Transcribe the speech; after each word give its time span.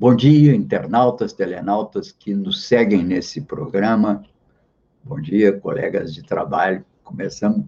Bom 0.00 0.14
dia, 0.14 0.54
internautas, 0.54 1.32
telenautas 1.32 2.12
que 2.12 2.32
nos 2.32 2.68
seguem 2.68 3.02
nesse 3.02 3.40
programa. 3.40 4.24
Bom 5.02 5.20
dia, 5.20 5.58
colegas 5.58 6.14
de 6.14 6.22
trabalho. 6.22 6.84
Começamos 7.02 7.66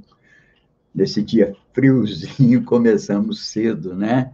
nesse 0.94 1.22
dia 1.22 1.56
friozinho, 1.72 2.62
começamos 2.62 3.48
cedo, 3.48 3.96
né? 3.96 4.32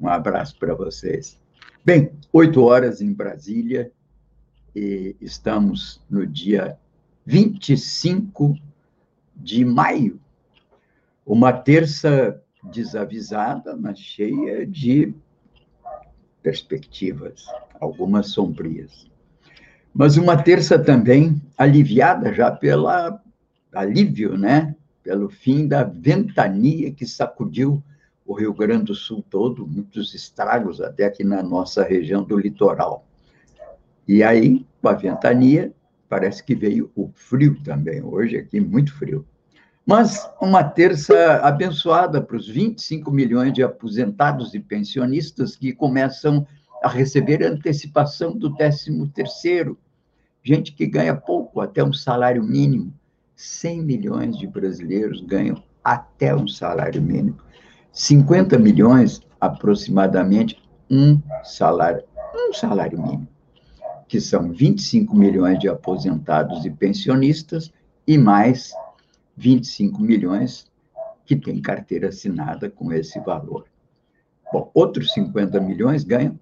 Um 0.00 0.08
abraço 0.08 0.58
para 0.58 0.74
vocês. 0.74 1.40
Bem, 1.84 2.10
oito 2.32 2.64
horas 2.64 3.00
em 3.00 3.12
Brasília 3.12 3.92
e 4.74 5.14
estamos 5.20 6.04
no 6.10 6.26
dia 6.26 6.76
25 7.24 8.56
de 9.36 9.64
maio, 9.64 10.18
uma 11.24 11.52
terça 11.52 12.42
desavisada, 12.72 13.76
mas 13.76 14.00
cheia 14.00 14.66
de 14.66 15.14
perspectivas, 16.42 17.44
algumas 17.80 18.28
sombrias. 18.28 19.08
Mas 19.92 20.16
uma 20.16 20.40
terça 20.40 20.78
também 20.78 21.40
aliviada 21.56 22.32
já 22.32 22.50
pela 22.50 23.20
alívio, 23.72 24.36
né? 24.36 24.74
Pelo 25.02 25.28
fim 25.28 25.66
da 25.66 25.82
ventania 25.82 26.92
que 26.92 27.06
sacudiu 27.06 27.82
o 28.24 28.34
Rio 28.34 28.54
Grande 28.54 28.84
do 28.84 28.94
Sul 28.94 29.24
todo, 29.28 29.66
muitos 29.66 30.14
estragos 30.14 30.80
até 30.80 31.04
aqui 31.04 31.24
na 31.24 31.42
nossa 31.42 31.82
região 31.82 32.22
do 32.22 32.38
litoral. 32.38 33.04
E 34.06 34.22
aí, 34.22 34.64
com 34.80 34.88
a 34.88 34.92
ventania, 34.92 35.72
parece 36.08 36.44
que 36.44 36.54
veio 36.54 36.90
o 36.94 37.10
frio 37.14 37.60
também. 37.62 38.02
Hoje 38.02 38.36
aqui 38.36 38.60
muito 38.60 38.92
frio. 38.94 39.26
Mas 39.90 40.30
uma 40.40 40.62
terça 40.62 41.40
abençoada 41.42 42.22
para 42.22 42.36
os 42.36 42.46
25 42.46 43.10
milhões 43.10 43.52
de 43.52 43.60
aposentados 43.60 44.54
e 44.54 44.60
pensionistas 44.60 45.56
que 45.56 45.72
começam 45.72 46.46
a 46.80 46.88
receber 46.88 47.42
antecipação 47.42 48.38
do 48.38 48.54
13º. 48.54 49.76
Gente 50.44 50.74
que 50.74 50.86
ganha 50.86 51.16
pouco, 51.16 51.60
até 51.60 51.82
um 51.82 51.92
salário 51.92 52.40
mínimo. 52.40 52.94
100 53.34 53.82
milhões 53.82 54.38
de 54.38 54.46
brasileiros 54.46 55.22
ganham 55.22 55.60
até 55.82 56.36
um 56.36 56.46
salário 56.46 57.02
mínimo. 57.02 57.38
50 57.92 58.60
milhões, 58.60 59.20
aproximadamente, 59.40 60.56
um 60.88 61.20
salário, 61.42 62.04
um 62.32 62.52
salário 62.52 63.02
mínimo, 63.02 63.26
que 64.06 64.20
são 64.20 64.52
25 64.52 65.16
milhões 65.16 65.58
de 65.58 65.68
aposentados 65.68 66.64
e 66.64 66.70
pensionistas 66.70 67.72
e 68.06 68.16
mais 68.16 68.72
25 69.40 70.02
milhões 70.02 70.70
que 71.24 71.34
têm 71.34 71.62
carteira 71.62 72.08
assinada 72.08 72.68
com 72.68 72.92
esse 72.92 73.18
valor. 73.20 73.64
Bom, 74.52 74.70
outros 74.74 75.14
50 75.14 75.58
milhões 75.60 76.04
ganham 76.04 76.38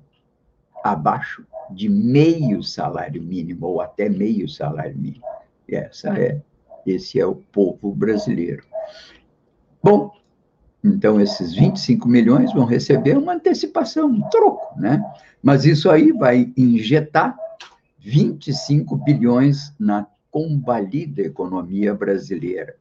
abaixo 0.82 1.46
de 1.70 1.88
meio 1.88 2.60
salário 2.62 3.22
mínimo, 3.22 3.66
ou 3.66 3.80
até 3.80 4.08
meio 4.08 4.48
salário 4.48 4.98
mínimo. 4.98 5.22
E 5.68 5.76
essa 5.76 6.18
é, 6.18 6.42
esse 6.84 7.20
é 7.20 7.26
o 7.26 7.36
povo 7.36 7.94
brasileiro. 7.94 8.64
Bom, 9.80 10.10
então 10.82 11.20
esses 11.20 11.54
25 11.54 12.08
milhões 12.08 12.52
vão 12.52 12.64
receber 12.64 13.16
uma 13.16 13.34
antecipação, 13.34 14.08
um 14.08 14.28
troco, 14.28 14.76
né? 14.80 15.00
Mas 15.40 15.64
isso 15.64 15.88
aí 15.88 16.10
vai 16.10 16.52
injetar 16.56 17.36
25 17.98 18.96
bilhões 18.96 19.72
na 19.78 20.04
combalida 20.32 21.22
economia 21.22 21.94
brasileira. 21.94 22.74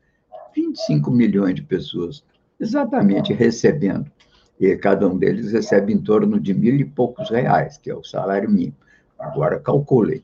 25 0.58 1.12
milhões 1.12 1.54
de 1.54 1.62
pessoas, 1.62 2.24
exatamente 2.60 3.32
recebendo. 3.32 4.12
E 4.60 4.76
cada 4.76 5.08
um 5.08 5.16
deles 5.16 5.52
recebe 5.52 5.94
em 5.94 6.00
torno 6.00 6.40
de 6.40 6.52
mil 6.52 6.76
e 6.76 6.84
poucos 6.84 7.30
reais, 7.30 7.78
que 7.78 7.92
é 7.92 7.96
o 7.96 8.04
salário 8.04 8.50
mínimo. 8.50 8.76
Agora, 9.20 9.60
calculei. 9.60 10.24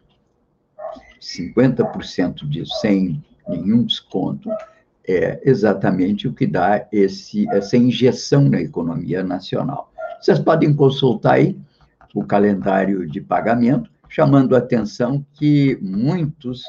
50% 1.21 2.47
disso 2.49 2.73
sem 2.81 3.23
nenhum 3.47 3.83
desconto 3.83 4.49
é 5.07 5.39
exatamente 5.43 6.27
o 6.27 6.33
que 6.33 6.47
dá 6.47 6.87
esse, 6.91 7.47
essa 7.49 7.77
injeção 7.77 8.49
na 8.49 8.59
economia 8.59 9.23
nacional. 9.23 9.91
Vocês 10.19 10.39
podem 10.39 10.73
consultar 10.73 11.35
aí 11.35 11.57
o 12.15 12.23
calendário 12.23 13.07
de 13.07 13.21
pagamento, 13.21 13.89
chamando 14.09 14.55
a 14.55 14.59
atenção 14.59 15.25
que 15.33 15.77
muitos 15.81 16.63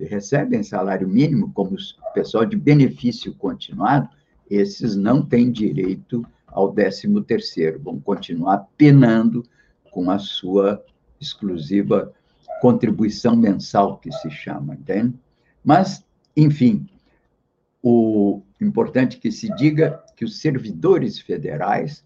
que 0.00 0.06
recebem 0.06 0.62
salário 0.62 1.06
mínimo, 1.06 1.52
como 1.52 1.74
o 1.74 2.12
pessoal 2.14 2.46
de 2.46 2.56
benefício 2.56 3.34
continuado, 3.34 4.08
esses 4.48 4.96
não 4.96 5.22
têm 5.22 5.52
direito 5.52 6.26
ao 6.46 6.72
13 6.72 7.22
terceiro, 7.24 7.78
vão 7.78 8.00
continuar 8.00 8.66
penando 8.78 9.44
com 9.90 10.10
a 10.10 10.18
sua 10.18 10.82
exclusiva 11.20 12.14
contribuição 12.62 13.36
mensal, 13.36 13.98
que 13.98 14.10
se 14.10 14.30
chama, 14.30 14.74
entende? 14.74 15.14
Mas, 15.62 16.02
enfim, 16.34 16.88
o 17.82 18.40
importante 18.58 19.18
que 19.18 19.30
se 19.30 19.54
diga 19.54 20.02
que 20.16 20.24
os 20.24 20.40
servidores 20.40 21.18
federais 21.18 22.02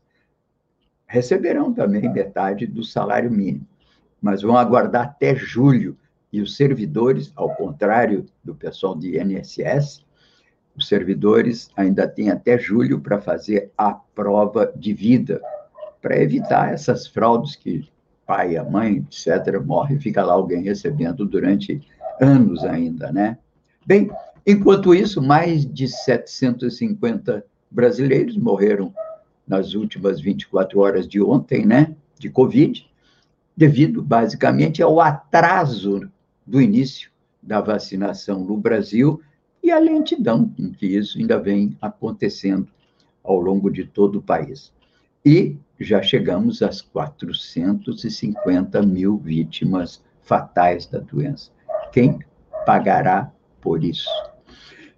receberão 1.07 1.73
também 1.73 2.13
metade 2.13 2.67
do 2.67 2.83
salário 2.83 3.31
mínimo, 3.31 3.67
mas 4.21 4.43
vão 4.43 4.57
aguardar 4.57 5.05
até 5.05 5.37
julho 5.37 5.97
e 6.35 6.41
os 6.41 6.57
servidores, 6.57 7.33
ao 7.37 7.55
contrário 7.55 8.27
do 8.43 8.57
pessoal 8.57 8.97
de 8.97 9.17
INSS, 9.17 10.05
os 10.77 10.89
servidores 10.89 11.71
ainda 11.77 12.09
têm 12.09 12.29
até 12.29 12.59
julho 12.59 12.99
para 12.99 13.21
fazer 13.21 13.71
a 13.79 13.93
prova 13.93 14.73
de 14.75 14.93
vida, 14.93 15.41
para 16.03 16.21
evitar 16.21 16.75
essas 16.75 17.07
fraudes 17.07 17.55
que 17.55 17.89
pai, 18.27 18.57
a 18.57 18.65
mãe, 18.65 18.97
etc., 18.97 19.63
morre 19.65 19.95
e 19.95 20.01
fica 20.01 20.25
lá 20.25 20.33
alguém 20.33 20.65
recebendo 20.65 21.25
durante 21.25 21.81
anos 22.21 22.65
ainda, 22.65 23.13
né? 23.13 23.39
Bem, 23.87 24.11
enquanto 24.45 24.93
isso, 24.93 25.23
mais 25.23 25.65
de 25.65 25.87
750 25.87 27.45
brasileiros 27.71 28.37
morreram 28.37 28.93
nas 29.47 29.75
últimas 29.75 30.21
24 30.21 30.81
horas 30.81 31.07
de 31.07 31.23
ontem, 31.23 31.65
né, 31.65 31.95
de 32.19 32.29
Covid, 32.29 32.85
devido 33.57 34.03
basicamente 34.03 34.83
ao 34.83 35.01
atraso 35.01 36.11
do 36.47 36.61
início 36.61 37.11
da 37.43 37.61
vacinação 37.61 38.45
no 38.45 38.57
Brasil 38.57 39.21
e 39.63 39.71
a 39.71 39.79
lentidão 39.79 40.53
em 40.59 40.71
que 40.71 40.87
isso 40.87 41.19
ainda 41.19 41.39
vem 41.39 41.77
acontecendo 41.81 42.69
ao 43.23 43.41
longo 43.41 43.71
de 43.71 43.85
todo 43.85 44.19
o 44.19 44.23
país. 44.23 44.73
E 45.25 45.57
já 45.81 46.03
chegamos 46.03 46.63
às 46.63 46.83
450 46.83 48.83
mil 48.83 49.17
vítimas 49.17 50.03
fatais 50.23 50.87
da 50.87 50.99
doença. 50.99 51.51
Quem 51.93 52.19
pagará 52.67 53.33
por 53.61 53.83
isso? 53.83 54.09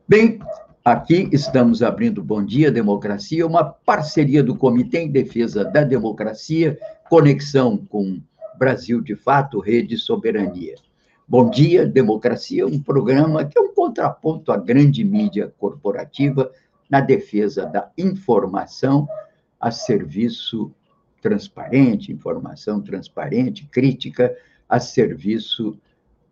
Bem, 0.09 0.41
aqui 0.85 1.29
estamos 1.33 1.83
abrindo 1.83 2.23
Bom 2.23 2.45
Dia 2.45 2.71
Democracia, 2.71 3.47
uma 3.47 3.65
parceria 3.65 4.43
do 4.43 4.57
Comitê 4.57 5.01
em 5.01 5.11
Defesa 5.11 5.65
da 5.65 5.85
Democracia, 5.85 6.79
conexão 7.09 7.77
com 7.77 8.21
Brasil 8.59 9.01
de 9.01 9.15
Fato, 9.15 9.61
Rede 9.61 9.97
Soberania. 9.97 10.75
Bom 11.29 11.51
Dia 11.51 11.85
Democracia, 11.85 12.65
um 12.65 12.81
programa 12.81 13.45
que 13.45 13.59
é 13.59 13.61
um 13.61 13.75
contraponto 13.75 14.53
à 14.53 14.57
grande 14.57 15.03
mídia 15.03 15.53
corporativa 15.59 16.53
na 16.89 17.01
defesa 17.01 17.67
da 17.67 17.91
informação 17.99 19.09
a 19.59 19.73
serviço 19.73 20.73
transparente, 21.21 22.13
informação 22.13 22.81
transparente, 22.81 23.67
crítica 23.67 24.37
a 24.69 24.79
serviço 24.79 25.77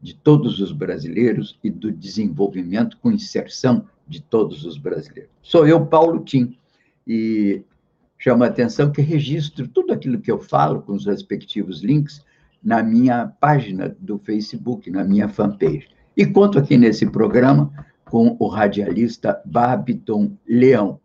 de 0.00 0.14
todos 0.14 0.60
os 0.60 0.70
brasileiros 0.70 1.58
e 1.64 1.70
do 1.70 1.90
desenvolvimento 1.90 2.96
com 2.98 3.10
inserção 3.10 3.88
de 4.06 4.22
todos 4.22 4.64
os 4.64 4.78
brasileiros. 4.78 5.32
Sou 5.42 5.66
eu, 5.66 5.84
Paulo 5.84 6.22
Tim, 6.22 6.56
e 7.04 7.64
chama 8.16 8.44
a 8.44 8.48
atenção 8.48 8.92
que 8.92 9.02
registro 9.02 9.66
tudo 9.66 9.92
aquilo 9.92 10.20
que 10.20 10.30
eu 10.30 10.38
falo 10.38 10.82
com 10.82 10.92
os 10.92 11.04
respectivos 11.04 11.82
links 11.82 12.24
na 12.64 12.82
minha 12.82 13.26
página 13.40 13.94
do 14.00 14.18
Facebook, 14.18 14.90
na 14.90 15.04
minha 15.04 15.28
fanpage. 15.28 15.88
E 16.16 16.24
conto 16.24 16.58
aqui 16.58 16.76
nesse 16.76 17.06
programa 17.06 17.70
com 18.04 18.36
o 18.38 18.48
radialista 18.48 19.40
Babiton 19.44 20.36
Leão. 20.48 21.00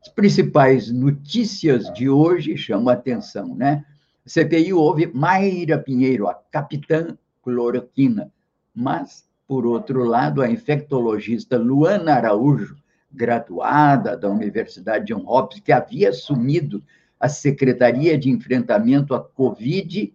As 0.00 0.08
principais 0.08 0.90
notícias 0.90 1.92
de 1.92 2.08
hoje 2.08 2.56
chamam 2.56 2.88
a 2.88 2.92
atenção, 2.92 3.54
né? 3.54 3.84
CPI 4.24 4.72
houve 4.72 5.10
Mayra 5.12 5.78
Pinheiro, 5.78 6.28
a 6.28 6.34
capitã 6.34 7.16
hidroxicloroquina. 7.48 8.30
Mas, 8.74 9.26
por 9.46 9.66
outro 9.66 10.04
lado, 10.04 10.42
a 10.42 10.50
infectologista 10.50 11.56
Luana 11.56 12.14
Araújo, 12.14 12.76
graduada 13.10 14.16
da 14.16 14.28
Universidade 14.28 15.06
John 15.06 15.24
Hopkins, 15.26 15.62
que 15.62 15.72
havia 15.72 16.10
assumido 16.10 16.82
a 17.18 17.28
Secretaria 17.28 18.16
de 18.16 18.30
Enfrentamento 18.30 19.14
à 19.14 19.20
Covid, 19.20 20.14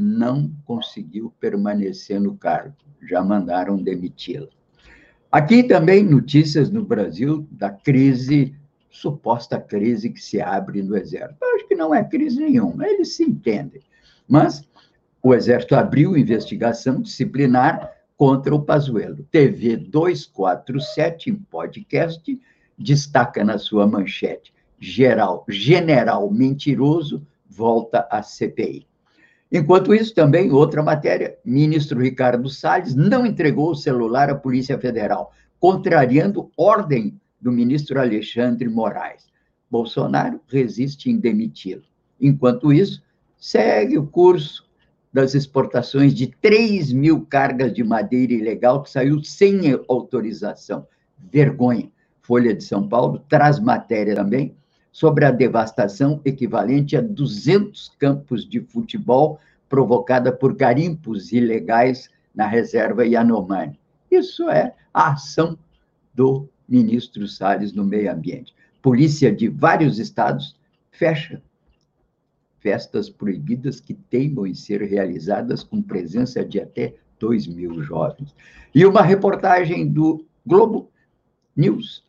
não 0.00 0.50
conseguiu 0.64 1.30
permanecer 1.38 2.18
no 2.18 2.34
cargo. 2.34 2.74
Já 3.06 3.22
mandaram 3.22 3.76
demiti-la. 3.76 4.48
Aqui 5.30 5.62
também 5.62 6.02
notícias 6.02 6.70
no 6.70 6.82
Brasil 6.82 7.46
da 7.50 7.70
crise, 7.70 8.54
suposta 8.88 9.60
crise 9.60 10.08
que 10.08 10.20
se 10.20 10.40
abre 10.40 10.82
no 10.82 10.96
Exército. 10.96 11.36
Eu 11.42 11.54
acho 11.54 11.68
que 11.68 11.74
não 11.74 11.94
é 11.94 12.02
crise 12.02 12.40
nenhuma, 12.40 12.88
eles 12.88 13.14
se 13.14 13.24
entendem. 13.24 13.82
Mas 14.26 14.66
o 15.22 15.34
Exército 15.34 15.76
abriu 15.76 16.16
investigação 16.16 17.02
disciplinar 17.02 17.92
contra 18.16 18.54
o 18.54 18.62
Pazuello. 18.62 19.26
TV 19.30 19.76
247, 19.76 21.30
em 21.30 21.34
podcast, 21.34 22.40
destaca 22.76 23.44
na 23.44 23.58
sua 23.58 23.86
manchete: 23.86 24.52
geral, 24.78 25.44
general 25.46 26.30
mentiroso 26.30 27.26
volta 27.46 28.08
à 28.10 28.22
CPI. 28.22 28.89
Enquanto 29.52 29.92
isso, 29.92 30.14
também 30.14 30.52
outra 30.52 30.82
matéria, 30.82 31.36
ministro 31.44 32.00
Ricardo 32.00 32.48
Salles 32.48 32.94
não 32.94 33.26
entregou 33.26 33.70
o 33.70 33.76
celular 33.76 34.30
à 34.30 34.34
Polícia 34.34 34.78
Federal, 34.78 35.32
contrariando 35.58 36.50
ordem 36.56 37.20
do 37.40 37.50
ministro 37.50 38.00
Alexandre 38.00 38.68
Moraes. 38.68 39.26
Bolsonaro 39.68 40.40
resiste 40.48 41.10
em 41.10 41.18
demiti-lo. 41.18 41.82
Enquanto 42.20 42.72
isso, 42.72 43.02
segue 43.36 43.98
o 43.98 44.06
curso 44.06 44.68
das 45.12 45.34
exportações 45.34 46.14
de 46.14 46.28
3 46.28 46.92
mil 46.92 47.26
cargas 47.26 47.72
de 47.74 47.82
madeira 47.82 48.32
ilegal 48.32 48.82
que 48.82 48.90
saiu 48.90 49.22
sem 49.24 49.60
autorização. 49.88 50.86
Vergonha. 51.18 51.90
Folha 52.22 52.54
de 52.54 52.62
São 52.62 52.86
Paulo 52.86 53.18
traz 53.28 53.58
matéria 53.58 54.14
também 54.14 54.54
sobre 54.92 55.24
a 55.24 55.30
devastação 55.30 56.20
equivalente 56.24 56.96
a 56.96 57.00
200 57.00 57.90
campos 57.98 58.48
de 58.48 58.60
futebol 58.60 59.38
provocada 59.68 60.32
por 60.32 60.54
garimpos 60.54 61.32
ilegais 61.32 62.08
na 62.34 62.46
reserva 62.46 63.06
Yanomami. 63.06 63.78
Isso 64.10 64.48
é 64.50 64.74
a 64.92 65.12
ação 65.12 65.56
do 66.12 66.48
ministro 66.68 67.26
Salles 67.28 67.72
no 67.72 67.84
meio 67.84 68.12
ambiente. 68.12 68.54
Polícia 68.82 69.32
de 69.32 69.48
vários 69.48 69.98
estados 69.98 70.56
fecha 70.90 71.40
festas 72.58 73.08
proibidas 73.08 73.80
que 73.80 73.94
teimam 73.94 74.46
em 74.46 74.54
ser 74.54 74.82
realizadas 74.82 75.62
com 75.62 75.80
presença 75.80 76.44
de 76.44 76.60
até 76.60 76.94
2 77.18 77.46
mil 77.46 77.82
jovens. 77.82 78.34
E 78.74 78.84
uma 78.84 79.02
reportagem 79.02 79.88
do 79.88 80.26
Globo 80.46 80.90
News 81.56 82.04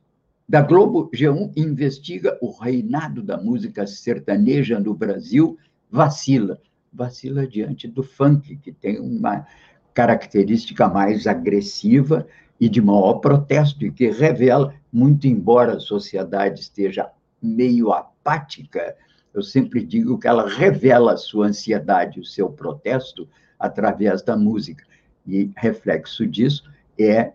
da 0.52 0.62
Globo 0.62 1.10
G1 1.12 1.54
investiga 1.56 2.38
o 2.42 2.52
reinado 2.52 3.24
da 3.24 3.38
música 3.38 3.88
sertaneja 3.88 4.82
no 4.82 4.94
Brasil, 4.94 5.58
vacila. 5.90 6.60
Vacila 6.92 7.48
diante 7.48 7.88
do 7.88 8.04
funk, 8.04 8.58
que 8.58 8.70
tem 8.70 9.00
uma 9.00 9.48
característica 9.94 10.90
mais 10.90 11.26
agressiva 11.26 12.28
e 12.60 12.68
de 12.68 12.82
maior 12.82 13.20
protesto, 13.20 13.86
e 13.86 13.92
que 13.94 14.12
revela, 14.12 14.76
muito 14.92 15.26
embora 15.26 15.78
a 15.78 15.80
sociedade 15.80 16.60
esteja 16.60 17.10
meio 17.42 17.94
apática, 17.94 18.98
eu 19.34 19.42
sempre 19.42 19.82
digo 19.82 20.20
que 20.20 20.28
ela 20.28 20.50
revela 20.50 21.14
a 21.14 21.18
sua 21.18 21.48
ansiedade, 21.48 22.20
o 22.20 22.26
seu 22.26 22.50
protesto, 22.50 23.26
através 23.58 24.22
da 24.22 24.36
música. 24.36 24.84
E 25.26 25.50
reflexo 25.56 26.28
disso 26.28 26.70
é 27.00 27.32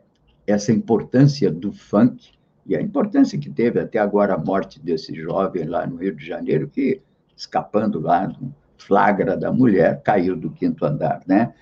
essa 0.47 0.71
importância 0.71 1.51
do 1.51 1.73
funk 1.73 2.36
e 2.67 2.75
a 2.77 2.83
importância 2.83 3.39
que 3.39 3.49
teve 3.49 3.79
até 3.79 3.99
agora 3.99 4.35
a 4.35 4.39
morte 4.39 4.81
desse 4.81 5.15
jovem 5.15 5.65
lá 5.65 5.87
no 5.87 5.97
Rio 5.97 6.15
de 6.15 6.27
Janeiro, 6.27 6.69
que, 6.69 7.01
escapando 7.37 8.01
lá 8.01 8.27
do 8.27 8.53
flagra 8.79 9.37
da 9.37 9.53
mulher, 9.53 10.03
caiu 10.03 10.37
do 10.37 10.51
quinto 10.51 10.85
andar, 10.85 11.23
né? 11.27 11.55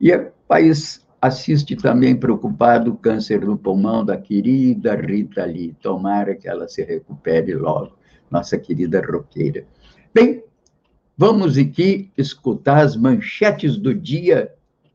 E 0.00 0.14
o 0.14 0.30
país 0.46 1.06
assiste 1.20 1.74
também 1.76 2.16
preocupado 2.16 2.92
o 2.92 2.96
câncer 2.96 3.44
no 3.44 3.56
pulmão 3.56 4.04
da 4.04 4.16
querida 4.16 4.94
Rita 4.94 5.44
Lee. 5.44 5.76
Tomara 5.80 6.34
que 6.34 6.48
ela 6.48 6.68
se 6.68 6.84
recupere 6.84 7.54
logo, 7.54 7.92
nossa 8.30 8.58
querida 8.58 9.00
roqueira. 9.00 9.64
Bem, 10.14 10.42
vamos 11.16 11.56
aqui 11.56 12.10
escutar 12.16 12.82
as 12.82 12.96
manchetes 12.96 13.76
do 13.76 13.94
dia 13.94 14.52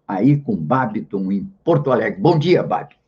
aí 0.07 0.37
com 0.37 0.55
Babiton 0.55 1.31
em 1.31 1.45
Porto 1.63 1.91
Alegre. 1.91 2.21
Bom 2.21 2.37
dia, 2.37 2.63
Babiton. 2.63 3.02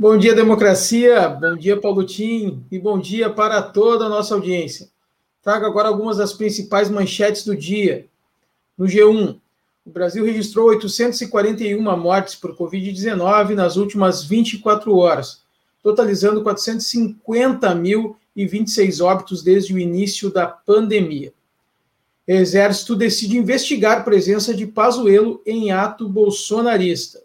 Bom 0.00 0.16
dia, 0.16 0.34
democracia. 0.34 1.28
Bom 1.28 1.54
dia, 1.58 1.78
Paulo 1.78 2.06
Tim. 2.06 2.64
E 2.72 2.78
bom 2.78 2.98
dia 2.98 3.28
para 3.28 3.60
toda 3.60 4.06
a 4.06 4.08
nossa 4.08 4.34
audiência. 4.34 4.88
Trago 5.42 5.66
agora 5.66 5.88
algumas 5.88 6.16
das 6.16 6.32
principais 6.32 6.88
manchetes 6.88 7.44
do 7.44 7.54
dia. 7.54 8.06
No 8.78 8.86
G1, 8.86 9.38
o 9.84 9.90
Brasil 9.90 10.24
registrou 10.24 10.68
841 10.68 11.82
mortes 11.98 12.34
por 12.34 12.56
Covid-19 12.56 13.50
nas 13.50 13.76
últimas 13.76 14.24
24 14.24 14.96
horas, 14.96 15.42
totalizando 15.82 16.42
450.026 16.42 19.04
óbitos 19.04 19.42
desde 19.42 19.74
o 19.74 19.78
início 19.78 20.32
da 20.32 20.46
pandemia. 20.46 21.30
Exército 22.26 22.96
decide 22.96 23.36
investigar 23.36 24.02
presença 24.02 24.54
de 24.54 24.66
Pazuello 24.66 25.42
em 25.44 25.72
ato 25.72 26.08
bolsonarista. 26.08 27.20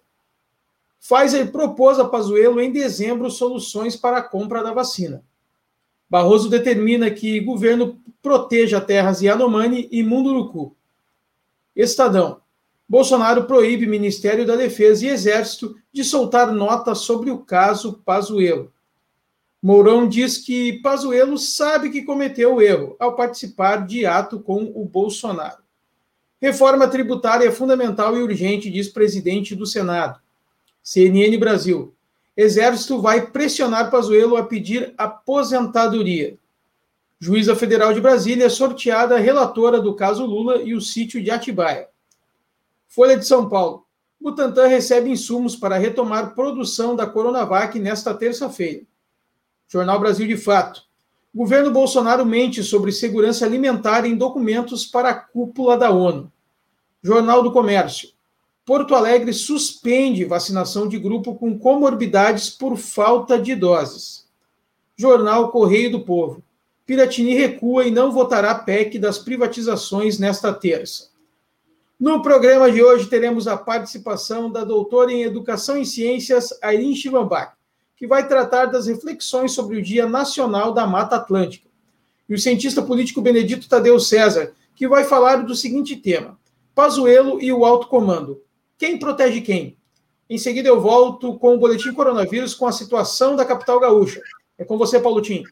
Pfizer 1.07 1.51
propôs 1.51 1.99
a 1.99 2.05
Pazuello 2.05 2.59
em 2.59 2.71
dezembro 2.71 3.29
soluções 3.29 3.95
para 3.95 4.17
a 4.17 4.23
compra 4.23 4.63
da 4.63 4.73
vacina. 4.73 5.23
Barroso 6.09 6.49
determina 6.49 7.11
que 7.11 7.39
governo 7.39 8.01
proteja 8.23 8.81
terras 8.81 9.21
Yanomami 9.21 9.87
e 9.91 10.01
Munduruku. 10.01 10.75
Estadão. 11.75 12.41
Bolsonaro 12.89 13.45
proíbe 13.45 13.85
Ministério 13.85 14.47
da 14.47 14.55
Defesa 14.55 15.05
e 15.05 15.09
Exército 15.09 15.75
de 15.93 16.03
soltar 16.03 16.51
nota 16.51 16.95
sobre 16.95 17.29
o 17.29 17.37
caso 17.37 18.01
Pazuello. 18.03 18.73
Mourão 19.61 20.07
diz 20.07 20.39
que 20.39 20.81
Pazuello 20.81 21.37
sabe 21.37 21.91
que 21.91 22.01
cometeu 22.01 22.55
o 22.55 22.61
erro 22.61 22.95
ao 22.99 23.15
participar 23.15 23.85
de 23.85 24.07
ato 24.07 24.39
com 24.39 24.71
o 24.75 24.85
Bolsonaro. 24.85 25.63
Reforma 26.41 26.87
tributária 26.87 27.47
é 27.47 27.51
fundamental 27.51 28.17
e 28.17 28.23
urgente, 28.23 28.71
diz 28.71 28.87
presidente 28.89 29.55
do 29.55 29.67
Senado. 29.67 30.24
CNN 30.85 31.35
Brasil. 31.39 31.95
Exército 32.37 33.01
vai 33.01 33.25
pressionar 33.31 33.89
Pazuello 33.89 34.37
a 34.37 34.43
pedir 34.43 34.93
aposentadoria. 34.95 36.37
Juíza 37.19 37.55
Federal 37.55 37.91
de 37.91 37.99
Brasília 37.99 38.45
é 38.45 38.49
sorteada 38.49 39.17
relatora 39.17 39.81
do 39.81 39.95
caso 39.95 40.23
Lula 40.23 40.61
e 40.61 40.75
o 40.75 40.81
sítio 40.81 41.23
de 41.23 41.31
Atibaia. 41.31 41.87
Folha 42.87 43.17
de 43.17 43.25
São 43.25 43.49
Paulo. 43.49 43.83
Butantan 44.21 44.67
recebe 44.67 45.09
insumos 45.09 45.55
para 45.55 45.75
retomar 45.75 46.35
produção 46.35 46.95
da 46.95 47.07
Coronavac 47.07 47.79
nesta 47.79 48.13
terça-feira. 48.13 48.83
Jornal 49.67 49.99
Brasil 49.99 50.27
de 50.27 50.37
Fato. 50.37 50.83
Governo 51.33 51.71
Bolsonaro 51.71 52.23
mente 52.23 52.61
sobre 52.61 52.91
segurança 52.91 53.43
alimentar 53.43 54.05
em 54.05 54.15
documentos 54.15 54.85
para 54.85 55.09
a 55.09 55.15
cúpula 55.15 55.79
da 55.79 55.89
ONU. 55.89 56.31
Jornal 57.01 57.41
do 57.41 57.51
Comércio. 57.51 58.14
Porto 58.65 58.95
Alegre 58.95 59.31
suspende 59.31 60.25
vacinação 60.25 60.87
de 60.87 60.97
grupo 60.97 61.35
com 61.35 61.57
comorbidades 61.57 62.49
por 62.49 62.75
falta 62.77 63.37
de 63.37 63.53
doses. 63.53 64.25
Jornal 64.97 65.51
Correio 65.51 65.91
do 65.91 65.99
Povo. 65.99 66.43
Piratini 66.83 67.35
recua 67.35 67.85
e 67.85 67.91
não 67.91 68.11
votará 68.11 68.55
PEC 68.55 68.97
das 68.97 69.19
privatizações 69.19 70.17
nesta 70.17 70.51
terça. 70.51 71.09
No 71.99 72.23
programa 72.23 72.71
de 72.71 72.81
hoje 72.81 73.05
teremos 73.05 73.47
a 73.47 73.55
participação 73.55 74.51
da 74.51 74.63
doutora 74.63 75.13
em 75.13 75.21
Educação 75.21 75.77
e 75.77 75.85
Ciências, 75.85 76.49
Airin 76.59 76.95
Chivambach, 76.95 77.53
que 77.95 78.07
vai 78.07 78.27
tratar 78.27 78.65
das 78.65 78.87
reflexões 78.87 79.51
sobre 79.51 79.77
o 79.77 79.81
Dia 79.81 80.09
Nacional 80.09 80.73
da 80.73 80.87
Mata 80.87 81.17
Atlântica. 81.17 81.69
E 82.27 82.33
o 82.33 82.39
cientista 82.39 82.81
político 82.81 83.21
Benedito 83.21 83.69
Tadeu 83.69 83.99
César, 83.99 84.53
que 84.75 84.87
vai 84.87 85.03
falar 85.03 85.43
do 85.43 85.53
seguinte 85.53 85.95
tema: 85.95 86.35
Pazuello 86.73 87.39
e 87.39 87.53
o 87.53 87.63
alto 87.63 87.87
comando 87.87 88.43
quem 88.77 88.99
protege 88.99 89.41
quem? 89.41 89.77
Em 90.29 90.37
seguida, 90.37 90.67
eu 90.67 90.81
volto 90.81 91.37
com 91.37 91.53
o 91.53 91.59
boletim 91.59 91.93
coronavírus 91.93 92.55
com 92.55 92.65
a 92.65 92.71
situação 92.71 93.35
da 93.35 93.45
capital 93.45 93.79
gaúcha. 93.79 94.21
É 94.57 94.65
com 94.65 94.77
você, 94.77 94.99
Paulo 94.99 95.21
Tim. 95.21 95.43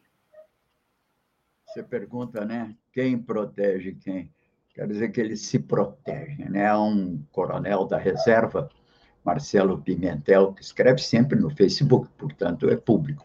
Você 1.66 1.82
pergunta, 1.82 2.44
né? 2.44 2.74
Quem 2.92 3.18
protege 3.18 3.92
quem? 3.92 4.30
Quer 4.74 4.88
dizer 4.88 5.10
que 5.10 5.20
eles 5.20 5.42
se 5.42 5.58
protegem, 5.58 6.48
né? 6.50 6.76
Um 6.76 7.22
coronel 7.30 7.84
da 7.84 7.96
reserva, 7.96 8.68
Marcelo 9.24 9.80
Pimentel, 9.80 10.52
que 10.52 10.62
escreve 10.62 10.98
sempre 10.98 11.38
no 11.38 11.50
Facebook, 11.50 12.08
portanto 12.18 12.68
é 12.68 12.76
público. 12.76 13.24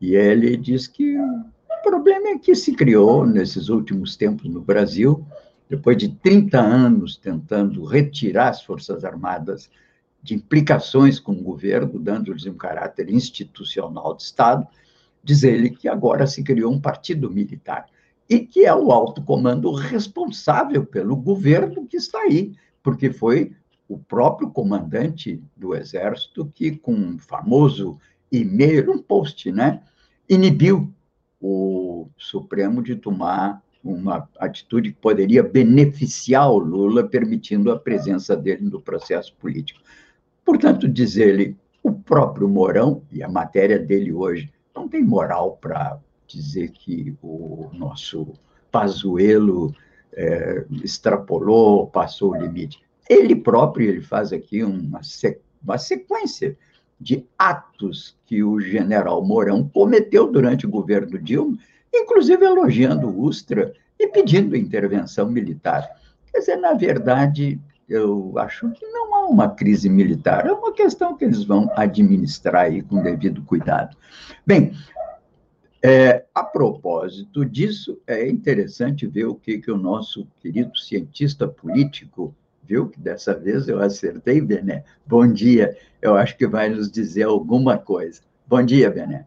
E 0.00 0.14
ele 0.14 0.56
diz 0.56 0.86
que 0.86 1.18
o 1.18 1.82
problema 1.82 2.28
é 2.28 2.38
que 2.38 2.54
se 2.54 2.74
criou 2.74 3.24
nesses 3.26 3.70
últimos 3.70 4.16
tempos 4.16 4.46
no 4.46 4.60
Brasil 4.60 5.26
depois 5.68 5.96
de 5.96 6.08
30 6.08 6.60
anos 6.60 7.16
tentando 7.16 7.84
retirar 7.84 8.50
as 8.50 8.62
Forças 8.62 9.04
Armadas 9.04 9.70
de 10.22 10.34
implicações 10.34 11.20
com 11.20 11.32
o 11.32 11.42
governo, 11.42 11.98
dando-lhes 11.98 12.46
um 12.46 12.54
caráter 12.54 13.10
institucional 13.10 14.14
de 14.14 14.22
Estado, 14.22 14.66
diz 15.22 15.42
ele 15.42 15.70
que 15.70 15.88
agora 15.88 16.26
se 16.26 16.42
criou 16.42 16.72
um 16.72 16.80
partido 16.80 17.30
militar 17.30 17.86
e 18.28 18.40
que 18.40 18.64
é 18.64 18.74
o 18.74 18.90
alto 18.90 19.22
comando 19.22 19.72
responsável 19.72 20.84
pelo 20.84 21.16
governo 21.16 21.86
que 21.86 21.96
está 21.96 22.20
aí, 22.20 22.54
porque 22.82 23.12
foi 23.12 23.52
o 23.88 23.98
próprio 23.98 24.50
comandante 24.50 25.40
do 25.56 25.74
Exército 25.74 26.50
que, 26.52 26.72
com 26.76 26.92
um 26.92 27.18
famoso 27.18 27.98
e-mail, 28.30 28.90
um 28.90 28.98
post, 28.98 29.50
né, 29.52 29.80
inibiu 30.28 30.92
o 31.40 32.08
Supremo 32.16 32.82
de 32.82 32.96
tomar 32.96 33.62
uma 33.92 34.28
atitude 34.38 34.92
que 34.92 34.98
poderia 34.98 35.42
beneficiar 35.42 36.50
o 36.50 36.58
Lula, 36.58 37.04
permitindo 37.04 37.70
a 37.70 37.78
presença 37.78 38.36
dele 38.36 38.68
no 38.68 38.80
processo 38.80 39.34
político. 39.36 39.80
Portanto, 40.44 40.88
diz 40.88 41.16
ele, 41.16 41.56
o 41.82 41.92
próprio 41.92 42.48
Mourão, 42.48 43.02
e 43.12 43.22
a 43.22 43.28
matéria 43.28 43.78
dele 43.78 44.12
hoje, 44.12 44.52
não 44.74 44.88
tem 44.88 45.02
moral 45.02 45.56
para 45.60 45.98
dizer 46.26 46.70
que 46.70 47.16
o 47.22 47.70
nosso 47.72 48.34
Pazuello 48.70 49.74
é, 50.12 50.64
extrapolou, 50.82 51.86
passou 51.86 52.32
o 52.32 52.36
limite. 52.36 52.80
Ele 53.08 53.36
próprio 53.36 53.88
ele 53.88 54.00
faz 54.00 54.32
aqui 54.32 54.62
uma, 54.64 55.00
uma 55.62 55.78
sequência 55.78 56.56
de 57.00 57.26
atos 57.38 58.18
que 58.26 58.42
o 58.42 58.60
general 58.60 59.24
Mourão 59.24 59.68
cometeu 59.68 60.30
durante 60.30 60.66
o 60.66 60.70
governo 60.70 61.18
Dilma, 61.18 61.58
inclusive 61.92 62.44
elogiando 62.44 63.08
o 63.08 63.22
Ustra 63.22 63.72
e 63.98 64.08
pedindo 64.08 64.56
intervenção 64.56 65.28
militar. 65.30 65.88
Quer 66.32 66.40
dizer, 66.40 66.56
na 66.56 66.74
verdade, 66.74 67.60
eu 67.88 68.34
acho 68.36 68.70
que 68.70 68.86
não 68.86 69.14
há 69.14 69.26
uma 69.26 69.48
crise 69.48 69.88
militar, 69.88 70.46
é 70.46 70.52
uma 70.52 70.72
questão 70.72 71.16
que 71.16 71.24
eles 71.24 71.44
vão 71.44 71.70
administrar 71.76 72.64
aí 72.66 72.82
com 72.82 73.02
devido 73.02 73.42
cuidado. 73.42 73.96
Bem, 74.44 74.72
é, 75.82 76.24
a 76.34 76.42
propósito 76.42 77.44
disso, 77.44 78.00
é 78.06 78.28
interessante 78.28 79.06
ver 79.06 79.26
o 79.26 79.34
que, 79.34 79.58
que 79.58 79.70
o 79.70 79.76
nosso 79.76 80.26
querido 80.40 80.76
cientista 80.76 81.46
político 81.46 82.34
viu 82.64 82.88
que 82.88 82.98
dessa 82.98 83.32
vez 83.32 83.68
eu 83.68 83.80
acertei, 83.80 84.40
Bené. 84.40 84.82
Bom 85.06 85.30
dia, 85.32 85.76
eu 86.02 86.16
acho 86.16 86.36
que 86.36 86.46
vai 86.46 86.68
nos 86.68 86.90
dizer 86.90 87.22
alguma 87.22 87.78
coisa. 87.78 88.20
Bom 88.48 88.62
dia, 88.62 88.90
Bené. 88.90 89.26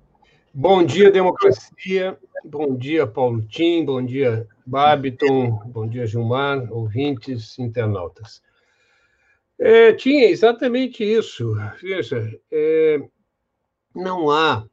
Bom 0.62 0.84
dia, 0.84 1.10
democracia. 1.10 2.20
Bom 2.44 2.76
dia, 2.76 3.08
Paulo 3.08 3.42
Tim. 3.44 3.86
Bom 3.86 4.04
dia, 4.06 4.46
Babiton. 4.66 5.52
Bom 5.68 5.88
dia, 5.88 6.06
Gilmar, 6.06 6.70
ouvintes, 6.70 7.58
internautas. 7.58 8.44
É, 9.58 9.94
tinha 9.94 10.30
exatamente 10.30 11.02
isso. 11.02 11.56
Veja, 11.82 12.38
é, 12.52 13.02
não 13.96 14.30
há 14.30 14.66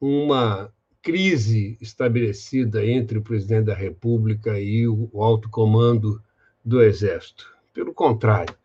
uma 0.00 0.72
crise 1.00 1.78
estabelecida 1.80 2.84
entre 2.84 3.18
o 3.18 3.22
presidente 3.22 3.66
da 3.66 3.74
República 3.74 4.58
e 4.58 4.88
o 4.88 5.22
alto 5.22 5.48
comando 5.48 6.20
do 6.64 6.82
Exército. 6.82 7.48
Pelo 7.72 7.94
contrário, 7.94 8.56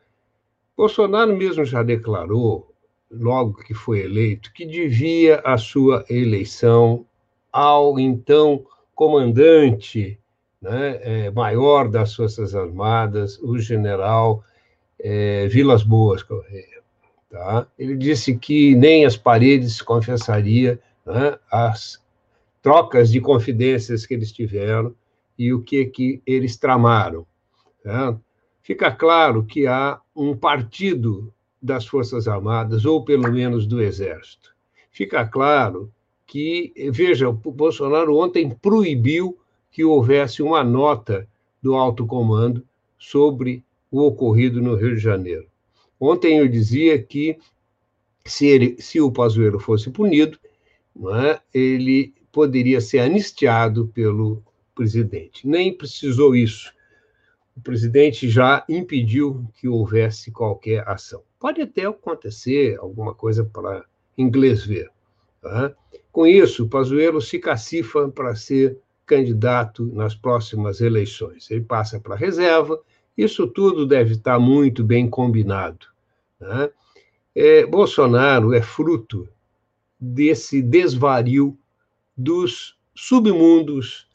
Bolsonaro 0.75 1.37
mesmo 1.37 1.63
já 1.63 1.83
declarou, 1.83 2.70
logo 3.11 3.55
que 3.55 3.73
foi 3.73 4.01
eleito, 4.01 4.53
que 4.53 4.65
devia 4.65 5.41
a 5.43 5.57
sua 5.57 6.05
eleição 6.09 7.05
ao 7.51 7.99
então 7.99 8.65
comandante 8.95 10.17
né, 10.61 10.99
é, 11.01 11.31
maior 11.31 11.89
das 11.89 12.15
Forças 12.15 12.55
Armadas, 12.55 13.37
o 13.39 13.57
general 13.59 14.43
é, 14.99 15.47
Vilas 15.47 15.83
Boas 15.83 16.23
Correia. 16.23 16.81
Tá? 17.29 17.67
Ele 17.77 17.95
disse 17.95 18.37
que 18.37 18.75
nem 18.75 19.05
as 19.05 19.17
paredes 19.17 19.81
confessaria 19.81 20.79
né, 21.05 21.37
as 21.51 22.01
trocas 22.61 23.11
de 23.11 23.19
confidências 23.19 24.05
que 24.05 24.13
eles 24.13 24.31
tiveram 24.31 24.93
e 25.37 25.53
o 25.53 25.61
que, 25.61 25.85
que 25.85 26.21
eles 26.25 26.57
tramaram. 26.57 27.25
Tá? 27.83 28.15
fica 28.61 28.91
claro 28.91 29.43
que 29.43 29.67
há 29.67 29.99
um 30.15 30.35
partido 30.35 31.33
das 31.61 31.85
Forças 31.85 32.27
Armadas, 32.27 32.85
ou 32.85 33.03
pelo 33.03 33.31
menos 33.31 33.67
do 33.67 33.81
Exército. 33.81 34.53
Fica 34.91 35.25
claro 35.25 35.91
que, 36.25 36.73
veja, 36.91 37.29
o 37.29 37.33
Bolsonaro 37.33 38.17
ontem 38.17 38.49
proibiu 38.49 39.37
que 39.71 39.83
houvesse 39.83 40.41
uma 40.41 40.63
nota 40.63 41.27
do 41.61 41.75
alto 41.75 42.05
comando 42.05 42.65
sobre 42.97 43.63
o 43.91 44.01
ocorrido 44.01 44.61
no 44.61 44.75
Rio 44.75 44.95
de 44.95 45.01
Janeiro. 45.01 45.45
Ontem 45.99 46.39
eu 46.39 46.47
dizia 46.47 47.01
que 47.01 47.37
se, 48.25 48.47
ele, 48.47 48.75
se 48.79 48.99
o 48.99 49.11
Pazuello 49.11 49.59
fosse 49.59 49.89
punido, 49.89 50.37
é, 51.13 51.39
ele 51.53 52.13
poderia 52.31 52.81
ser 52.81 52.99
anistiado 52.99 53.87
pelo 53.93 54.43
presidente. 54.73 55.47
Nem 55.47 55.73
precisou 55.73 56.35
isso 56.35 56.73
o 57.55 57.61
presidente 57.61 58.29
já 58.29 58.63
impediu 58.67 59.45
que 59.55 59.67
houvesse 59.67 60.31
qualquer 60.31 60.87
ação. 60.87 61.21
Pode 61.39 61.61
até 61.61 61.85
acontecer 61.85 62.77
alguma 62.79 63.13
coisa 63.13 63.43
para 63.43 63.85
inglês 64.17 64.65
ver. 64.65 64.89
Tá? 65.41 65.73
Com 66.11 66.25
isso, 66.27 66.67
Pazuello 66.67 67.21
se 67.21 67.39
cacifa 67.39 68.09
para 68.09 68.35
ser 68.35 68.77
candidato 69.05 69.85
nas 69.93 70.15
próximas 70.15 70.79
eleições. 70.81 71.49
Ele 71.51 71.61
passa 71.61 71.99
para 71.99 72.15
a 72.15 72.17
reserva, 72.17 72.79
isso 73.17 73.47
tudo 73.47 73.85
deve 73.85 74.13
estar 74.13 74.39
muito 74.39 74.83
bem 74.83 75.09
combinado. 75.09 75.87
Tá? 76.39 76.69
É, 77.35 77.65
Bolsonaro 77.65 78.53
é 78.53 78.61
fruto 78.61 79.27
desse 79.99 80.61
desvario 80.61 81.57
dos 82.15 82.77
submundos 82.95 84.07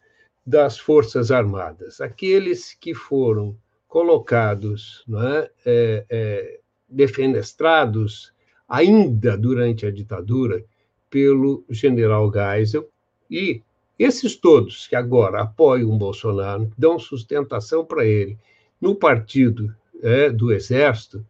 das 0.46 0.78
Forças 0.78 1.30
Armadas, 1.32 2.00
aqueles 2.00 2.72
que 2.74 2.94
foram 2.94 3.56
colocados, 3.88 5.04
é, 5.08 5.50
é, 5.64 6.06
é, 6.08 6.60
defenestrados 6.88 8.32
ainda 8.68 9.36
durante 9.36 9.86
a 9.86 9.90
ditadura 9.90 10.64
pelo 11.10 11.64
general 11.68 12.30
Geisel, 12.32 12.88
e 13.28 13.62
esses 13.98 14.36
todos 14.36 14.86
que 14.86 14.94
agora 14.94 15.42
apoiam 15.42 15.90
o 15.90 15.98
Bolsonaro, 15.98 16.70
dão 16.78 16.98
sustentação 16.98 17.84
para 17.84 18.04
ele 18.04 18.38
no 18.80 18.94
partido 18.94 19.74
é, 20.02 20.30
do 20.30 20.52
Exército, 20.52 21.26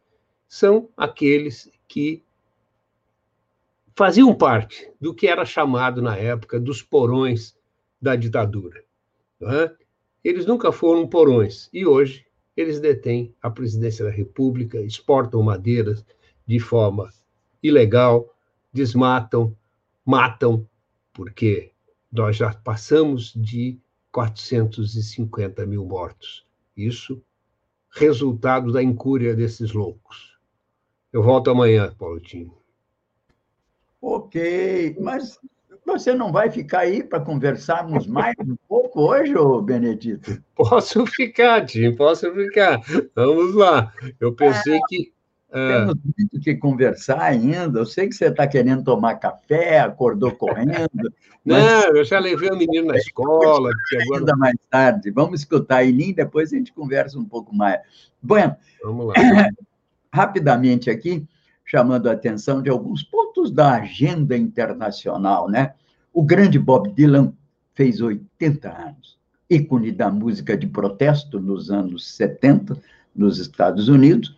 são 0.48 0.88
aqueles 0.96 1.70
que 1.88 2.22
faziam 3.94 4.34
parte 4.34 4.90
do 5.00 5.14
que 5.14 5.26
era 5.26 5.44
chamado 5.44 6.02
na 6.02 6.16
época 6.16 6.60
dos 6.60 6.82
porões 6.82 7.56
da 8.00 8.14
ditadura. 8.14 8.85
É? 9.46 9.72
Eles 10.24 10.44
nunca 10.44 10.72
foram 10.72 11.06
porões 11.06 11.68
e 11.72 11.86
hoje 11.86 12.26
eles 12.56 12.80
detêm 12.80 13.34
a 13.40 13.50
presidência 13.50 14.04
da 14.04 14.10
República, 14.10 14.80
exportam 14.80 15.42
madeiras 15.42 16.04
de 16.46 16.58
forma 16.58 17.12
ilegal, 17.62 18.34
desmatam, 18.72 19.56
matam, 20.04 20.66
porque 21.12 21.72
nós 22.10 22.36
já 22.36 22.52
passamos 22.52 23.32
de 23.34 23.78
450 24.10 25.66
mil 25.66 25.84
mortos. 25.84 26.46
Isso 26.76 27.22
resultado 27.90 28.72
da 28.72 28.82
incúria 28.82 29.34
desses 29.34 29.72
loucos. 29.72 30.38
Eu 31.12 31.22
volto 31.22 31.50
amanhã, 31.50 31.94
Paulotinho. 31.98 32.54
Ok, 34.00 34.96
mas 35.00 35.38
você 35.86 36.12
não 36.12 36.32
vai 36.32 36.50
ficar 36.50 36.80
aí 36.80 37.02
para 37.02 37.20
conversarmos 37.20 38.06
mais 38.06 38.34
um 38.40 38.56
pouco 38.68 39.02
hoje, 39.02 39.34
ô 39.36 39.62
Benedito? 39.62 40.42
Posso 40.54 41.06
ficar, 41.06 41.64
Tim, 41.64 41.94
posso 41.94 42.30
ficar. 42.34 42.80
Vamos 43.14 43.54
lá. 43.54 43.92
Eu 44.20 44.34
pensei 44.34 44.76
é, 44.76 44.80
que. 44.88 45.12
É... 45.52 45.78
Temos 45.78 45.94
muito 46.04 46.40
que 46.40 46.54
conversar 46.56 47.22
ainda. 47.22 47.78
Eu 47.78 47.86
sei 47.86 48.08
que 48.08 48.14
você 48.14 48.26
está 48.26 48.46
querendo 48.46 48.82
tomar 48.82 49.14
café, 49.14 49.78
acordou 49.78 50.32
correndo. 50.32 51.12
Mas... 51.44 51.62
Não, 51.62 51.96
eu 51.96 52.04
já 52.04 52.18
levei 52.18 52.50
o 52.50 52.56
menino 52.56 52.88
na 52.88 52.96
escola. 52.96 53.70
Agora... 54.02 54.18
Ainda 54.18 54.36
mais 54.36 54.56
tarde. 54.68 55.10
Vamos 55.12 55.40
escutar 55.40 55.76
a 55.76 55.84
Eileen, 55.84 56.12
depois 56.12 56.52
a 56.52 56.56
gente 56.56 56.72
conversa 56.72 57.18
um 57.18 57.24
pouco 57.24 57.54
mais. 57.54 57.80
Bueno, 58.20 58.56
Vamos 58.82 59.06
lá. 59.06 59.14
rapidamente 60.12 60.90
aqui 60.90 61.26
chamando 61.66 62.08
a 62.08 62.12
atenção 62.12 62.62
de 62.62 62.70
alguns 62.70 63.02
pontos 63.02 63.50
da 63.50 63.74
agenda 63.74 64.36
internacional, 64.36 65.50
né? 65.50 65.74
O 66.14 66.22
grande 66.22 66.58
Bob 66.58 66.92
Dylan 66.92 67.32
fez 67.74 68.00
80 68.00 68.68
anos, 68.70 69.18
ícone 69.50 69.92
da 69.92 70.10
música 70.10 70.56
de 70.56 70.66
protesto 70.66 71.38
nos 71.38 71.70
anos 71.70 72.08
70 72.14 72.80
nos 73.14 73.38
Estados 73.38 73.88
Unidos, 73.88 74.34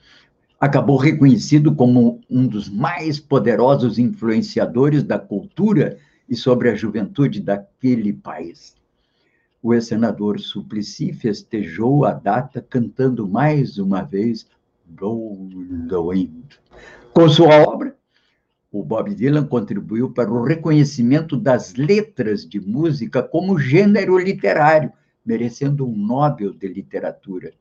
acabou 0.59 0.97
reconhecido 0.97 1.75
como 1.75 2.21
um 2.29 2.47
dos 2.47 2.69
mais 2.69 3.21
poderosos 3.21 3.99
influenciadores 3.99 5.05
da 5.05 5.19
cultura 5.19 5.99
e 6.29 6.35
sobre 6.35 6.71
a 6.71 6.75
juventude 6.75 7.41
daquele 7.41 8.13
país. 8.13 8.77
o 9.61 9.75
ex-senador 9.75 10.39
Suplicy 10.39 11.13
festejou 11.13 12.05
a 12.05 12.13
data 12.13 12.63
cantando 12.63 13.29
mais 13.29 13.77
uma 13.77 14.03
vez 14.03 14.47
Blow 14.87 15.49
the 15.89 15.97
Wind. 15.97 16.59
Com 17.19 17.29
sua 17.29 17.69
obra, 17.69 17.97
o 18.71 18.85
Bob 18.85 19.13
Dylan 19.13 19.45
contribuiu 19.45 20.09
para 20.09 20.31
o 20.31 20.45
reconhecimento 20.45 21.37
das 21.37 21.75
letras 21.75 22.49
de 22.49 22.61
música 22.61 23.21
como 23.21 23.59
gênero 23.59 24.17
literário, 24.17 24.93
merecendo 25.27 25.85
um 25.85 25.97
Nobel 25.97 26.53
de 26.53 26.69
Literatura. 26.69 27.53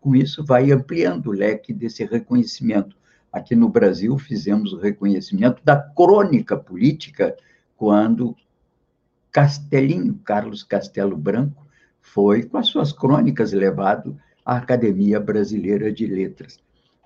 Com 0.00 0.16
isso, 0.16 0.42
vai 0.42 0.72
ampliando 0.72 1.26
o 1.26 1.32
leque 1.32 1.70
desse 1.70 2.02
reconhecimento. 2.02 2.96
Aqui 3.30 3.54
no 3.54 3.68
Brasil, 3.68 4.16
fizemos 4.16 4.72
o 4.72 4.78
reconhecimento 4.78 5.62
da 5.62 5.76
crônica 5.76 6.56
política, 6.56 7.36
quando 7.76 8.34
Castelinho, 9.30 10.18
Carlos 10.24 10.62
Castelo 10.62 11.14
Branco, 11.14 11.66
foi, 12.00 12.44
com 12.44 12.56
as 12.56 12.68
suas 12.68 12.90
crônicas, 12.90 13.52
levado 13.52 14.18
à 14.42 14.56
Academia 14.56 15.20
Brasileira 15.20 15.92
de 15.92 16.06
Letras. 16.06 16.58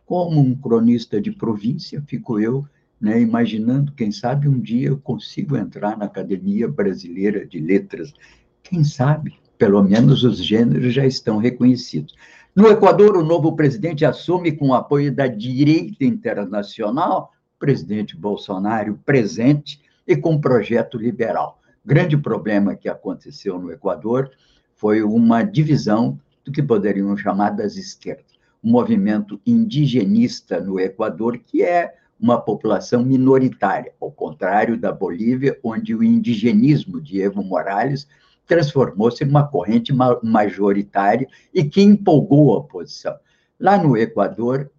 Como 0.08 0.40
um 0.40 0.54
cronista 0.54 1.20
de 1.20 1.30
província, 1.30 2.02
fico 2.06 2.40
eu 2.40 2.64
né, 2.98 3.20
imaginando, 3.20 3.92
quem 3.92 4.10
sabe 4.10 4.48
um 4.48 4.58
dia 4.58 4.88
eu 4.88 4.96
consigo 4.96 5.54
entrar 5.54 5.98
na 5.98 6.06
Academia 6.06 6.66
Brasileira 6.66 7.44
de 7.44 7.60
Letras. 7.60 8.14
Quem 8.62 8.82
sabe, 8.84 9.34
pelo 9.58 9.82
menos 9.82 10.24
os 10.24 10.42
gêneros 10.42 10.94
já 10.94 11.04
estão 11.04 11.36
reconhecidos. 11.36 12.14
No 12.56 12.68
Equador, 12.68 13.18
o 13.18 13.22
novo 13.22 13.54
presidente 13.54 14.02
assume 14.02 14.52
com 14.52 14.68
o 14.68 14.74
apoio 14.74 15.14
da 15.14 15.26
direita 15.26 16.02
internacional, 16.06 17.30
presidente 17.58 18.16
Bolsonaro 18.16 18.98
presente 19.04 19.78
e 20.06 20.16
com 20.16 20.36
um 20.36 20.40
projeto 20.40 20.96
liberal. 20.96 21.60
Grande 21.84 22.16
problema 22.16 22.74
que 22.74 22.88
aconteceu 22.88 23.58
no 23.58 23.70
Equador 23.70 24.30
foi 24.74 25.02
uma 25.02 25.42
divisão 25.42 26.18
do 26.42 26.50
que 26.50 26.62
poderiam 26.62 27.14
chamar 27.14 27.50
das 27.50 27.76
esquerdas. 27.76 28.37
Um 28.62 28.70
movimento 28.70 29.40
indigenista 29.46 30.60
no 30.60 30.78
Equador 30.80 31.38
que 31.38 31.62
é 31.62 31.94
uma 32.20 32.40
população 32.40 33.04
minoritária, 33.04 33.92
ao 34.00 34.10
contrário 34.10 34.76
da 34.76 34.90
Bolívia, 34.90 35.58
onde 35.62 35.94
o 35.94 36.02
indigenismo 36.02 37.00
de 37.00 37.22
Evo 37.22 37.42
Morales 37.42 38.08
transformou-se 38.46 39.22
em 39.22 39.28
uma 39.28 39.46
corrente 39.46 39.92
majoritária 40.22 41.28
e 41.54 41.62
que 41.62 41.80
empolgou 41.80 42.54
a 42.54 42.58
oposição. 42.58 43.16
Lá 43.60 43.80
no 43.80 43.96
Equador, 43.96 44.70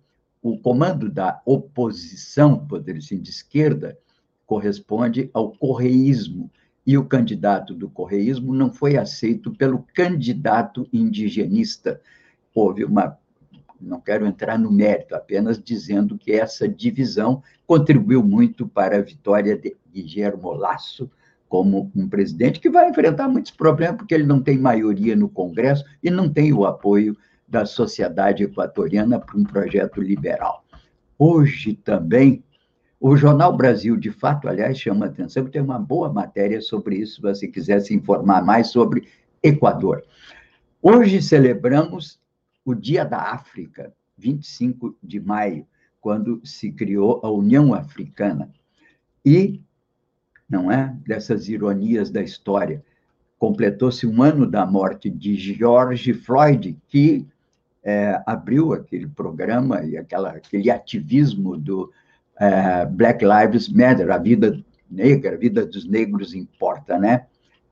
o 0.42 0.58
comando 0.58 1.10
da 1.10 1.42
oposição, 1.46 2.66
poderia 2.66 3.02
ser 3.02 3.20
de 3.20 3.30
esquerda, 3.30 3.98
corresponde 4.46 5.30
ao 5.34 5.52
correísmo, 5.52 6.50
e 6.86 6.98
o 6.98 7.06
candidato 7.06 7.76
do 7.76 7.88
correísmo 7.88 8.54
não 8.54 8.74
foi 8.74 8.98
aceito 8.98 9.52
pelo 9.52 9.86
candidato 9.94 10.88
indigenista. 10.92 12.02
Houve 12.56 12.84
uma 12.84 13.16
não 13.82 14.00
quero 14.00 14.26
entrar 14.26 14.58
no 14.58 14.72
mérito, 14.72 15.16
apenas 15.16 15.62
dizendo 15.62 16.18
que 16.18 16.32
essa 16.32 16.68
divisão 16.68 17.42
contribuiu 17.66 18.24
muito 18.24 18.68
para 18.68 18.98
a 18.98 19.02
vitória 19.02 19.58
de 19.58 19.76
Guillermo 19.94 20.52
Lasso 20.54 21.10
como 21.48 21.92
um 21.96 22.08
presidente 22.08 22.60
que 22.60 22.70
vai 22.70 22.90
enfrentar 22.90 23.28
muitos 23.28 23.52
problemas, 23.52 23.98
porque 23.98 24.14
ele 24.14 24.26
não 24.26 24.40
tem 24.40 24.58
maioria 24.58 25.16
no 25.16 25.28
Congresso 25.28 25.84
e 26.02 26.12
não 26.12 26.32
tem 26.32 26.54
o 26.54 26.66
apoio 26.66 27.18
da 27.48 27.66
sociedade 27.66 28.44
equatoriana 28.44 29.20
para 29.20 29.36
um 29.36 29.44
projeto 29.44 30.00
liberal. 30.00 30.64
Hoje 31.18 31.74
também, 31.74 32.44
o 33.00 33.18
Jornal 33.18 33.56
Brasil, 33.58 33.98
de 33.98 34.12
fato, 34.12 34.48
aliás, 34.48 34.80
chama 34.80 35.08
atenção, 35.08 35.46
tem 35.46 35.62
uma 35.62 35.80
boa 35.80 36.14
matéria 36.14 36.62
sobre 36.62 36.98
isso, 36.98 37.16
se 37.16 37.22
você 37.22 37.48
quiser 37.48 37.80
se 37.80 37.96
informar 37.96 38.46
mais 38.46 38.68
sobre 38.68 39.08
Equador. 39.42 40.04
Hoje 40.82 41.22
celebramos 41.22 42.20
o 42.66 42.74
Dia 42.74 43.04
da 43.04 43.34
África, 43.34 43.94
25 44.18 44.96
de 45.02 45.20
maio, 45.20 45.66
quando 46.02 46.42
se 46.46 46.72
criou 46.72 47.20
a 47.24 47.32
União 47.32 47.74
Africana. 47.74 48.50
E, 49.26 49.62
não 50.50 50.72
é, 50.72 50.96
dessas 51.06 51.50
ironias 51.50 52.10
da 52.10 52.22
história, 52.22 52.84
completou-se 53.38 54.06
um 54.06 54.22
ano 54.22 54.46
da 54.46 54.66
morte 54.66 55.10
de 55.10 55.36
George 55.36 56.14
Floyd, 56.14 56.78
que 56.88 57.26
é, 57.84 58.22
abriu 58.26 58.74
aquele 58.74 59.08
programa 59.08 59.84
e 59.84 59.98
aquela, 59.98 60.32
aquele 60.32 60.70
ativismo 60.70 61.58
do 61.58 61.92
é, 62.40 62.86
Black 62.86 63.24
Lives 63.26 63.70
Matter, 63.70 64.12
a 64.12 64.18
vida 64.18 64.64
negra, 64.90 65.34
a 65.36 65.38
vida 65.38 65.66
dos 65.66 65.86
negros 65.86 66.34
importa, 66.34 66.98
né? 66.98 67.26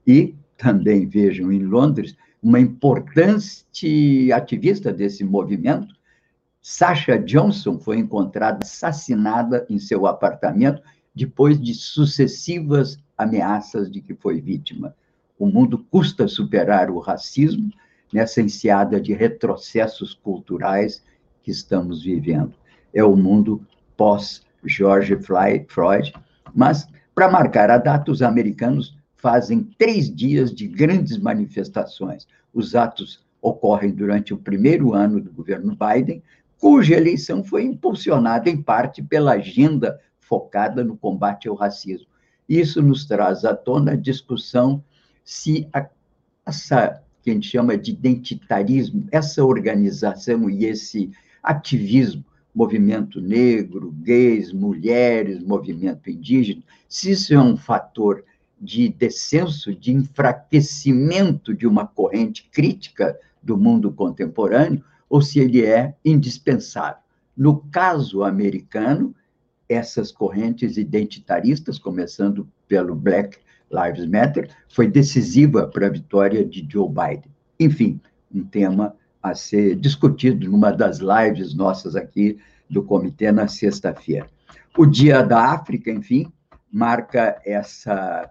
E 0.05 0.35
também 0.57 1.07
vejam 1.07 1.51
em 1.51 1.59
Londres 1.59 2.15
uma 2.41 2.59
importante 2.59 4.31
ativista 4.31 4.93
desse 4.93 5.23
movimento, 5.23 5.95
Sasha 6.61 7.17
Johnson, 7.17 7.79
foi 7.79 7.97
encontrada 7.97 8.59
assassinada 8.63 9.65
em 9.69 9.79
seu 9.79 10.05
apartamento 10.05 10.81
depois 11.15 11.59
de 11.59 11.73
sucessivas 11.73 12.99
ameaças 13.17 13.89
de 13.89 14.01
que 14.01 14.13
foi 14.13 14.39
vítima. 14.39 14.93
O 15.39 15.47
mundo 15.47 15.85
custa 15.89 16.27
superar 16.27 16.89
o 16.89 16.99
racismo 16.99 17.71
nessa 18.13 18.41
enseada 18.41 18.99
de 18.99 19.13
retrocessos 19.13 20.13
culturais 20.13 21.03
que 21.41 21.51
estamos 21.51 22.03
vivendo. 22.03 22.53
É 22.93 23.03
o 23.03 23.15
mundo 23.15 23.65
pós-George 23.95 25.17
Floyd, 25.17 26.13
mas, 26.53 26.87
para 27.15 27.31
marcar 27.31 27.69
a 27.71 27.77
data, 27.77 28.11
os 28.11 28.21
americanos 28.21 28.95
fazem 29.27 29.61
três 29.77 30.09
dias 30.09 30.55
de 30.55 30.65
grandes 30.65 31.17
manifestações. 31.17 32.25
Os 32.53 32.75
atos 32.75 33.25
ocorrem 33.41 33.91
durante 33.91 34.33
o 34.33 34.37
primeiro 34.37 34.93
ano 34.93 35.19
do 35.19 35.33
governo 35.33 35.75
Biden, 35.75 36.23
cuja 36.57 36.95
eleição 36.95 37.43
foi 37.43 37.65
impulsionada 37.65 38.49
em 38.49 38.61
parte 38.61 39.03
pela 39.03 39.33
agenda 39.33 39.99
focada 40.21 40.81
no 40.81 40.95
combate 40.95 41.49
ao 41.49 41.55
racismo. 41.55 42.07
Isso 42.47 42.81
nos 42.81 43.03
traz 43.03 43.43
à 43.43 43.53
tona 43.53 43.91
a 43.91 43.95
discussão 43.97 44.81
se 45.25 45.67
a, 45.73 45.85
essa 46.45 47.03
que 47.21 47.29
a 47.29 47.33
gente 47.33 47.49
chama 47.49 47.77
de 47.77 47.91
identitarismo, 47.91 49.09
essa 49.11 49.43
organização 49.43 50.49
e 50.49 50.63
esse 50.63 51.11
ativismo, 51.43 52.23
movimento 52.55 53.19
negro, 53.19 53.91
gays, 53.91 54.53
mulheres, 54.53 55.43
movimento 55.43 56.09
indígena, 56.09 56.63
se 56.87 57.11
isso 57.11 57.33
é 57.33 57.39
um 57.39 57.57
fator 57.57 58.23
de 58.59 58.89
descenso, 58.89 59.73
de 59.73 59.93
enfraquecimento 59.93 61.53
de 61.53 61.67
uma 61.67 61.85
corrente 61.85 62.49
crítica 62.51 63.17
do 63.41 63.57
mundo 63.57 63.91
contemporâneo, 63.91 64.83
ou 65.09 65.21
se 65.21 65.39
ele 65.39 65.63
é 65.65 65.95
indispensável. 66.03 67.01
No 67.35 67.57
caso 67.71 68.23
americano, 68.23 69.15
essas 69.69 70.11
correntes 70.11 70.77
identitaristas, 70.77 71.77
começando 71.77 72.47
pelo 72.67 72.95
Black 72.95 73.37
Lives 73.71 74.05
Matter, 74.07 74.49
foi 74.69 74.87
decisiva 74.87 75.67
para 75.67 75.87
a 75.87 75.91
vitória 75.91 76.43
de 76.43 76.67
Joe 76.69 76.89
Biden. 76.89 77.31
Enfim, 77.59 77.99
um 78.33 78.43
tema 78.43 78.95
a 79.21 79.35
ser 79.35 79.75
discutido 79.75 80.49
numa 80.49 80.71
das 80.71 80.99
lives 80.99 81.53
nossas 81.53 81.95
aqui 81.95 82.39
do 82.69 82.83
comitê 82.83 83.31
na 83.31 83.47
sexta-feira. 83.47 84.27
O 84.77 84.85
Dia 84.85 85.21
da 85.21 85.51
África, 85.51 85.91
enfim, 85.91 86.31
marca 86.71 87.39
essa 87.45 88.29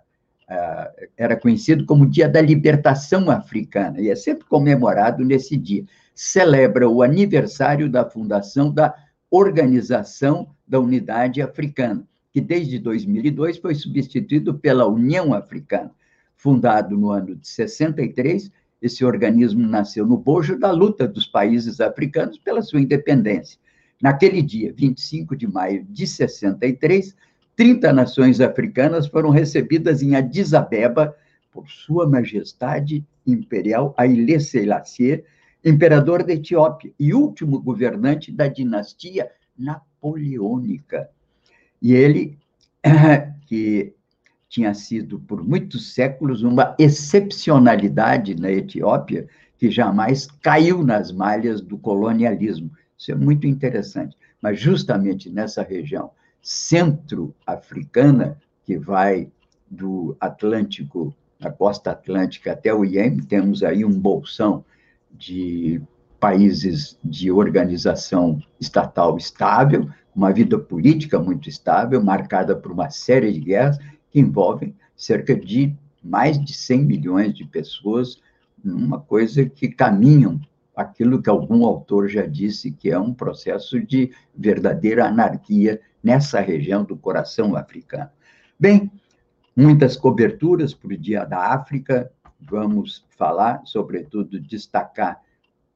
era 1.17 1.37
conhecido 1.37 1.85
como 1.85 2.09
Dia 2.09 2.29
da 2.29 2.41
Libertação 2.41 3.31
Africana, 3.31 4.01
e 4.01 4.11
é 4.11 4.15
sempre 4.15 4.47
comemorado 4.47 5.25
nesse 5.25 5.57
dia. 5.57 5.85
Celebra 6.15 6.89
o 6.89 7.03
aniversário 7.03 7.89
da 7.91 8.09
fundação 8.09 8.71
da 8.71 8.95
Organização 9.31 10.49
da 10.67 10.79
Unidade 10.79 11.43
Africana, 11.43 12.05
que 12.33 12.41
desde 12.41 12.79
2002 12.79 13.59
foi 13.59 13.75
substituído 13.75 14.55
pela 14.55 14.87
União 14.87 15.35
Africana. 15.35 15.91
Fundado 16.37 16.97
no 16.97 17.11
ano 17.11 17.35
de 17.35 17.49
63, 17.49 18.51
esse 18.81 19.05
organismo 19.05 19.67
nasceu 19.67 20.07
no 20.07 20.17
bojo 20.17 20.59
da 20.59 20.71
luta 20.71 21.09
dos 21.09 21.27
países 21.27 21.81
africanos 21.81 22.39
pela 22.39 22.63
sua 22.63 22.81
independência. 22.81 23.59
Naquele 24.01 24.43
dia, 24.43 24.73
25 24.73 25.35
de 25.35 25.47
maio 25.47 25.85
de 25.89 26.07
63, 26.07 27.17
30 27.57 27.91
nações 27.93 28.41
africanas 28.41 29.07
foram 29.07 29.31
recebidas 29.31 30.03
em 30.03 30.15
Addis 30.15 30.53
Abeba 30.53 31.17
por 31.51 31.69
Sua 31.69 32.07
Majestade 32.07 33.03
Imperial 33.27 33.95
Haile 33.97 34.39
Selassie, 34.39 35.25
imperador 35.65 36.23
da 36.23 36.35
Etiópia 36.35 36.93
e 37.01 37.15
último 37.15 37.61
governante 37.61 38.31
da 38.31 38.47
dinastia 38.47 39.31
napoleônica. 39.59 41.09
E 41.81 41.95
ele, 41.95 42.39
que 43.47 43.95
tinha 44.49 44.75
sido 44.75 45.19
por 45.19 45.43
muitos 45.43 45.95
séculos 45.95 46.43
uma 46.43 46.77
excepcionalidade 46.79 48.35
na 48.35 48.51
Etiópia, 48.53 49.27
que 49.59 49.71
jamais 49.71 50.27
caiu 50.43 50.85
nas 50.85 51.11
malhas 51.11 51.63
do 51.63 51.79
colonialismo. 51.79 52.71
Isso 52.99 53.13
é 53.13 53.15
muito 53.15 53.47
interessante. 53.47 54.15
Mas 54.41 54.61
justamente 54.61 55.31
nessa 55.31 55.63
região 55.63 56.11
centro-africana, 56.47 58.39
que 58.65 58.79
vai 58.79 59.29
do 59.69 60.17
Atlântico 60.21 61.13
na 61.41 61.51
costa 61.51 61.91
atlântica 61.91 62.53
até 62.53 62.73
o 62.73 62.85
Iêmen, 62.85 63.19
temos 63.19 63.65
aí 63.65 63.85
um 63.85 63.91
bolsão 63.91 64.65
de 65.11 65.83
países 66.21 66.97
de 67.03 67.33
organização 67.33 68.41
estatal 68.61 69.17
estável, 69.17 69.91
uma 70.15 70.33
vida 70.33 70.57
política 70.57 71.19
muito 71.19 71.49
estável, 71.49 72.01
marcada 72.01 72.55
por 72.55 72.71
uma 72.71 72.91
série 72.91 73.33
de 73.33 73.41
guerras 73.41 73.79
que 74.09 74.21
envolvem 74.21 74.73
cerca 74.95 75.35
de 75.35 75.75
mais 76.01 76.39
de 76.43 76.55
100 76.55 76.85
milhões 76.85 77.35
de 77.35 77.45
pessoas, 77.45 78.21
uma 78.65 79.01
coisa 79.01 79.45
que 79.45 79.69
caminham 79.69 80.41
aquilo 80.77 81.21
que 81.21 81.29
algum 81.29 81.67
autor 81.67 82.09
já 82.09 82.25
disse 82.25 82.71
que 82.71 82.89
é 82.89 82.99
um 82.99 83.13
processo 83.13 83.81
de 83.81 84.13
verdadeira 84.33 85.07
anarquia 85.07 85.81
nessa 86.07 86.41
região 86.41 86.85
do 86.85 86.97
coração 86.97 87.57
africano. 87.57 88.09
Bem, 88.57 88.93
muitas 89.57 89.97
coberturas 89.97 90.73
para 90.73 90.95
o 90.95 90.97
Dia 90.97 91.25
da 91.25 91.53
África, 91.53 92.13
vamos 92.41 93.05
falar, 93.19 93.61
sobretudo, 93.65 94.39
destacar 94.39 95.21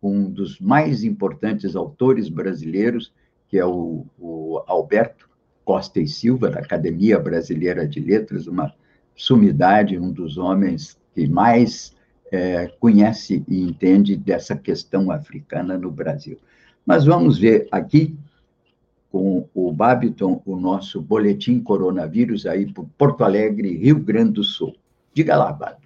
um 0.01 0.31
dos 0.31 0.61
mais 0.61 1.03
importantes 1.03 1.75
autores 1.75 2.29
brasileiros, 2.29 3.13
que 3.49 3.59
é 3.59 3.67
o, 3.67 4.07
o 4.17 4.63
Alberto 4.69 5.29
Costa 5.65 5.99
e 5.99 6.07
Silva, 6.07 6.49
da 6.49 6.61
Academia 6.61 7.19
Brasileira 7.19 7.85
de 7.85 7.99
Letras, 7.99 8.47
uma 8.47 8.73
sumidade, 9.17 9.99
um 9.99 10.13
dos 10.13 10.39
homens 10.39 10.97
que 11.13 11.27
mais 11.27 11.93
é, 12.31 12.69
conhece 12.79 13.45
e 13.49 13.63
entende 13.63 14.17
dessa 14.17 14.55
questão 14.55 15.11
africana 15.11 15.77
no 15.77 15.91
Brasil. 15.91 16.39
Mas 16.87 17.05
vamos 17.05 17.37
ver 17.37 17.67
aqui 17.73 18.17
com 19.11 19.49
o 19.55 19.73
Babiton 19.73 20.41
o 20.47 20.57
nosso 20.57 21.01
boletim 21.01 21.61
coronavírus 21.61 22.47
aí 22.47 22.73
por 22.73 22.87
Porto 22.97 23.25
Alegre, 23.25 23.77
Rio 23.77 23.99
Grande 23.99 24.33
do 24.33 24.45
Sul. 24.45 24.75
Diga 25.13 25.37
lá, 25.37 25.53
Babiton. 25.53 25.81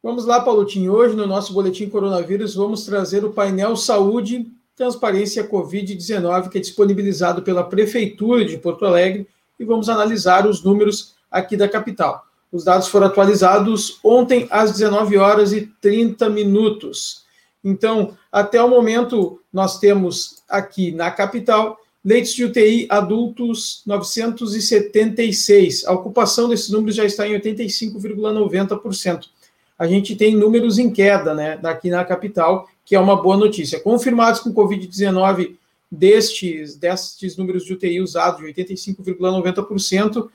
Vamos 0.00 0.24
lá, 0.24 0.40
Paulotinho. 0.40 0.92
Hoje, 0.92 1.16
no 1.16 1.26
nosso 1.26 1.52
boletim 1.52 1.88
coronavírus, 1.88 2.54
vamos 2.54 2.84
trazer 2.84 3.24
o 3.24 3.32
painel 3.32 3.76
Saúde, 3.76 4.46
Transparência 4.76 5.48
Covid-19, 5.48 6.48
que 6.48 6.58
é 6.58 6.60
disponibilizado 6.60 7.42
pela 7.42 7.64
Prefeitura 7.64 8.44
de 8.44 8.56
Porto 8.56 8.86
Alegre, 8.86 9.26
e 9.58 9.64
vamos 9.64 9.88
analisar 9.88 10.46
os 10.46 10.62
números 10.62 11.16
aqui 11.28 11.56
da 11.56 11.68
capital. 11.68 12.24
Os 12.52 12.64
dados 12.64 12.86
foram 12.86 13.08
atualizados 13.08 13.98
ontem 14.04 14.46
às 14.50 14.72
19 14.72 15.18
horas 15.18 15.52
e 15.52 15.66
30 15.80 16.30
minutos. 16.30 17.24
Então, 17.62 18.16
até 18.30 18.62
o 18.62 18.70
momento, 18.70 19.40
nós 19.52 19.80
temos 19.80 20.42
aqui 20.48 20.92
na 20.92 21.10
capital 21.10 21.76
leitos 22.08 22.32
de 22.32 22.44
UTI 22.46 22.86
adultos 22.88 23.82
976. 23.84 25.84
A 25.84 25.92
ocupação 25.92 26.48
desses 26.48 26.70
números 26.70 26.96
já 26.96 27.04
está 27.04 27.28
em 27.28 27.38
85,90%. 27.38 29.26
A 29.78 29.86
gente 29.86 30.16
tem 30.16 30.34
números 30.34 30.78
em 30.78 30.90
queda, 30.90 31.34
né, 31.34 31.58
daqui 31.58 31.90
na 31.90 32.02
capital, 32.06 32.66
que 32.82 32.96
é 32.96 33.00
uma 33.00 33.20
boa 33.20 33.36
notícia. 33.36 33.78
Confirmados 33.78 34.40
com 34.40 34.54
Covid-19 34.54 35.56
destes, 35.92 36.76
destes 36.76 37.36
números 37.36 37.66
de 37.66 37.74
UTI 37.74 38.00
usados, 38.00 38.40
de 38.40 38.46
85,90%, 38.54 40.30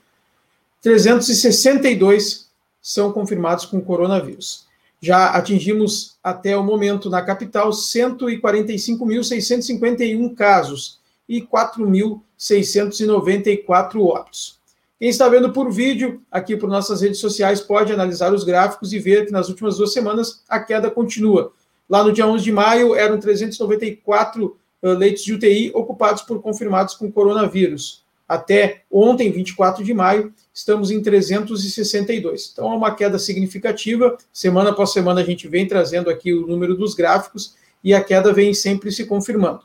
362 0.80 2.48
são 2.80 3.10
confirmados 3.10 3.66
com 3.66 3.80
coronavírus. 3.80 4.64
Já 5.00 5.30
atingimos 5.30 6.14
até 6.22 6.56
o 6.56 6.62
momento 6.62 7.10
na 7.10 7.20
capital 7.20 7.70
145.651 7.70 10.32
casos 10.36 11.02
e 11.28 11.42
4.694 11.42 14.00
óbitos. 14.00 14.58
Quem 14.98 15.08
está 15.08 15.28
vendo 15.28 15.52
por 15.52 15.70
vídeo, 15.70 16.20
aqui 16.30 16.56
por 16.56 16.68
nossas 16.68 17.00
redes 17.00 17.18
sociais, 17.18 17.60
pode 17.60 17.92
analisar 17.92 18.32
os 18.32 18.44
gráficos 18.44 18.92
e 18.92 18.98
ver 18.98 19.26
que 19.26 19.32
nas 19.32 19.48
últimas 19.48 19.76
duas 19.76 19.92
semanas 19.92 20.42
a 20.48 20.60
queda 20.60 20.90
continua. 20.90 21.52
Lá 21.88 22.04
no 22.04 22.12
dia 22.12 22.26
11 22.26 22.44
de 22.44 22.52
maio 22.52 22.94
eram 22.94 23.18
394 23.18 24.56
leitos 24.82 25.24
de 25.24 25.34
UTI 25.34 25.72
ocupados 25.74 26.22
por 26.22 26.40
confirmados 26.40 26.94
com 26.94 27.10
coronavírus 27.10 28.04
até 28.28 28.82
ontem, 28.90 29.30
24 29.30 29.84
de 29.84 29.92
maio, 29.92 30.32
estamos 30.52 30.90
em 30.90 31.02
362. 31.02 32.50
Então, 32.52 32.72
é 32.72 32.76
uma 32.76 32.94
queda 32.94 33.18
significativa. 33.18 34.16
Semana 34.32 34.70
após 34.70 34.92
semana, 34.92 35.20
a 35.20 35.24
gente 35.24 35.46
vem 35.46 35.66
trazendo 35.66 36.08
aqui 36.08 36.32
o 36.32 36.46
número 36.46 36.74
dos 36.74 36.94
gráficos 36.94 37.54
e 37.82 37.92
a 37.92 38.02
queda 38.02 38.32
vem 38.32 38.54
sempre 38.54 38.90
se 38.90 39.04
confirmando. 39.04 39.60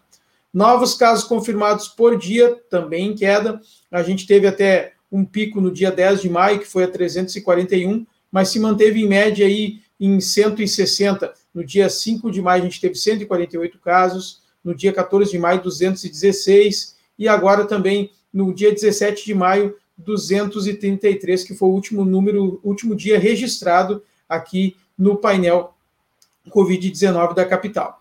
Novos 0.53 0.95
casos 0.95 1.23
confirmados 1.25 1.87
por 1.87 2.17
dia, 2.17 2.55
também 2.69 3.07
em 3.07 3.15
queda. 3.15 3.61
A 3.91 4.01
gente 4.01 4.25
teve 4.25 4.47
até 4.47 4.93
um 5.11 5.23
pico 5.23 5.61
no 5.61 5.71
dia 5.71 5.91
10 5.91 6.21
de 6.21 6.29
maio, 6.29 6.59
que 6.59 6.65
foi 6.65 6.83
a 6.83 6.87
341, 6.87 8.05
mas 8.31 8.49
se 8.49 8.59
manteve 8.59 9.01
em 9.01 9.07
média 9.07 9.45
aí 9.45 9.81
em 9.99 10.19
160. 10.19 11.33
No 11.53 11.63
dia 11.63 11.89
5 11.89 12.31
de 12.31 12.41
maio, 12.41 12.63
a 12.63 12.65
gente 12.65 12.81
teve 12.81 12.95
148 12.95 13.79
casos. 13.79 14.41
No 14.63 14.73
dia 14.75 14.93
14 14.93 15.31
de 15.31 15.37
maio, 15.39 15.61
216. 15.61 16.95
E 17.17 17.27
agora 17.27 17.65
também 17.65 18.11
no 18.31 18.53
dia 18.53 18.71
17 18.71 19.25
de 19.25 19.33
maio, 19.33 19.75
233, 19.97 21.43
que 21.43 21.53
foi 21.53 21.67
o 21.67 21.73
último 21.73 22.05
número, 22.05 22.59
último 22.63 22.95
dia 22.95 23.19
registrado 23.19 24.01
aqui 24.27 24.77
no 24.97 25.17
painel 25.17 25.73
Covid-19 26.49 27.33
da 27.33 27.45
capital. 27.45 27.98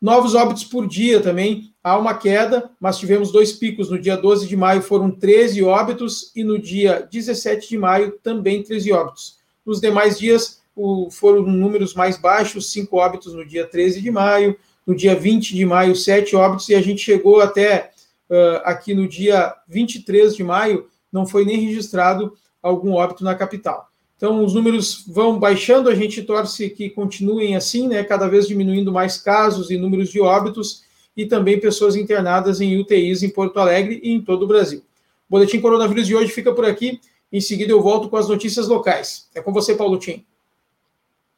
Novos 0.00 0.34
óbitos 0.34 0.62
por 0.62 0.86
dia 0.86 1.20
também, 1.20 1.72
há 1.82 1.98
uma 1.98 2.14
queda, 2.14 2.70
mas 2.80 2.98
tivemos 2.98 3.32
dois 3.32 3.52
picos. 3.52 3.90
No 3.90 3.98
dia 3.98 4.16
12 4.16 4.46
de 4.46 4.56
maio 4.56 4.80
foram 4.80 5.10
13 5.10 5.62
óbitos 5.64 6.30
e 6.36 6.44
no 6.44 6.58
dia 6.58 7.06
17 7.10 7.68
de 7.68 7.78
maio 7.78 8.12
também 8.22 8.62
13 8.62 8.92
óbitos. 8.92 9.38
Nos 9.66 9.80
demais 9.80 10.18
dias 10.18 10.62
o, 10.76 11.10
foram 11.10 11.42
números 11.42 11.94
mais 11.94 12.16
baixos, 12.16 12.70
5 12.70 12.96
óbitos 12.96 13.34
no 13.34 13.44
dia 13.44 13.66
13 13.66 14.00
de 14.00 14.10
maio, 14.10 14.56
no 14.86 14.94
dia 14.94 15.16
20 15.16 15.54
de 15.54 15.66
maio, 15.66 15.96
7 15.96 16.36
óbitos, 16.36 16.68
e 16.68 16.74
a 16.74 16.80
gente 16.80 17.02
chegou 17.02 17.40
até 17.40 17.90
uh, 18.30 18.62
aqui 18.64 18.94
no 18.94 19.08
dia 19.08 19.54
23 19.66 20.36
de 20.36 20.44
maio, 20.44 20.86
não 21.12 21.26
foi 21.26 21.44
nem 21.44 21.58
registrado 21.66 22.32
algum 22.62 22.92
óbito 22.92 23.24
na 23.24 23.34
capital. 23.34 23.88
Então, 24.18 24.44
os 24.44 24.52
números 24.52 25.04
vão 25.06 25.38
baixando, 25.38 25.88
a 25.88 25.94
gente 25.94 26.24
torce 26.24 26.68
que 26.70 26.90
continuem 26.90 27.54
assim, 27.54 27.86
né, 27.86 28.02
cada 28.02 28.26
vez 28.26 28.48
diminuindo 28.48 28.92
mais 28.92 29.16
casos 29.16 29.70
e 29.70 29.78
números 29.78 30.10
de 30.10 30.20
óbitos 30.20 30.82
e 31.16 31.24
também 31.24 31.60
pessoas 31.60 31.94
internadas 31.94 32.60
em 32.60 32.76
UTIs 32.80 33.22
em 33.22 33.30
Porto 33.30 33.60
Alegre 33.60 34.00
e 34.02 34.10
em 34.10 34.20
todo 34.20 34.42
o 34.42 34.46
Brasil. 34.48 34.80
O 34.80 35.30
Boletim 35.30 35.60
Coronavírus 35.60 36.04
de 36.04 36.16
hoje 36.16 36.32
fica 36.32 36.52
por 36.52 36.64
aqui. 36.64 37.00
Em 37.32 37.40
seguida, 37.40 37.70
eu 37.70 37.80
volto 37.80 38.08
com 38.08 38.16
as 38.16 38.28
notícias 38.28 38.66
locais. 38.66 39.28
É 39.32 39.40
com 39.40 39.52
você, 39.52 39.76
Paulo 39.76 39.96
Tim. 39.98 40.26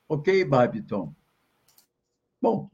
Ok, 0.08 0.42
Babiton. 0.44 1.12
Bom, 2.40 2.70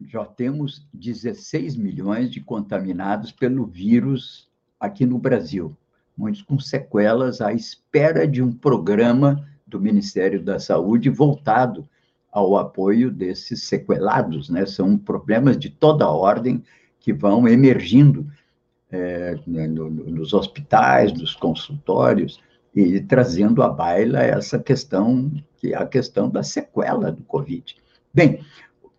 já 0.00 0.24
temos 0.24 0.86
16 0.94 1.74
milhões 1.74 2.30
de 2.30 2.40
contaminados 2.40 3.32
pelo 3.32 3.66
vírus 3.66 4.48
aqui 4.78 5.04
no 5.04 5.18
Brasil, 5.18 5.76
muitos 6.20 6.42
com 6.42 6.58
sequelas 6.58 7.40
à 7.40 7.50
espera 7.54 8.28
de 8.28 8.42
um 8.42 8.52
programa 8.52 9.42
do 9.66 9.80
Ministério 9.80 10.42
da 10.42 10.58
Saúde 10.58 11.08
voltado 11.08 11.88
ao 12.30 12.58
apoio 12.58 13.10
desses 13.10 13.64
sequelados, 13.64 14.50
né? 14.50 14.66
São 14.66 14.98
problemas 14.98 15.58
de 15.58 15.70
toda 15.70 16.10
ordem 16.10 16.62
que 17.00 17.12
vão 17.12 17.48
emergindo 17.48 18.30
é, 18.92 19.38
né, 19.46 19.66
no, 19.66 19.88
nos 19.88 20.34
hospitais, 20.34 21.12
nos 21.12 21.34
consultórios 21.34 22.38
e 22.74 23.00
trazendo 23.00 23.62
à 23.62 23.68
baila 23.68 24.20
essa 24.20 24.58
questão 24.58 25.32
que 25.56 25.72
é 25.72 25.76
a 25.76 25.86
questão 25.86 26.28
da 26.28 26.42
sequela 26.42 27.10
do 27.10 27.22
Covid. 27.22 27.76
Bem, 28.12 28.44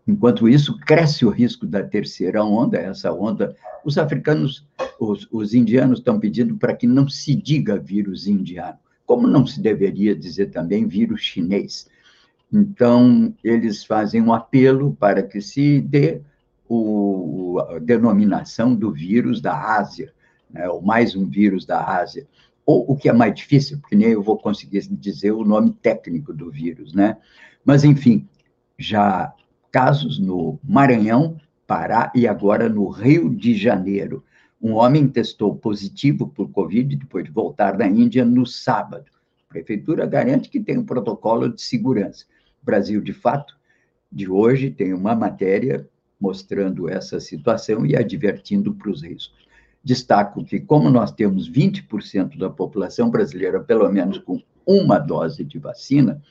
Enquanto 0.07 0.49
isso, 0.49 0.77
cresce 0.79 1.25
o 1.25 1.29
risco 1.29 1.65
da 1.65 1.83
terceira 1.83 2.43
onda, 2.43 2.77
essa 2.77 3.13
onda. 3.13 3.55
Os 3.85 3.97
africanos, 3.97 4.67
os, 4.99 5.27
os 5.31 5.53
indianos 5.53 5.99
estão 5.99 6.19
pedindo 6.19 6.57
para 6.57 6.75
que 6.75 6.87
não 6.87 7.07
se 7.07 7.35
diga 7.35 7.77
vírus 7.77 8.27
indiano, 8.27 8.77
como 9.05 9.27
não 9.27 9.45
se 9.45 9.61
deveria 9.61 10.15
dizer 10.15 10.47
também 10.47 10.87
vírus 10.87 11.21
chinês. 11.21 11.87
Então, 12.51 13.33
eles 13.43 13.85
fazem 13.85 14.21
um 14.21 14.33
apelo 14.33 14.95
para 14.99 15.23
que 15.23 15.39
se 15.39 15.79
dê 15.79 16.21
o, 16.67 17.59
a 17.59 17.79
denominação 17.79 18.75
do 18.75 18.91
vírus 18.91 19.39
da 19.39 19.77
Ásia, 19.77 20.13
né, 20.49 20.67
ou 20.67 20.81
mais 20.81 21.15
um 21.15 21.27
vírus 21.27 21.65
da 21.65 21.85
Ásia. 21.85 22.27
Ou 22.65 22.91
o 22.91 22.95
que 22.95 23.09
é 23.09 23.13
mais 23.13 23.33
difícil, 23.33 23.79
porque 23.79 23.95
nem 23.95 24.09
eu 24.09 24.21
vou 24.21 24.37
conseguir 24.37 24.81
dizer 24.89 25.31
o 25.31 25.43
nome 25.43 25.71
técnico 25.71 26.33
do 26.33 26.51
vírus, 26.51 26.93
né? 26.93 27.17
Mas, 27.65 27.83
enfim, 27.83 28.27
já 28.77 29.33
casos 29.71 30.19
no 30.19 30.59
Maranhão, 30.63 31.37
Pará 31.65 32.11
e 32.13 32.27
agora 32.27 32.67
no 32.67 32.89
Rio 32.89 33.29
de 33.33 33.55
Janeiro. 33.55 34.23
Um 34.61 34.73
homem 34.73 35.07
testou 35.07 35.55
positivo 35.55 36.27
por 36.27 36.51
Covid 36.51 36.95
depois 36.97 37.23
de 37.23 37.31
voltar 37.31 37.77
da 37.77 37.87
Índia 37.87 38.25
no 38.25 38.45
sábado. 38.45 39.05
A 39.49 39.53
prefeitura 39.53 40.05
garante 40.05 40.49
que 40.49 40.59
tem 40.59 40.77
um 40.77 40.85
protocolo 40.85 41.47
de 41.47 41.61
segurança. 41.61 42.25
O 42.61 42.65
Brasil, 42.65 43.01
de 43.01 43.13
fato, 43.13 43.57
de 44.11 44.29
hoje 44.29 44.69
tem 44.69 44.93
uma 44.93 45.15
matéria 45.15 45.87
mostrando 46.19 46.89
essa 46.89 47.19
situação 47.19 47.85
e 47.85 47.95
advertindo 47.95 48.73
para 48.73 48.91
os 48.91 49.01
riscos. 49.01 49.47
Destaco 49.83 50.43
que, 50.43 50.59
como 50.59 50.89
nós 50.89 51.11
temos 51.11 51.49
20% 51.49 52.37
da 52.37 52.49
população 52.49 53.09
brasileira, 53.09 53.59
pelo 53.59 53.89
menos 53.89 54.19
com 54.19 54.39
uma 54.65 54.99
dose 54.99 55.43
de 55.43 55.57
vacina, 55.57 56.21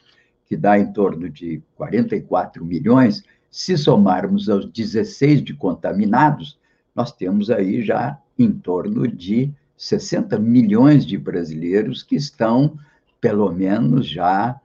que 0.50 0.56
dá 0.56 0.76
em 0.76 0.92
torno 0.92 1.30
de 1.30 1.62
44 1.76 2.64
milhões, 2.64 3.22
se 3.48 3.78
somarmos 3.78 4.48
aos 4.48 4.68
16 4.68 5.44
de 5.44 5.54
contaminados, 5.54 6.58
nós 6.92 7.12
temos 7.12 7.52
aí 7.52 7.82
já 7.82 8.18
em 8.36 8.50
torno 8.50 9.06
de 9.06 9.54
60 9.76 10.40
milhões 10.40 11.06
de 11.06 11.16
brasileiros 11.16 12.02
que 12.02 12.16
estão, 12.16 12.76
pelo 13.20 13.52
menos, 13.52 14.08
já 14.08 14.60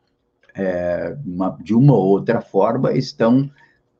é, 0.56 1.15
uma, 1.24 1.56
de 1.62 1.76
uma 1.76 1.93
ou 1.93 2.08
outra 2.08 2.41
forma, 2.41 2.91
estão 2.93 3.48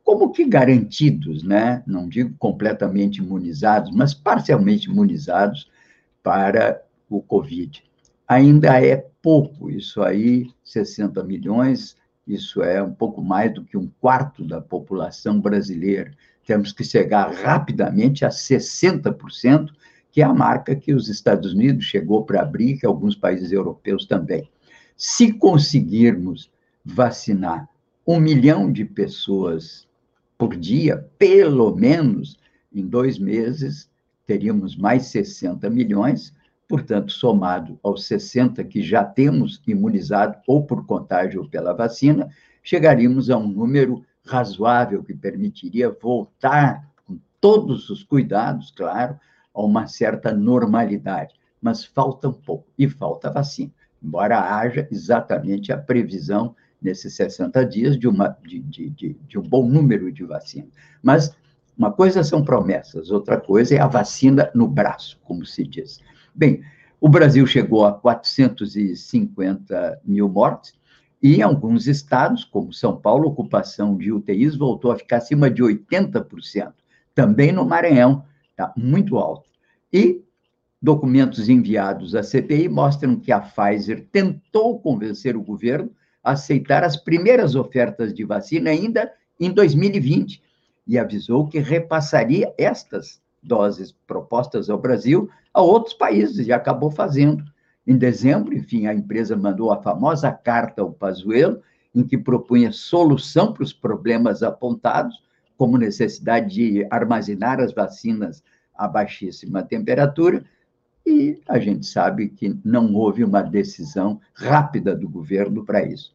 como 0.04 0.32
que 0.32 0.44
garantidos, 0.44 1.44
né? 1.44 1.84
Não 1.86 2.10
digo 2.10 2.34
completamente 2.40 3.18
imunizados, 3.18 3.92
mas 3.92 4.12
parcialmente 4.12 4.90
imunizados 4.90 5.70
para 6.24 6.82
o 7.08 7.22
Covid. 7.22 7.84
Ainda 8.28 8.84
é 8.84 9.06
pouco, 9.26 9.72
isso 9.72 10.04
aí, 10.04 10.52
60 10.64 11.24
milhões, 11.24 11.98
isso 12.28 12.62
é 12.62 12.80
um 12.84 12.94
pouco 12.94 13.24
mais 13.24 13.52
do 13.52 13.64
que 13.64 13.76
um 13.76 13.90
quarto 14.00 14.46
da 14.46 14.62
população 14.62 15.42
brasileira. 15.42 16.12
Temos 16.46 16.72
que 16.72 16.84
chegar 16.84 17.32
rapidamente 17.32 18.24
a 18.24 18.30
60%, 18.30 19.72
que 20.12 20.22
é 20.22 20.26
a 20.26 20.32
marca 20.32 20.76
que 20.76 20.94
os 20.94 21.10
Estados 21.10 21.54
Unidos 21.54 21.86
chegou 21.86 22.24
para 22.24 22.44
abrir, 22.44 22.78
que 22.78 22.86
alguns 22.86 23.16
países 23.16 23.52
europeus 23.52 24.06
também. 24.06 24.48
Se 24.96 25.34
conseguirmos 25.34 26.52
vacinar 26.86 27.68
um 28.06 28.20
milhão 28.20 28.72
de 28.72 28.86
pessoas 28.86 29.88
por 30.38 30.56
dia, 30.56 31.04
pelo 31.18 31.76
menos, 31.76 32.38
em 32.72 32.86
dois 32.86 33.18
meses, 33.18 33.90
teríamos 34.28 34.76
mais 34.76 35.08
60 35.08 35.68
milhões, 35.72 36.32
portanto, 36.68 37.12
somado 37.12 37.80
aos 37.84 38.06
60 38.06 38.64
que 38.64 38.82
já 38.82 39.04
temos 39.04 39.62
imunizado, 39.68 40.38
ou 40.48 40.64
por 40.66 40.86
contágio 40.86 41.42
ou 41.42 41.50
pela 41.50 41.74
vacina, 41.74 42.30
chegaríamos 42.64 43.30
a 43.30 43.38
um 43.38 43.48
número 43.48 44.04
razoável 44.26 45.04
que 45.04 45.14
permitiria 45.14 45.90
voltar, 45.90 46.84
com 47.06 47.20
todos 47.40 47.90
os 47.90 48.04
cuidados, 48.04 48.72
claro, 48.72 49.20
a 49.54 49.62
uma 49.62 49.88
certa 49.88 50.34
normalidade. 50.34 51.36
Mas 51.62 51.86
falta 51.86 52.30
um 52.30 52.34
pouco, 52.34 52.68
e 52.78 52.90
falta 52.90 53.32
vacina, 53.32 53.72
embora 54.04 54.40
haja 54.40 54.88
exatamente 54.92 55.72
a 55.72 55.78
previsão 55.78 56.56
nesses 56.82 57.16
60 57.16 57.66
dias 57.66 57.98
de, 57.98 58.08
uma, 58.08 58.30
de, 58.46 58.60
de, 58.60 58.90
de, 58.90 59.14
de 59.28 59.40
um 59.40 59.42
bom 59.42 59.68
número 59.68 60.12
de 60.12 60.24
vacinas. 60.24 60.70
Mas 61.02 61.36
uma 61.78 61.92
coisa 61.92 62.24
são 62.24 62.44
promessas, 62.44 63.12
outra 63.12 63.40
coisa 63.40 63.76
é 63.76 63.80
a 63.80 63.88
vacina 63.88 64.50
no 64.54 64.68
braço, 64.68 65.20
como 65.24 65.46
se 65.46 65.64
diz. 65.64 66.00
Bem, 66.36 66.62
o 67.00 67.08
Brasil 67.08 67.48
chegou 67.48 67.86
a 67.86 67.94
450 67.94 70.02
mil 70.04 70.28
mortes, 70.28 70.74
e 71.24 71.38
em 71.38 71.42
alguns 71.42 71.88
estados, 71.88 72.44
como 72.44 72.74
São 72.74 72.98
Paulo, 72.98 73.26
a 73.26 73.32
ocupação 73.32 73.98
de 73.98 74.12
UTIs 74.12 74.56
voltou 74.56 74.92
a 74.92 74.98
ficar 74.98 75.18
acima 75.18 75.50
de 75.50 75.64
80%. 75.64 76.74
Também 77.16 77.54
no 77.54 77.64
Maranhão, 77.64 78.26
está 78.52 78.74
muito 78.76 79.18
alto. 79.18 79.50
E 79.92 80.22
documentos 80.82 81.48
enviados 81.48 82.16
à 82.16 82.22
CPI 82.22 82.68
mostram 82.68 83.16
que 83.16 83.32
a 83.32 83.40
Pfizer 83.40 84.06
tentou 84.12 84.78
convencer 84.80 85.38
o 85.38 85.42
governo 85.42 85.90
a 86.22 86.34
aceitar 86.34 86.84
as 86.84 86.98
primeiras 86.98 87.56
ofertas 87.56 88.14
de 88.14 88.26
vacina 88.26 88.70
ainda 88.70 89.10
em 89.40 89.52
2020 89.52 90.44
e 90.86 91.00
avisou 91.00 91.48
que 91.48 91.60
repassaria 91.60 92.54
estas 92.58 93.22
doses 93.46 93.92
propostas 94.06 94.70
ao 94.70 94.78
Brasil 94.78 95.30
a 95.54 95.62
outros 95.62 95.94
países, 95.94 96.48
e 96.48 96.52
acabou 96.52 96.92
fazendo. 96.92 97.44
Em 97.88 97.98
dezembro, 97.98 98.54
enfim, 98.54 98.88
a 98.88 98.94
empresa 98.94 99.36
mandou 99.38 99.72
a 99.72 99.82
famosa 99.82 100.32
carta 100.32 100.82
ao 100.82 100.92
Pazuello, 100.92 101.62
em 101.94 102.04
que 102.04 102.18
propunha 102.18 102.72
solução 102.72 103.54
para 103.54 103.64
os 103.64 103.72
problemas 103.72 104.44
apontados, 104.44 105.24
como 105.56 105.78
necessidade 105.78 106.54
de 106.54 106.88
armazenar 106.90 107.62
as 107.62 107.74
vacinas 107.74 108.44
a 108.76 108.88
baixíssima 108.88 109.64
temperatura, 109.64 110.44
e 111.06 111.40
a 111.48 111.60
gente 111.60 111.86
sabe 111.86 112.28
que 112.30 112.60
não 112.66 112.94
houve 112.94 113.24
uma 113.24 113.42
decisão 113.42 114.20
rápida 114.34 114.96
do 114.96 115.08
governo 115.08 115.64
para 115.64 115.86
isso. 115.86 116.14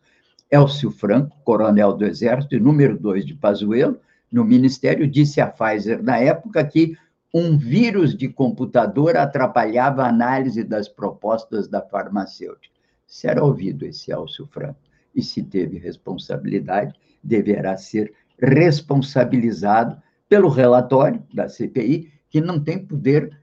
Elcio 0.50 0.90
Franco, 0.90 1.38
coronel 1.44 1.92
do 1.92 2.04
Exército 2.04 2.56
e 2.56 2.60
número 2.60 2.98
dois 2.98 3.24
de 3.24 3.34
Pazuello, 3.34 3.98
no 4.30 4.44
Ministério, 4.44 5.08
disse 5.08 5.40
à 5.40 5.46
Pfizer, 5.46 6.02
na 6.02 6.18
época, 6.18 6.64
que 6.64 6.96
um 7.32 7.56
vírus 7.56 8.16
de 8.16 8.28
computador 8.28 9.16
atrapalhava 9.16 10.02
a 10.02 10.08
análise 10.08 10.64
das 10.64 10.88
propostas 10.88 11.68
da 11.68 11.80
farmacêutica. 11.80 12.74
Será 13.06 13.44
ouvido 13.44 13.84
esse 13.84 14.12
Elcio 14.12 14.46
Franco. 14.46 14.80
E 15.14 15.22
se 15.22 15.42
teve 15.42 15.78
responsabilidade, 15.78 16.94
deverá 17.22 17.76
ser 17.76 18.12
responsabilizado 18.38 20.00
pelo 20.28 20.48
relatório 20.48 21.22
da 21.32 21.48
CPI, 21.48 22.12
que 22.30 22.40
não 22.40 22.60
tem 22.60 22.78
poder 22.78 23.36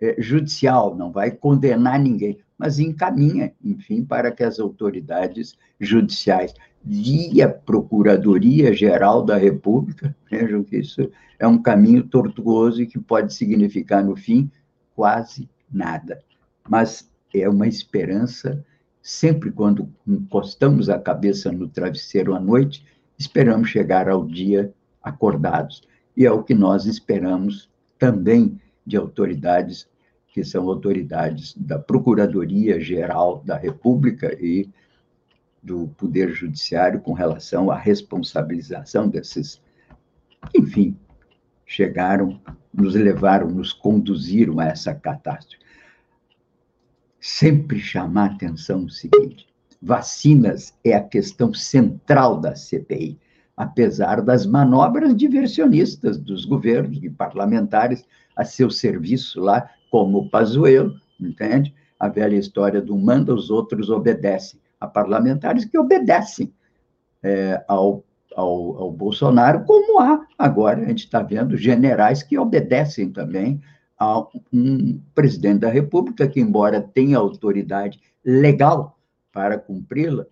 é, 0.00 0.14
judicial, 0.18 0.94
não 0.94 1.10
vai 1.10 1.30
condenar 1.30 1.98
ninguém, 1.98 2.38
mas 2.60 2.78
encaminha, 2.78 3.54
enfim, 3.64 4.04
para 4.04 4.30
que 4.30 4.44
as 4.44 4.60
autoridades 4.60 5.56
judiciais 5.80 6.52
via 6.84 7.48
Procuradoria-Geral 7.48 9.24
da 9.24 9.38
República, 9.38 10.14
vejam 10.30 10.62
que 10.62 10.76
isso 10.76 11.10
é 11.38 11.46
um 11.46 11.56
caminho 11.56 12.02
tortuoso 12.02 12.82
e 12.82 12.86
que 12.86 12.98
pode 12.98 13.32
significar, 13.32 14.04
no 14.04 14.14
fim, 14.14 14.50
quase 14.94 15.48
nada. 15.72 16.20
Mas 16.68 17.10
é 17.34 17.48
uma 17.48 17.66
esperança, 17.66 18.62
sempre 19.00 19.50
quando 19.50 19.88
encostamos 20.06 20.90
a 20.90 20.98
cabeça 20.98 21.50
no 21.50 21.66
travesseiro 21.66 22.34
à 22.34 22.40
noite, 22.40 22.84
esperamos 23.18 23.70
chegar 23.70 24.06
ao 24.06 24.26
dia 24.26 24.70
acordados. 25.02 25.80
E 26.14 26.26
é 26.26 26.30
o 26.30 26.42
que 26.42 26.54
nós 26.54 26.84
esperamos 26.84 27.70
também 27.98 28.60
de 28.86 28.98
autoridades 28.98 29.88
que 30.30 30.44
são 30.44 30.68
autoridades 30.68 31.54
da 31.56 31.78
Procuradoria-Geral 31.78 33.42
da 33.44 33.56
República 33.56 34.32
e 34.40 34.68
do 35.62 35.88
Poder 35.98 36.32
Judiciário 36.32 37.00
com 37.00 37.12
relação 37.12 37.70
à 37.70 37.76
responsabilização 37.76 39.08
desses, 39.08 39.60
enfim, 40.54 40.96
chegaram, 41.66 42.40
nos 42.72 42.94
levaram, 42.94 43.48
nos 43.48 43.72
conduziram 43.72 44.58
a 44.60 44.66
essa 44.66 44.94
catástrofe. 44.94 45.64
Sempre 47.20 47.78
chamar 47.78 48.32
atenção 48.32 48.84
o 48.84 48.90
seguinte: 48.90 49.46
vacinas 49.82 50.74
é 50.82 50.94
a 50.94 51.02
questão 51.02 51.52
central 51.52 52.40
da 52.40 52.54
CPI, 52.54 53.18
apesar 53.60 54.22
das 54.22 54.46
manobras 54.46 55.14
diversionistas 55.14 56.16
dos 56.16 56.46
governos 56.46 56.98
e 57.02 57.10
parlamentares 57.10 58.06
a 58.34 58.42
seu 58.42 58.70
serviço 58.70 59.38
lá, 59.38 59.68
como 59.90 60.16
o 60.16 60.30
Pazuello, 60.30 60.94
entende? 61.20 61.74
A 61.98 62.08
velha 62.08 62.36
história 62.36 62.80
do 62.80 62.96
manda, 62.96 63.34
os 63.34 63.50
outros 63.50 63.90
obedecem 63.90 64.58
a 64.80 64.86
parlamentares 64.86 65.66
que 65.66 65.76
obedecem 65.76 66.50
é, 67.22 67.62
ao, 67.68 68.02
ao, 68.34 68.78
ao, 68.78 68.90
Bolsonaro, 68.90 69.62
como 69.66 70.00
há 70.00 70.26
agora, 70.38 70.80
a 70.80 70.86
gente 70.86 71.04
está 71.04 71.20
vendo 71.20 71.54
generais 71.54 72.22
que 72.22 72.38
obedecem 72.38 73.10
também 73.10 73.60
a 73.98 74.26
um 74.50 74.98
presidente 75.14 75.60
da 75.60 75.68
República 75.68 76.26
que, 76.26 76.40
embora 76.40 76.80
tenha 76.80 77.18
autoridade 77.18 78.00
legal 78.24 78.98
para 79.30 79.58
cumpri-la, 79.58 80.24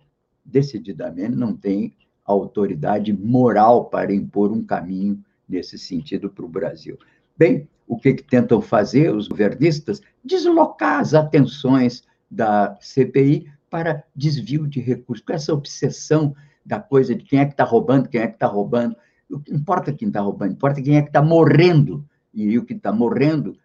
decididamente 0.43 1.35
não 1.35 1.55
tem 1.55 1.93
autoridade 2.31 3.11
moral 3.13 3.85
para 3.85 4.13
impor 4.13 4.51
um 4.51 4.63
caminho 4.63 5.23
nesse 5.47 5.77
sentido 5.77 6.29
para 6.29 6.45
o 6.45 6.49
Brasil. 6.49 6.97
Bem, 7.37 7.67
o 7.87 7.97
que, 7.97 8.13
que 8.13 8.23
tentam 8.23 8.61
fazer 8.61 9.13
os 9.13 9.27
governistas? 9.27 10.01
Deslocar 10.23 10.99
as 10.99 11.13
atenções 11.13 12.03
da 12.29 12.77
CPI 12.79 13.51
para 13.69 14.03
desvio 14.15 14.67
de 14.67 14.79
recursos, 14.79 15.25
com 15.25 15.33
essa 15.33 15.53
obsessão 15.53 16.35
da 16.65 16.79
coisa 16.79 17.15
de 17.15 17.23
quem 17.23 17.39
é 17.39 17.45
que 17.45 17.53
está 17.53 17.63
roubando, 17.63 18.09
quem 18.09 18.21
é 18.21 18.27
que 18.27 18.35
está 18.35 18.47
roubando. 18.47 18.95
Não 19.27 19.41
importa 19.51 19.93
quem 19.93 20.07
está 20.07 20.21
roubando, 20.21 20.53
importa 20.53 20.81
quem 20.81 20.97
é 20.97 21.01
que 21.01 21.09
está 21.09 21.21
morrendo. 21.21 22.05
E 22.33 22.57
o 22.57 22.63
que 22.63 22.73
está 22.73 22.91
morrendo, 22.91 23.57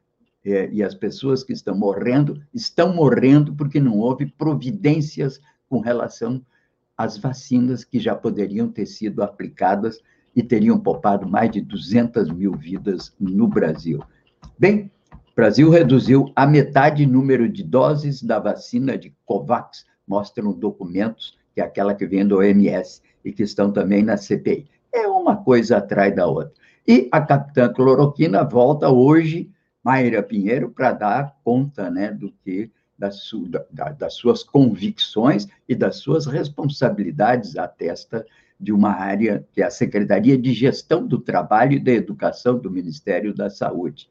é, 0.43 0.71
e 0.71 0.83
as 0.83 0.95
pessoas 0.95 1.45
que 1.45 1.53
estão 1.53 1.77
morrendo, 1.77 2.41
estão 2.53 2.95
morrendo 2.95 3.55
porque 3.55 3.79
não 3.79 3.99
houve 3.99 4.27
providências 4.27 5.39
com 5.69 5.81
relação 5.81 6.43
às 6.97 7.19
vacinas 7.19 7.85
que 7.85 7.99
já 7.99 8.15
poderiam 8.15 8.69
ter 8.69 8.87
sido 8.87 9.23
aplicadas 9.23 10.01
e 10.35 10.43
teriam 10.43 10.79
poupado 10.79 11.29
mais 11.29 11.51
de 11.51 11.61
200 11.61 12.31
mil 12.31 12.53
vidas 12.53 13.15
no 13.19 13.47
Brasil. 13.47 14.01
Bem, 14.59 14.91
o 15.13 15.35
Brasil 15.35 15.71
reduziu 15.71 16.33
a 16.35 16.47
metade 16.47 17.05
o 17.05 17.09
número 17.09 17.49
de 17.49 17.63
doses 17.63 18.23
da 18.23 18.39
vacina 18.39 18.97
de 18.97 19.15
Covax 19.25 19.85
mostram 20.07 20.53
documentos, 20.53 21.39
que 21.55 21.61
é 21.61 21.65
aquela 21.65 21.95
que 21.95 22.07
vem 22.07 22.27
do 22.27 22.39
OMS 22.39 23.03
e 23.25 23.33
que 23.33 23.43
estão 23.43 23.73
também 23.73 24.03
na 24.03 24.17
CPI. 24.17 24.69
É 24.93 25.07
uma 25.07 25.37
coisa 25.37 25.79
atrás 25.79 26.15
da 26.15 26.27
outra. 26.27 26.53
E 26.87 27.09
a 27.11 27.21
capitã 27.21 27.73
cloroquina 27.73 28.45
volta 28.45 28.91
hoje, 28.91 29.51
Mayra 29.83 30.23
Pinheiro, 30.23 30.71
para 30.71 30.93
dar 30.93 31.37
conta 31.43 31.91
né, 31.91 32.11
do 32.11 32.33
que 32.45 32.71
das, 32.99 33.21
su, 33.23 33.49
da, 33.49 33.91
das 33.91 34.15
suas 34.15 34.43
convicções 34.43 35.49
e 35.69 35.75
das 35.75 35.97
suas 35.97 36.27
responsabilidades 36.27 37.57
à 37.57 37.67
testa 37.67 38.25
de 38.59 38.73
uma 38.73 38.91
área 38.91 39.47
que 39.53 39.61
é 39.61 39.67
a 39.67 39.71
Secretaria 39.71 40.39
de 40.39 40.53
Gestão 40.53 41.07
do 41.07 41.19
Trabalho 41.19 41.75
e 41.75 41.81
da 41.81 41.93
Educação 41.93 42.59
do 42.59 42.71
Ministério 42.71 43.35
da 43.35 43.51
Saúde. 43.51 44.09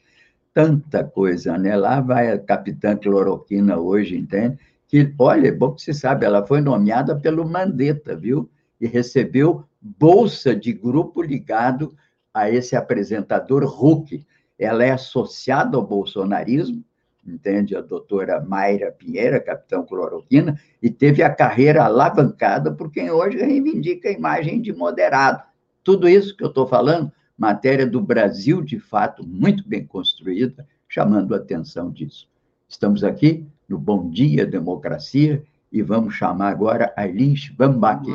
Tanta 0.53 1.03
coisa, 1.03 1.57
né? 1.57 1.75
Lá 1.75 1.99
vai 1.99 2.31
a 2.31 2.37
capitã 2.37 2.95
cloroquina 2.95 3.77
hoje, 3.79 4.15
entende? 4.15 4.59
Que, 4.87 5.11
olha, 5.17 5.47
é 5.47 5.51
bom 5.51 5.71
que 5.71 5.81
você 5.81 5.93
sabe, 5.93 6.25
ela 6.25 6.45
foi 6.45 6.61
nomeada 6.61 7.15
pelo 7.15 7.47
Mandetta, 7.47 8.15
viu? 8.15 8.49
E 8.79 8.85
recebeu 8.85 9.63
bolsa 9.81 10.55
de 10.55 10.71
grupo 10.71 11.21
ligado 11.21 11.95
a 12.33 12.49
esse 12.49 12.75
apresentador 12.75 13.63
Huck. 13.63 14.23
Ela 14.59 14.83
é 14.83 14.91
associada 14.91 15.77
ao 15.77 15.85
bolsonarismo, 15.85 16.83
entende? 17.25 17.75
A 17.75 17.81
doutora 17.81 18.41
Mayra 18.41 18.91
Pinheira, 18.91 19.39
capitão 19.39 19.85
cloroquina, 19.85 20.59
e 20.81 20.89
teve 20.89 21.23
a 21.23 21.33
carreira 21.33 21.83
alavancada 21.85 22.71
por 22.71 22.91
quem 22.91 23.09
hoje 23.09 23.37
reivindica 23.37 24.09
a 24.09 24.11
imagem 24.11 24.61
de 24.61 24.73
moderado. 24.73 25.43
Tudo 25.83 26.07
isso 26.07 26.35
que 26.35 26.43
eu 26.43 26.49
estou 26.49 26.67
falando, 26.67 27.11
matéria 27.37 27.87
do 27.87 28.01
Brasil, 28.01 28.61
de 28.61 28.79
fato, 28.79 29.25
muito 29.25 29.67
bem 29.67 29.85
construída, 29.85 30.67
chamando 30.87 31.33
a 31.33 31.37
atenção 31.37 31.89
disso. 31.89 32.27
Estamos 32.67 33.03
aqui 33.03 33.45
no 33.67 33.77
Bom 33.77 34.09
Dia 34.09 34.45
Democracia 34.45 35.43
e 35.71 35.81
vamos 35.81 36.13
chamar 36.13 36.49
agora 36.49 36.93
Aileen 36.95 37.35
Schwambach. 37.35 38.05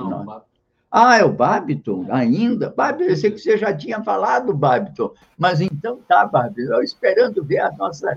Ah, 0.91 1.19
é 1.19 1.25
o 1.25 1.33
Babiton 1.33 2.07
ainda? 2.11 2.71
Babiton, 2.71 3.11
eu 3.11 3.17
sei 3.17 3.31
que 3.31 3.39
você 3.39 3.59
já 3.59 3.75
tinha 3.75 4.03
falado, 4.03 4.55
Babiton. 4.55 5.13
Mas 5.37 5.61
então 5.61 5.99
tá, 6.09 6.25
Babiton, 6.25 6.81
esperando 6.81 7.45
ver 7.45 7.59
a 7.59 7.73
nossa 7.73 8.17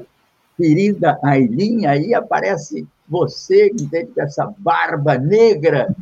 querida 0.62 1.18
Aileen, 1.24 1.88
aí 1.88 2.14
aparece 2.14 2.88
você, 3.10 3.72
entende, 3.74 4.12
com 4.14 4.22
essa 4.22 4.54
barba 4.60 5.18
negra, 5.18 5.94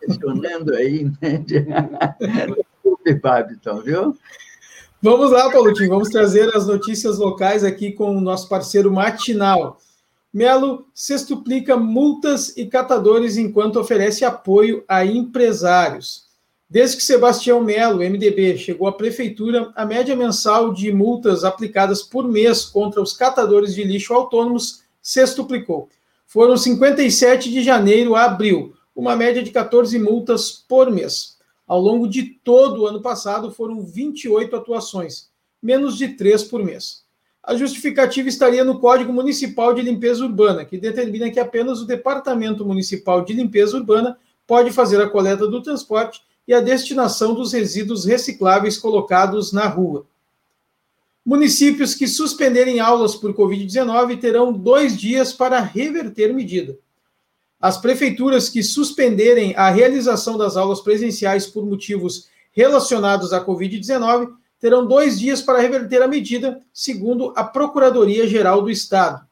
questionando 0.00 0.74
aí, 0.74 1.02
entende? 1.02 1.66
Desculpe, 2.56 3.14
Babiton, 3.14 3.82
viu? 3.82 4.16
Vamos 5.02 5.30
lá, 5.30 5.50
Paulotinho, 5.50 5.90
vamos 5.90 6.08
trazer 6.08 6.56
as 6.56 6.66
notícias 6.66 7.18
locais 7.18 7.62
aqui 7.62 7.92
com 7.92 8.16
o 8.16 8.20
nosso 8.20 8.48
parceiro 8.48 8.90
Matinal. 8.90 9.78
Melo 10.32 10.86
sextuplica 10.94 11.76
multas 11.76 12.56
e 12.56 12.64
catadores 12.64 13.36
enquanto 13.36 13.78
oferece 13.78 14.24
apoio 14.24 14.82
a 14.88 15.04
empresários. 15.04 16.27
Desde 16.70 16.98
que 16.98 17.02
Sebastião 17.02 17.62
Melo, 17.62 18.00
MDB, 18.00 18.58
chegou 18.58 18.86
à 18.86 18.92
prefeitura, 18.92 19.72
a 19.74 19.86
média 19.86 20.14
mensal 20.14 20.70
de 20.70 20.92
multas 20.92 21.42
aplicadas 21.42 22.02
por 22.02 22.28
mês 22.28 22.66
contra 22.66 23.00
os 23.00 23.14
catadores 23.14 23.74
de 23.74 23.82
lixo 23.82 24.12
autônomos 24.12 24.82
sextuplicou. 25.00 25.88
Foram 26.26 26.58
57 26.58 27.50
de 27.50 27.62
janeiro 27.62 28.14
a 28.14 28.24
abril, 28.24 28.74
uma 28.94 29.16
média 29.16 29.42
de 29.42 29.50
14 29.50 29.98
multas 29.98 30.52
por 30.52 30.90
mês. 30.90 31.38
Ao 31.66 31.80
longo 31.80 32.06
de 32.06 32.24
todo 32.44 32.82
o 32.82 32.86
ano 32.86 33.00
passado, 33.00 33.50
foram 33.50 33.82
28 33.82 34.54
atuações, 34.54 35.30
menos 35.62 35.96
de 35.96 36.08
3 36.08 36.44
por 36.44 36.62
mês. 36.62 37.02
A 37.42 37.56
justificativa 37.56 38.28
estaria 38.28 38.62
no 38.62 38.78
Código 38.78 39.10
Municipal 39.10 39.72
de 39.72 39.80
Limpeza 39.80 40.22
Urbana, 40.22 40.66
que 40.66 40.76
determina 40.76 41.30
que 41.30 41.40
apenas 41.40 41.80
o 41.80 41.86
Departamento 41.86 42.62
Municipal 42.62 43.24
de 43.24 43.32
Limpeza 43.32 43.74
Urbana 43.74 44.18
pode 44.46 44.70
fazer 44.70 45.00
a 45.00 45.08
coleta 45.08 45.46
do 45.46 45.62
transporte 45.62 46.27
e 46.48 46.54
a 46.54 46.60
destinação 46.60 47.34
dos 47.34 47.52
resíduos 47.52 48.06
recicláveis 48.06 48.78
colocados 48.78 49.52
na 49.52 49.66
rua. 49.66 50.06
Municípios 51.22 51.94
que 51.94 52.08
suspenderem 52.08 52.80
aulas 52.80 53.14
por 53.14 53.34
Covid-19 53.34 54.18
terão 54.18 54.50
dois 54.50 54.96
dias 54.96 55.30
para 55.30 55.60
reverter 55.60 56.32
medida. 56.32 56.78
As 57.60 57.76
prefeituras 57.76 58.48
que 58.48 58.62
suspenderem 58.62 59.54
a 59.56 59.68
realização 59.68 60.38
das 60.38 60.56
aulas 60.56 60.80
presenciais 60.80 61.46
por 61.46 61.66
motivos 61.66 62.28
relacionados 62.52 63.34
à 63.34 63.44
Covid-19 63.44 64.32
terão 64.58 64.86
dois 64.86 65.20
dias 65.20 65.42
para 65.42 65.60
reverter 65.60 66.00
a 66.00 66.08
medida, 66.08 66.62
segundo 66.72 67.30
a 67.36 67.44
Procuradoria-Geral 67.44 68.62
do 68.62 68.70
Estado. 68.70 69.26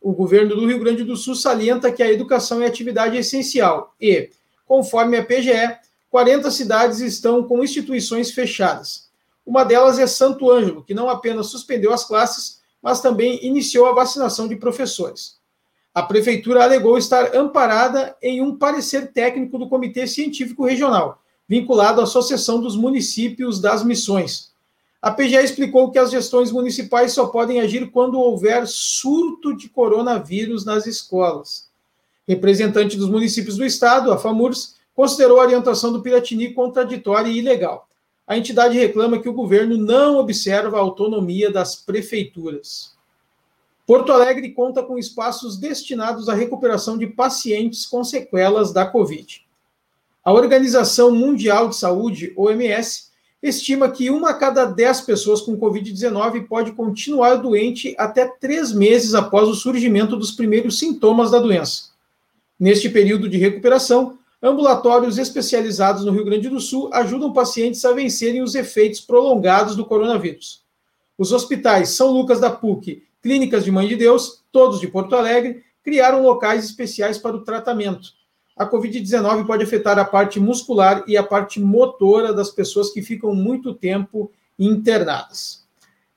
O 0.00 0.12
governo 0.12 0.56
do 0.56 0.66
Rio 0.66 0.80
Grande 0.80 1.04
do 1.04 1.16
Sul 1.16 1.36
salienta 1.36 1.92
que 1.92 2.02
a 2.02 2.10
educação 2.10 2.60
é 2.60 2.66
atividade 2.66 3.16
essencial 3.16 3.94
e, 4.00 4.30
conforme 4.66 5.16
a 5.16 5.24
PGE, 5.24 5.78
40 6.16 6.50
cidades 6.50 7.00
estão 7.00 7.42
com 7.42 7.62
instituições 7.62 8.30
fechadas. 8.30 9.10
Uma 9.44 9.64
delas 9.64 9.98
é 9.98 10.06
Santo 10.06 10.50
Ângelo, 10.50 10.82
que 10.82 10.94
não 10.94 11.10
apenas 11.10 11.48
suspendeu 11.48 11.92
as 11.92 12.04
classes, 12.04 12.62
mas 12.80 13.02
também 13.02 13.44
iniciou 13.44 13.84
a 13.84 13.92
vacinação 13.92 14.48
de 14.48 14.56
professores. 14.56 15.36
A 15.94 16.02
prefeitura 16.02 16.64
alegou 16.64 16.96
estar 16.96 17.36
amparada 17.36 18.16
em 18.22 18.40
um 18.40 18.56
parecer 18.56 19.12
técnico 19.12 19.58
do 19.58 19.68
Comitê 19.68 20.06
Científico 20.06 20.64
Regional, 20.64 21.20
vinculado 21.46 22.00
à 22.00 22.04
Associação 22.04 22.62
dos 22.62 22.76
Municípios 22.76 23.60
das 23.60 23.84
Missões. 23.84 24.52
A 25.02 25.10
PGE 25.10 25.36
explicou 25.36 25.90
que 25.90 25.98
as 25.98 26.10
gestões 26.10 26.50
municipais 26.50 27.12
só 27.12 27.26
podem 27.26 27.60
agir 27.60 27.90
quando 27.90 28.18
houver 28.18 28.66
surto 28.66 29.54
de 29.54 29.68
coronavírus 29.68 30.64
nas 30.64 30.86
escolas. 30.86 31.68
Representante 32.26 32.96
dos 32.96 33.10
municípios 33.10 33.58
do 33.58 33.66
estado, 33.66 34.10
a 34.10 34.16
FAMURS, 34.16 34.76
considerou 34.96 35.38
a 35.38 35.44
orientação 35.44 35.92
do 35.92 36.00
Piratini 36.00 36.54
contraditória 36.54 37.28
e 37.28 37.38
ilegal. 37.38 37.86
A 38.26 38.36
entidade 38.36 38.78
reclama 38.78 39.20
que 39.20 39.28
o 39.28 39.34
governo 39.34 39.76
não 39.76 40.18
observa 40.18 40.78
a 40.78 40.80
autonomia 40.80 41.52
das 41.52 41.76
prefeituras. 41.76 42.96
Porto 43.86 44.10
Alegre 44.10 44.50
conta 44.50 44.82
com 44.82 44.98
espaços 44.98 45.58
destinados 45.58 46.28
à 46.28 46.34
recuperação 46.34 46.96
de 46.98 47.06
pacientes 47.06 47.86
com 47.86 48.02
sequelas 48.02 48.72
da 48.72 48.86
Covid. 48.86 49.46
A 50.24 50.32
Organização 50.32 51.12
Mundial 51.12 51.68
de 51.68 51.76
Saúde, 51.76 52.32
OMS, 52.34 53.10
estima 53.40 53.88
que 53.90 54.10
uma 54.10 54.30
a 54.30 54.34
cada 54.34 54.64
dez 54.64 55.00
pessoas 55.00 55.40
com 55.40 55.56
Covid-19 55.56 56.48
pode 56.48 56.72
continuar 56.72 57.36
doente 57.36 57.94
até 57.96 58.26
três 58.26 58.72
meses 58.72 59.14
após 59.14 59.46
o 59.48 59.54
surgimento 59.54 60.16
dos 60.16 60.32
primeiros 60.32 60.80
sintomas 60.80 61.30
da 61.30 61.38
doença. 61.38 61.90
Neste 62.58 62.88
período 62.88 63.28
de 63.28 63.36
recuperação, 63.36 64.18
ambulatórios 64.46 65.18
especializados 65.18 66.04
no 66.04 66.12
Rio 66.12 66.24
Grande 66.24 66.48
do 66.48 66.60
Sul 66.60 66.88
ajudam 66.92 67.32
pacientes 67.32 67.84
a 67.84 67.92
vencerem 67.92 68.42
os 68.42 68.54
efeitos 68.54 69.00
prolongados 69.00 69.76
do 69.76 69.84
coronavírus. 69.84 70.64
Os 71.18 71.32
hospitais 71.32 71.90
São 71.90 72.10
Lucas 72.10 72.40
da 72.40 72.50
PUC, 72.50 73.02
Clínicas 73.22 73.64
de 73.64 73.72
Mãe 73.72 73.88
de 73.88 73.96
Deus, 73.96 74.44
todos 74.52 74.80
de 74.80 74.88
Porto 74.88 75.16
Alegre, 75.16 75.62
criaram 75.82 76.22
locais 76.22 76.64
especiais 76.64 77.18
para 77.18 77.36
o 77.36 77.44
tratamento 77.44 78.16
a 78.56 78.66
Covid-19 78.66 79.46
pode 79.46 79.62
afetar 79.62 79.98
a 79.98 80.04
parte 80.04 80.40
muscular 80.40 81.04
e 81.06 81.14
a 81.14 81.22
parte 81.22 81.60
motora 81.60 82.32
das 82.32 82.50
pessoas 82.50 82.90
que 82.90 83.02
ficam 83.02 83.34
muito 83.34 83.74
tempo 83.74 84.32
internadas. 84.58 85.66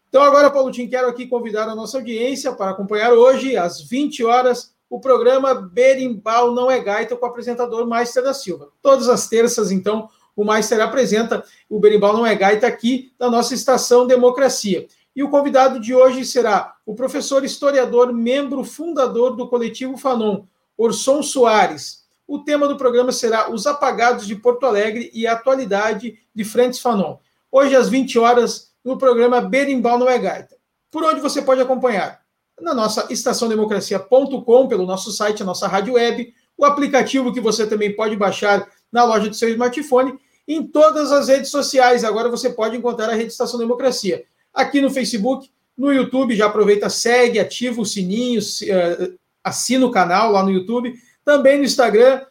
Então, 0.07 0.23
agora, 0.23 0.49
Paulo 0.49 0.71
Tim, 0.71 0.87
quero 0.87 1.09
aqui 1.09 1.27
convidar 1.27 1.67
a 1.67 1.75
nossa 1.75 1.97
audiência 1.97 2.53
para 2.53 2.71
acompanhar 2.71 3.11
hoje, 3.11 3.57
às 3.57 3.81
20 3.81 4.23
horas, 4.23 4.73
o 4.89 4.99
programa 4.99 5.54
Berimbau 5.54 6.52
Não 6.54 6.69
é 6.69 6.80
Gaita 6.80 7.15
com 7.15 7.25
o 7.25 7.30
apresentador 7.30 7.88
Maister 7.88 8.23
da 8.23 8.34
Silva. 8.34 8.69
Todas 8.82 9.08
as 9.08 9.28
terças, 9.28 9.71
então, 9.71 10.10
o 10.36 10.43
Maister 10.43 10.82
apresenta 10.82 11.43
o 11.69 11.80
Berimbau 11.80 12.13
Não 12.13 12.25
é 12.25 12.36
Gaita 12.36 12.67
aqui 12.67 13.13
na 13.19 13.30
nossa 13.30 13.54
estação 13.54 14.08
Democracia. 14.08 14.88
E 15.15 15.21
o 15.21 15.30
convidado 15.30 15.80
de 15.80 15.93
hoje 15.93 16.25
será 16.25 16.75
o 16.86 16.95
professor 16.95 17.43
historiador, 17.43 18.13
membro 18.13 18.63
fundador 18.63 19.36
do 19.36 19.47
coletivo 19.47 19.97
Fanon, 19.97 20.43
Orson 20.78 21.21
Soares, 21.21 21.99
o 22.30 22.38
tema 22.38 22.67
do 22.67 22.78
programa 22.78 23.12
será 23.12 23.52
Os 23.52 23.65
Apagados 23.65 24.28
de 24.28 24.36
Porto 24.36 24.63
Alegre 24.63 25.10
e 25.15 25.25
a 25.25 25.34
Atualidade 25.34 26.19
de 26.34 26.45
Frentes 26.45 26.80
Fanon. 26.80 27.17
Hoje, 27.52 27.75
às 27.75 27.89
20 27.89 28.19
horas, 28.19 28.71
no 28.86 28.99
programa 28.99 29.41
Berimbau 29.41 29.97
Não 29.97 30.08
é 30.08 30.19
Gaita. 30.19 30.56
Por 30.91 31.04
onde 31.04 31.21
você 31.21 31.41
pode 31.41 31.60
acompanhar? 31.60 32.21
Na 32.61 32.73
nossa 32.73 33.07
estaçãodemocracia.com, 33.09 34.67
pelo 34.67 34.85
nosso 34.85 35.11
site, 35.11 35.41
a 35.43 35.45
nossa 35.45 35.67
rádio 35.67 35.93
web, 35.93 36.33
o 36.57 36.65
aplicativo 36.65 37.33
que 37.33 37.39
você 37.39 37.65
também 37.65 37.95
pode 37.95 38.15
baixar 38.15 38.67
na 38.91 39.03
loja 39.03 39.29
do 39.29 39.35
seu 39.35 39.49
smartphone, 39.49 40.17
em 40.47 40.65
todas 40.65 41.12
as 41.12 41.27
redes 41.27 41.49
sociais. 41.49 42.03
Agora 42.03 42.29
você 42.29 42.49
pode 42.49 42.75
encontrar 42.75 43.10
a 43.10 43.13
rede 43.13 43.31
Estação 43.31 43.60
Democracia. 43.60 44.23
Aqui 44.53 44.81
no 44.81 44.89
Facebook, 44.89 45.49
no 45.77 45.93
YouTube, 45.93 46.35
já 46.35 46.47
aproveita, 46.47 46.89
segue, 46.89 47.39
ativa 47.39 47.79
o 47.79 47.85
sininho, 47.85 48.41
eh, 48.63 49.13
assina 49.43 49.85
o 49.85 49.91
canal 49.91 50.31
lá 50.31 50.43
no 50.43 50.51
YouTube 50.51 50.93
também 51.29 51.60
no 51.60 51.63
Instagram, 51.63 52.25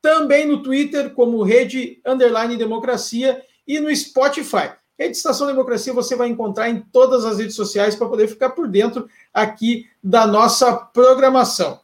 também 0.00 0.46
no 0.46 0.62
Twitter, 0.62 1.10
como 1.10 1.42
Rede 1.42 2.00
Underline 2.06 2.56
Democracia, 2.56 3.42
e 3.66 3.78
no 3.78 3.94
Spotify. 3.94 4.72
Rede 4.98 5.14
Estação 5.14 5.46
Democracia 5.46 5.92
você 5.92 6.16
vai 6.16 6.28
encontrar 6.28 6.70
em 6.70 6.80
todas 6.80 7.26
as 7.26 7.38
redes 7.38 7.54
sociais 7.54 7.94
para 7.94 8.08
poder 8.08 8.28
ficar 8.28 8.50
por 8.50 8.66
dentro 8.66 9.06
aqui 9.32 9.88
da 10.02 10.26
nossa 10.26 10.76
programação. 10.76 11.80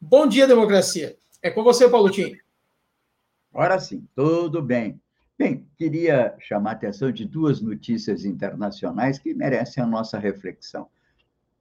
Bom 0.00 0.26
dia, 0.26 0.46
democracia. 0.46 1.16
É 1.42 1.50
com 1.50 1.62
você, 1.62 1.88
Paulo 1.88 2.10
Tim. 2.10 2.36
Ora 3.52 3.78
sim, 3.78 4.06
tudo 4.14 4.62
bem. 4.62 5.00
Bem, 5.38 5.66
queria 5.76 6.34
chamar 6.40 6.70
a 6.70 6.72
atenção 6.74 7.12
de 7.12 7.24
duas 7.24 7.60
notícias 7.60 8.24
internacionais 8.24 9.18
que 9.18 9.34
merecem 9.34 9.82
a 9.82 9.86
nossa 9.86 10.18
reflexão. 10.18 10.88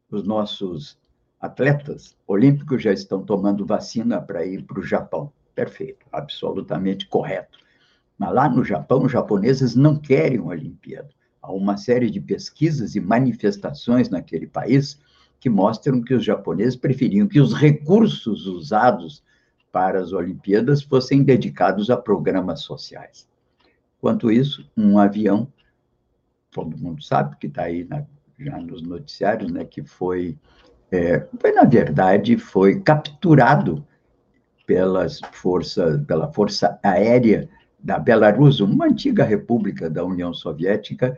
Os 0.09 0.23
nossos 0.23 0.97
atletas 1.39 2.15
olímpicos 2.25 2.81
já 2.81 2.91
estão 2.91 3.23
tomando 3.23 3.65
vacina 3.65 4.19
para 4.19 4.45
ir 4.45 4.63
para 4.63 4.79
o 4.79 4.83
Japão. 4.83 5.31
Perfeito, 5.53 6.05
absolutamente 6.11 7.07
correto. 7.07 7.59
Mas 8.17 8.33
lá 8.33 8.49
no 8.49 8.63
Japão, 8.63 9.03
os 9.03 9.11
japoneses 9.11 9.75
não 9.75 9.95
querem 9.95 10.39
uma 10.39 10.51
Olimpíada. 10.51 11.09
Há 11.41 11.51
uma 11.51 11.77
série 11.77 12.09
de 12.09 12.19
pesquisas 12.19 12.95
e 12.95 12.99
manifestações 12.99 14.09
naquele 14.09 14.47
país 14.47 14.99
que 15.39 15.49
mostram 15.49 16.01
que 16.01 16.13
os 16.13 16.23
japoneses 16.23 16.75
preferiam 16.75 17.27
que 17.27 17.39
os 17.39 17.53
recursos 17.53 18.45
usados 18.47 19.23
para 19.71 19.99
as 19.99 20.11
Olimpíadas 20.11 20.81
fossem 20.81 21.23
dedicados 21.23 21.89
a 21.89 21.97
programas 21.97 22.61
sociais. 22.61 23.27
Quanto 23.99 24.31
isso, 24.31 24.69
um 24.75 24.97
avião, 24.97 25.51
todo 26.51 26.77
mundo 26.77 27.03
sabe 27.03 27.35
que 27.37 27.47
está 27.47 27.63
aí 27.63 27.83
na, 27.83 28.03
já 28.39 28.57
nos 28.57 28.81
noticiários, 28.81 29.51
né, 29.51 29.65
que 29.65 29.83
foi, 29.83 30.37
é, 30.91 31.27
foi, 31.39 31.51
na 31.51 31.63
verdade, 31.63 32.37
foi 32.37 32.79
capturado 32.79 33.85
pelas 34.65 35.19
forças, 35.31 36.03
pela 36.05 36.31
Força 36.31 36.79
Aérea 36.83 37.49
da 37.79 37.97
Belarus, 37.97 38.59
uma 38.59 38.85
antiga 38.85 39.23
república 39.23 39.89
da 39.89 40.03
União 40.03 40.33
Soviética, 40.33 41.17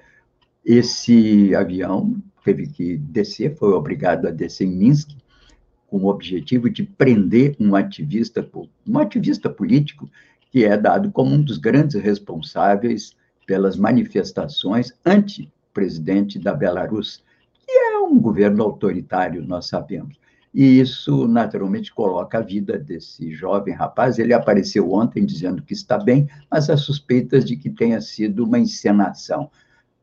esse 0.64 1.56
avião 1.56 2.22
teve 2.44 2.68
que 2.68 2.98
descer, 2.98 3.56
foi 3.56 3.74
obrigado 3.74 4.28
a 4.28 4.32
descer 4.32 4.66
em 4.66 4.76
Minsk, 4.76 5.10
com 5.88 5.98
o 5.98 6.08
objetivo 6.08 6.70
de 6.70 6.84
prender 6.84 7.56
um 7.60 7.76
ativista, 7.76 8.48
um 8.88 9.00
ativista 9.00 9.50
político 9.50 10.10
que 10.52 10.66
é 10.66 10.78
dado 10.78 11.12
como 11.12 11.34
um 11.34 11.42
dos 11.42 11.58
grandes 11.58 12.02
responsáveis 12.02 13.16
pelas 13.46 13.76
manifestações 13.76 14.92
anti-presidente 15.06 16.38
da 16.38 16.54
Belarus, 16.54 17.24
que 17.66 17.72
é 17.72 18.00
um 18.00 18.20
governo 18.20 18.64
autoritário, 18.64 19.44
nós 19.44 19.68
sabemos. 19.68 20.20
E 20.54 20.80
isso, 20.80 21.28
naturalmente, 21.28 21.94
coloca 21.94 22.40
a 22.40 22.42
vida 22.42 22.78
desse 22.78 23.32
jovem 23.32 23.74
rapaz. 23.74 24.18
Ele 24.18 24.34
apareceu 24.34 24.92
ontem 24.92 25.24
dizendo 25.26 25.62
que 25.62 25.74
está 25.74 25.98
bem, 25.98 26.28
mas 26.50 26.70
há 26.70 26.78
suspeitas 26.78 27.46
de 27.46 27.56
que 27.56 27.70
tenha 27.70 28.02
sido 28.02 28.46
uma 28.46 28.58
encenação. 28.58 29.50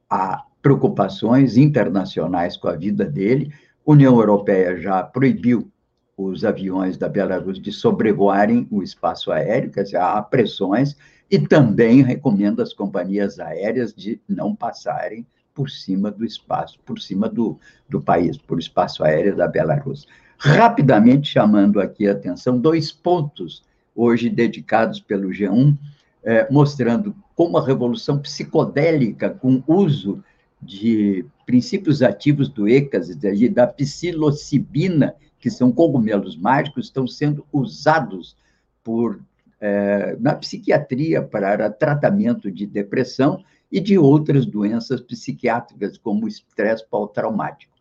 Há 0.09 0.45
preocupações 0.66 1.56
internacionais 1.56 2.56
com 2.56 2.66
a 2.66 2.74
vida 2.74 3.04
dele. 3.04 3.52
A 3.86 3.92
União 3.92 4.18
Europeia 4.18 4.76
já 4.76 5.00
proibiu 5.00 5.70
os 6.16 6.44
aviões 6.44 6.96
da 6.96 7.08
Belarus 7.08 7.60
de 7.60 7.70
sobrevoarem 7.70 8.66
o 8.68 8.82
espaço 8.82 9.30
aéreo, 9.30 9.70
quer 9.70 9.84
dizer, 9.84 9.98
há 9.98 10.20
pressões, 10.20 10.96
e 11.30 11.38
também 11.38 12.02
recomenda 12.02 12.64
às 12.64 12.72
companhias 12.72 13.38
aéreas 13.38 13.94
de 13.94 14.20
não 14.28 14.56
passarem 14.56 15.24
por 15.54 15.70
cima 15.70 16.10
do 16.10 16.24
espaço, 16.24 16.80
por 16.84 16.98
cima 16.98 17.28
do, 17.28 17.56
do 17.88 18.00
país, 18.00 18.36
por 18.36 18.58
espaço 18.58 19.04
aéreo 19.04 19.36
da 19.36 19.46
Belarus 19.46 20.08
rapidamente 20.36 21.30
chamando 21.30 21.80
aqui 21.80 22.08
a 22.08 22.12
atenção 22.12 22.58
dois 22.58 22.92
pontos 22.92 23.62
hoje 23.94 24.28
dedicados 24.28 25.00
pelo 25.00 25.30
G1, 25.30 25.76
é, 26.22 26.50
mostrando 26.50 27.14
como 27.36 27.56
a 27.56 27.64
revolução 27.64 28.18
psicodélica 28.18 29.30
com 29.30 29.62
uso 29.66 30.22
de 30.61 31.24
princípios 31.44 32.02
ativos 32.02 32.48
do 32.48 32.68
êxtase 32.68 33.18
e 33.22 33.48
da 33.48 33.66
psilocibina, 33.66 35.14
que 35.38 35.50
são 35.50 35.70
cogumelos 35.70 36.36
mágicos, 36.36 36.86
estão 36.86 37.07
sendo 37.07 37.46
usados 37.52 38.36
por, 38.82 39.20
é, 39.61 40.16
na 40.18 40.34
psiquiatria 40.34 41.22
para 41.22 41.70
tratamento 41.70 42.50
de 42.50 42.66
depressão 42.66 43.44
e 43.70 43.80
de 43.80 43.98
outras 43.98 44.46
doenças 44.46 45.00
psiquiátricas, 45.00 45.98
como 45.98 46.28
estresse 46.28 46.84
pós-traumático. 46.88 47.74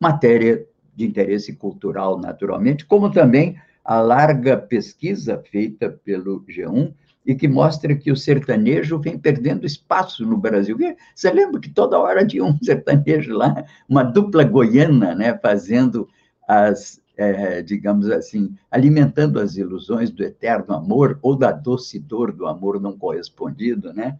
Matéria 0.00 0.66
de 0.94 1.06
interesse 1.06 1.54
cultural, 1.54 2.18
naturalmente, 2.18 2.84
como 2.84 3.10
também 3.10 3.56
a 3.84 4.00
larga 4.00 4.56
pesquisa 4.56 5.42
feita 5.50 5.90
pelo 5.90 6.42
G1 6.44 6.92
e 7.26 7.34
que 7.34 7.48
mostra 7.48 7.94
que 7.96 8.12
o 8.12 8.16
sertanejo 8.16 8.98
vem 8.98 9.18
perdendo 9.18 9.66
espaço 9.66 10.24
no 10.24 10.36
Brasil. 10.36 10.78
Você 11.14 11.30
lembra 11.30 11.60
que 11.60 11.68
toda 11.68 11.98
hora 11.98 12.24
tinha 12.24 12.44
um 12.44 12.56
sertanejo 12.62 13.34
lá, 13.34 13.64
uma 13.88 14.04
dupla 14.04 14.44
goiana, 14.44 15.14
né, 15.14 15.36
fazendo 15.42 16.08
as, 16.46 17.02
é, 17.16 17.62
digamos 17.62 18.08
assim, 18.08 18.54
alimentando 18.70 19.40
as 19.40 19.56
ilusões 19.56 20.10
do 20.10 20.22
eterno 20.22 20.72
amor 20.74 21.18
ou 21.20 21.34
da 21.34 21.50
doce 21.50 21.98
dor 21.98 22.30
do 22.30 22.46
amor 22.46 22.80
não 22.80 22.96
correspondido, 22.96 23.92
né? 23.92 24.16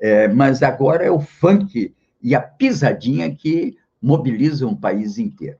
É, 0.00 0.28
mas 0.28 0.62
agora 0.62 1.04
é 1.04 1.10
o 1.10 1.20
funk 1.20 1.94
e 2.22 2.34
a 2.34 2.40
pisadinha 2.40 3.34
que 3.34 3.76
mobilizam 4.00 4.70
o 4.70 4.76
país 4.76 5.18
inteiro. 5.18 5.58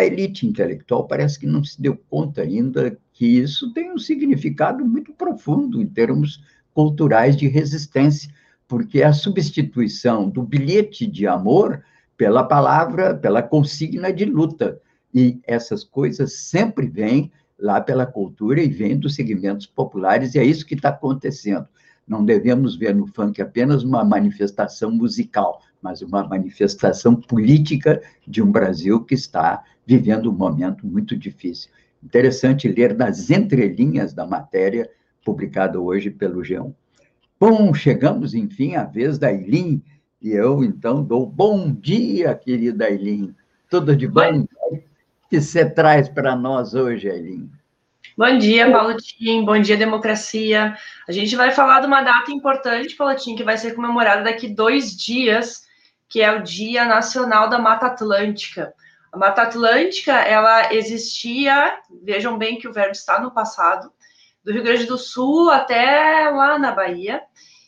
A 0.00 0.04
elite 0.06 0.46
intelectual 0.46 1.06
parece 1.06 1.38
que 1.38 1.46
não 1.46 1.62
se 1.62 1.78
deu 1.78 1.94
conta 2.08 2.40
ainda 2.40 2.98
que 3.12 3.26
isso 3.26 3.70
tem 3.74 3.92
um 3.92 3.98
significado 3.98 4.82
muito 4.82 5.12
profundo 5.12 5.82
em 5.82 5.86
termos 5.86 6.42
culturais 6.72 7.36
de 7.36 7.46
resistência, 7.46 8.32
porque 8.66 9.02
a 9.02 9.12
substituição 9.12 10.30
do 10.30 10.42
bilhete 10.42 11.06
de 11.06 11.26
amor 11.26 11.84
pela 12.16 12.42
palavra, 12.42 13.14
pela 13.14 13.42
consigna 13.42 14.10
de 14.10 14.24
luta. 14.24 14.80
E 15.12 15.38
essas 15.46 15.84
coisas 15.84 16.32
sempre 16.32 16.88
vêm 16.88 17.30
lá 17.58 17.78
pela 17.78 18.06
cultura 18.06 18.62
e 18.62 18.70
vêm 18.70 18.98
dos 18.98 19.14
segmentos 19.14 19.66
populares, 19.66 20.34
e 20.34 20.38
é 20.38 20.44
isso 20.44 20.64
que 20.64 20.76
está 20.76 20.88
acontecendo. 20.88 21.68
Não 22.10 22.24
devemos 22.24 22.74
ver 22.74 22.92
no 22.92 23.06
funk 23.06 23.40
apenas 23.40 23.84
uma 23.84 24.02
manifestação 24.02 24.90
musical, 24.90 25.62
mas 25.80 26.02
uma 26.02 26.26
manifestação 26.26 27.14
política 27.14 28.02
de 28.26 28.42
um 28.42 28.50
Brasil 28.50 29.04
que 29.04 29.14
está 29.14 29.62
vivendo 29.86 30.28
um 30.28 30.34
momento 30.34 30.84
muito 30.84 31.16
difícil. 31.16 31.70
Interessante 32.02 32.66
ler 32.66 32.96
nas 32.96 33.30
entrelinhas 33.30 34.12
da 34.12 34.26
matéria 34.26 34.90
publicada 35.24 35.78
hoje 35.78 36.10
pelo 36.10 36.42
G1. 36.42 36.74
Bom, 37.38 37.72
chegamos, 37.72 38.34
enfim, 38.34 38.74
à 38.74 38.82
vez 38.82 39.16
da 39.16 39.32
Eileen, 39.32 39.80
e 40.20 40.30
eu, 40.30 40.64
então, 40.64 41.04
dou 41.04 41.24
bom 41.24 41.72
dia, 41.72 42.34
querida 42.34 42.90
Eileen. 42.90 43.32
Tudo 43.70 43.94
de 43.94 44.08
bom? 44.08 44.40
O 44.72 45.28
que 45.30 45.40
você 45.40 45.64
traz 45.64 46.08
para 46.08 46.34
nós 46.34 46.74
hoje, 46.74 47.06
Eileen? 47.06 47.48
Bom 48.16 48.38
dia, 48.38 48.70
Paulo 48.70 48.96
Tim. 48.96 49.44
Bom 49.44 49.60
dia, 49.60 49.76
democracia. 49.76 50.76
A 51.08 51.12
gente 51.12 51.36
vai 51.36 51.52
falar 51.52 51.80
de 51.80 51.86
uma 51.86 52.02
data 52.02 52.30
importante, 52.32 52.96
Paulo 52.96 53.14
Tim, 53.14 53.36
que 53.36 53.44
vai 53.44 53.56
ser 53.56 53.74
comemorada 53.74 54.24
daqui 54.24 54.48
dois 54.48 54.96
dias, 54.96 55.62
que 56.08 56.20
é 56.20 56.30
o 56.32 56.42
Dia 56.42 56.84
Nacional 56.84 57.48
da 57.48 57.58
Mata 57.58 57.86
Atlântica. 57.86 58.74
A 59.12 59.16
Mata 59.16 59.42
Atlântica, 59.42 60.12
ela 60.12 60.74
existia, 60.74 61.78
vejam 62.02 62.36
bem 62.36 62.58
que 62.58 62.68
o 62.68 62.72
verbo 62.72 62.92
está 62.92 63.20
no 63.20 63.30
passado, 63.30 63.92
do 64.44 64.52
Rio 64.52 64.62
Grande 64.62 64.86
do 64.86 64.98
Sul 64.98 65.50
até 65.50 66.30
lá 66.30 66.58
na 66.58 66.72
Bahia, 66.72 67.22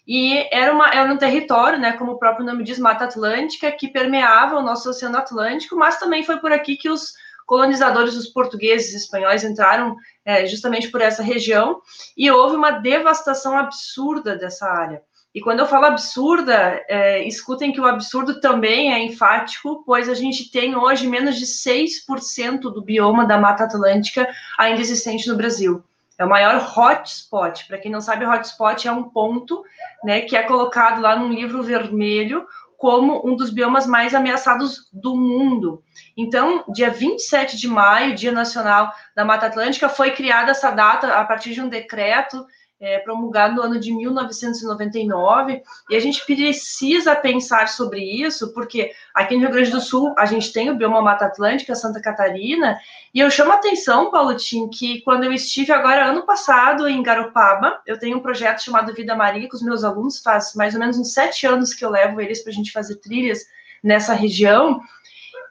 e 0.07 0.49
era, 0.51 0.73
uma, 0.75 0.89
era 0.89 1.13
um 1.13 1.17
território, 1.17 1.79
né, 1.79 1.93
como 1.93 2.13
o 2.13 2.19
próprio 2.19 2.45
nome 2.45 2.65
diz, 2.65 2.79
Mata 2.79 3.05
Atlântica, 3.05 3.71
que 3.71 3.89
permeava 3.89 4.57
o 4.57 4.63
nosso 4.63 4.91
Oceano 4.91 5.19
Atlântico, 5.19 5.77
mas 5.77 5.99
também 5.99 6.25
foi 6.25 6.39
por 6.39 6.53
aqui 6.53 6.77
que 6.77 6.91
os 6.91 7.13
colonizadores, 7.47 8.17
os 8.17 8.29
portugueses 8.29 8.93
e 8.93 8.97
espanhóis, 8.97 9.45
entraram 9.45 9.97
é, 10.25 10.47
justamente 10.47 10.91
por 10.91 11.01
essa 11.01 11.23
região, 11.23 11.81
e 12.17 12.31
houve 12.31 12.57
uma 12.57 12.71
devastação 12.71 13.57
absurda 13.57 14.37
dessa 14.37 14.67
área. 14.67 15.03
E 15.35 15.41
quando 15.41 15.61
eu 15.61 15.67
falo 15.67 15.87
absurda, 15.87 16.85
é, 16.89 17.27
escutem 17.27 17.73
que 17.73 17.81
o 17.81 17.87
absurdo 17.87 18.39
também 18.39 18.93
é 18.93 19.03
enfático, 19.03 19.83
pois 19.87 20.09
a 20.09 20.15
gente 20.15 20.51
tem 20.51 20.77
hoje 20.77 21.07
menos 21.07 21.37
de 21.37 21.47
6% 21.47 22.61
do 22.61 22.83
bioma 22.83 23.27
da 23.27 23.39
Mata 23.39 23.65
Atlântica 23.65 24.29
ainda 24.59 24.81
existente 24.81 25.27
no 25.29 25.37
Brasil. 25.37 25.83
É 26.19 26.25
o 26.25 26.29
maior 26.29 26.57
hotspot. 26.77 27.67
Para 27.67 27.79
quem 27.79 27.91
não 27.91 28.03
sabe, 28.03 28.27
hotspot 28.27 28.87
é 28.87 28.93
um 28.93 29.05
ponto 29.05 29.65
né, 30.05 30.21
que 30.21 30.37
é 30.37 30.43
colocado 30.43 31.01
lá 31.01 31.17
num 31.17 31.33
livro 31.33 31.63
vermelho 31.63 32.47
como 32.83 33.23
um 33.25 33.37
dos 33.37 33.51
biomas 33.51 33.87
mais 33.87 34.13
ameaçados 34.13 34.89
do 34.93 35.15
mundo. 35.15 35.85
Então, 36.17 36.65
dia 36.67 36.91
27 36.91 37.57
de 37.57 37.69
maio, 37.69 38.17
Dia 38.17 38.33
Nacional 38.33 38.93
da 39.15 39.25
Mata 39.25 39.47
Atlântica, 39.47 39.89
foi 39.89 40.11
criada 40.11 40.51
essa 40.51 40.69
data 40.73 41.13
a 41.13 41.25
partir 41.25 41.55
de 41.55 41.61
um 41.61 41.69
decreto 41.69 42.45
é, 42.83 42.99
promulgado 42.99 43.55
no 43.55 43.63
ano 43.63 43.79
de 43.79 43.93
1999, 43.93 45.63
e 45.89 45.95
a 45.95 46.01
gente 46.01 46.27
precisa 46.27 47.15
pensar 47.15 47.69
sobre 47.69 48.01
isso, 48.01 48.53
porque 48.53 48.91
aqui 49.15 49.37
no 49.37 49.43
Rio 49.43 49.53
Grande 49.53 49.71
do 49.71 49.81
Sul 49.81 50.13
a 50.19 50.27
gente 50.27 50.53
tem 50.53 50.69
o 50.69 50.75
bioma 50.75 51.01
Mata 51.01 51.27
Atlântica, 51.27 51.77
Santa 51.77 52.03
Catarina, 52.03 52.77
e 53.15 53.21
eu 53.21 53.31
chamo 53.31 53.53
a 53.53 53.55
atenção, 53.55 54.11
Paulo 54.11 54.37
Tim, 54.37 54.69
que 54.69 55.01
quando 55.03 55.23
eu 55.23 55.33
estive 55.33 55.71
agora 55.71 56.07
ano 56.07 56.27
passado 56.27 56.89
em 56.89 57.01
Garopaba, 57.05 57.81
eu 57.87 57.97
tenho 57.97 58.19
um 58.19 58.23
projeto 58.23 58.65
chamado 58.65 58.93
Vida 58.93 59.15
Maria 59.15 59.49
com 59.49 59.57
os 59.57 59.63
meus 59.63 59.85
alunos, 59.85 60.21
faz 60.21 60.53
mais 60.57 60.75
ou 60.75 60.81
menos 60.81 60.99
uns 60.99 61.13
sete 61.13 61.47
anos 61.47 61.73
que 61.73 61.85
eu 61.85 61.91
levo 61.91 62.21
eles 62.21 62.43
para 62.43 62.51
a 62.51 62.55
gente 62.55 62.73
fazer 62.73 62.97
trilhas 62.97 63.45
nessa 63.81 64.13
região, 64.13 64.81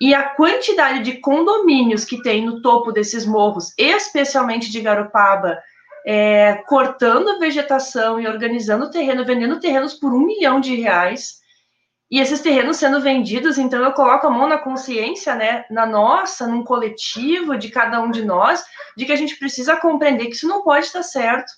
e 0.01 0.13
a 0.13 0.23
quantidade 0.23 1.01
de 1.01 1.19
condomínios 1.19 2.03
que 2.03 2.21
tem 2.21 2.45
no 2.45 2.61
topo 2.61 2.91
desses 2.91 3.25
morros, 3.25 3.73
especialmente 3.77 4.69
de 4.69 4.81
Garopaba, 4.81 5.59
é, 6.05 6.55
cortando 6.67 7.29
a 7.29 7.39
vegetação 7.39 8.19
e 8.19 8.27
organizando 8.27 8.85
o 8.85 8.91
terreno, 8.91 9.25
vendendo 9.25 9.59
terrenos 9.59 9.93
por 9.93 10.13
um 10.13 10.25
milhão 10.25 10.59
de 10.59 10.75
reais. 10.75 11.39
e 12.09 12.19
esses 12.19 12.41
terrenos 12.41 12.75
sendo 12.75 12.99
vendidos, 12.99 13.57
então 13.57 13.81
eu 13.81 13.93
coloco 13.93 14.27
a 14.27 14.29
mão 14.29 14.45
na 14.45 14.57
consciência, 14.57 15.33
né, 15.33 15.63
na 15.71 15.85
nossa, 15.85 16.45
num 16.45 16.61
coletivo 16.61 17.57
de 17.57 17.69
cada 17.69 18.01
um 18.01 18.11
de 18.11 18.25
nós, 18.25 18.65
de 18.97 19.05
que 19.05 19.13
a 19.13 19.15
gente 19.15 19.37
precisa 19.37 19.77
compreender 19.77 20.25
que 20.25 20.35
isso 20.35 20.47
não 20.47 20.61
pode 20.61 20.87
estar 20.87 21.03
certo. 21.03 21.53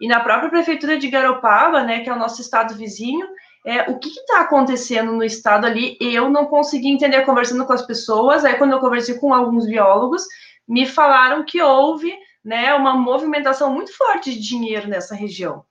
E 0.00 0.06
na 0.06 0.20
própria 0.20 0.48
prefeitura 0.48 0.96
de 0.96 1.08
Garopaba, 1.08 1.82
né, 1.82 2.00
que 2.00 2.08
é 2.08 2.12
o 2.12 2.18
nosso 2.18 2.40
estado 2.40 2.76
vizinho, 2.76 3.26
é, 3.66 3.90
o 3.90 3.98
que 3.98 4.10
está 4.10 4.42
acontecendo 4.42 5.10
no 5.10 5.24
estado 5.24 5.66
ali, 5.66 5.96
eu 6.00 6.30
não 6.30 6.46
consegui 6.46 6.88
entender 6.88 7.22
conversando 7.22 7.66
com 7.66 7.72
as 7.72 7.84
pessoas. 7.84 8.44
Aí, 8.44 8.54
quando 8.54 8.72
eu 8.72 8.78
conversei 8.78 9.16
com 9.18 9.34
alguns 9.34 9.66
biólogos, 9.66 10.22
me 10.68 10.86
falaram 10.86 11.44
que 11.44 11.60
houve 11.60 12.16
né, 12.46 12.72
uma 12.74 12.94
movimentação 12.94 13.74
muito 13.74 13.92
forte 13.96 14.32
de 14.32 14.40
dinheiro 14.40 14.86
nessa 14.86 15.16
região. 15.16 15.64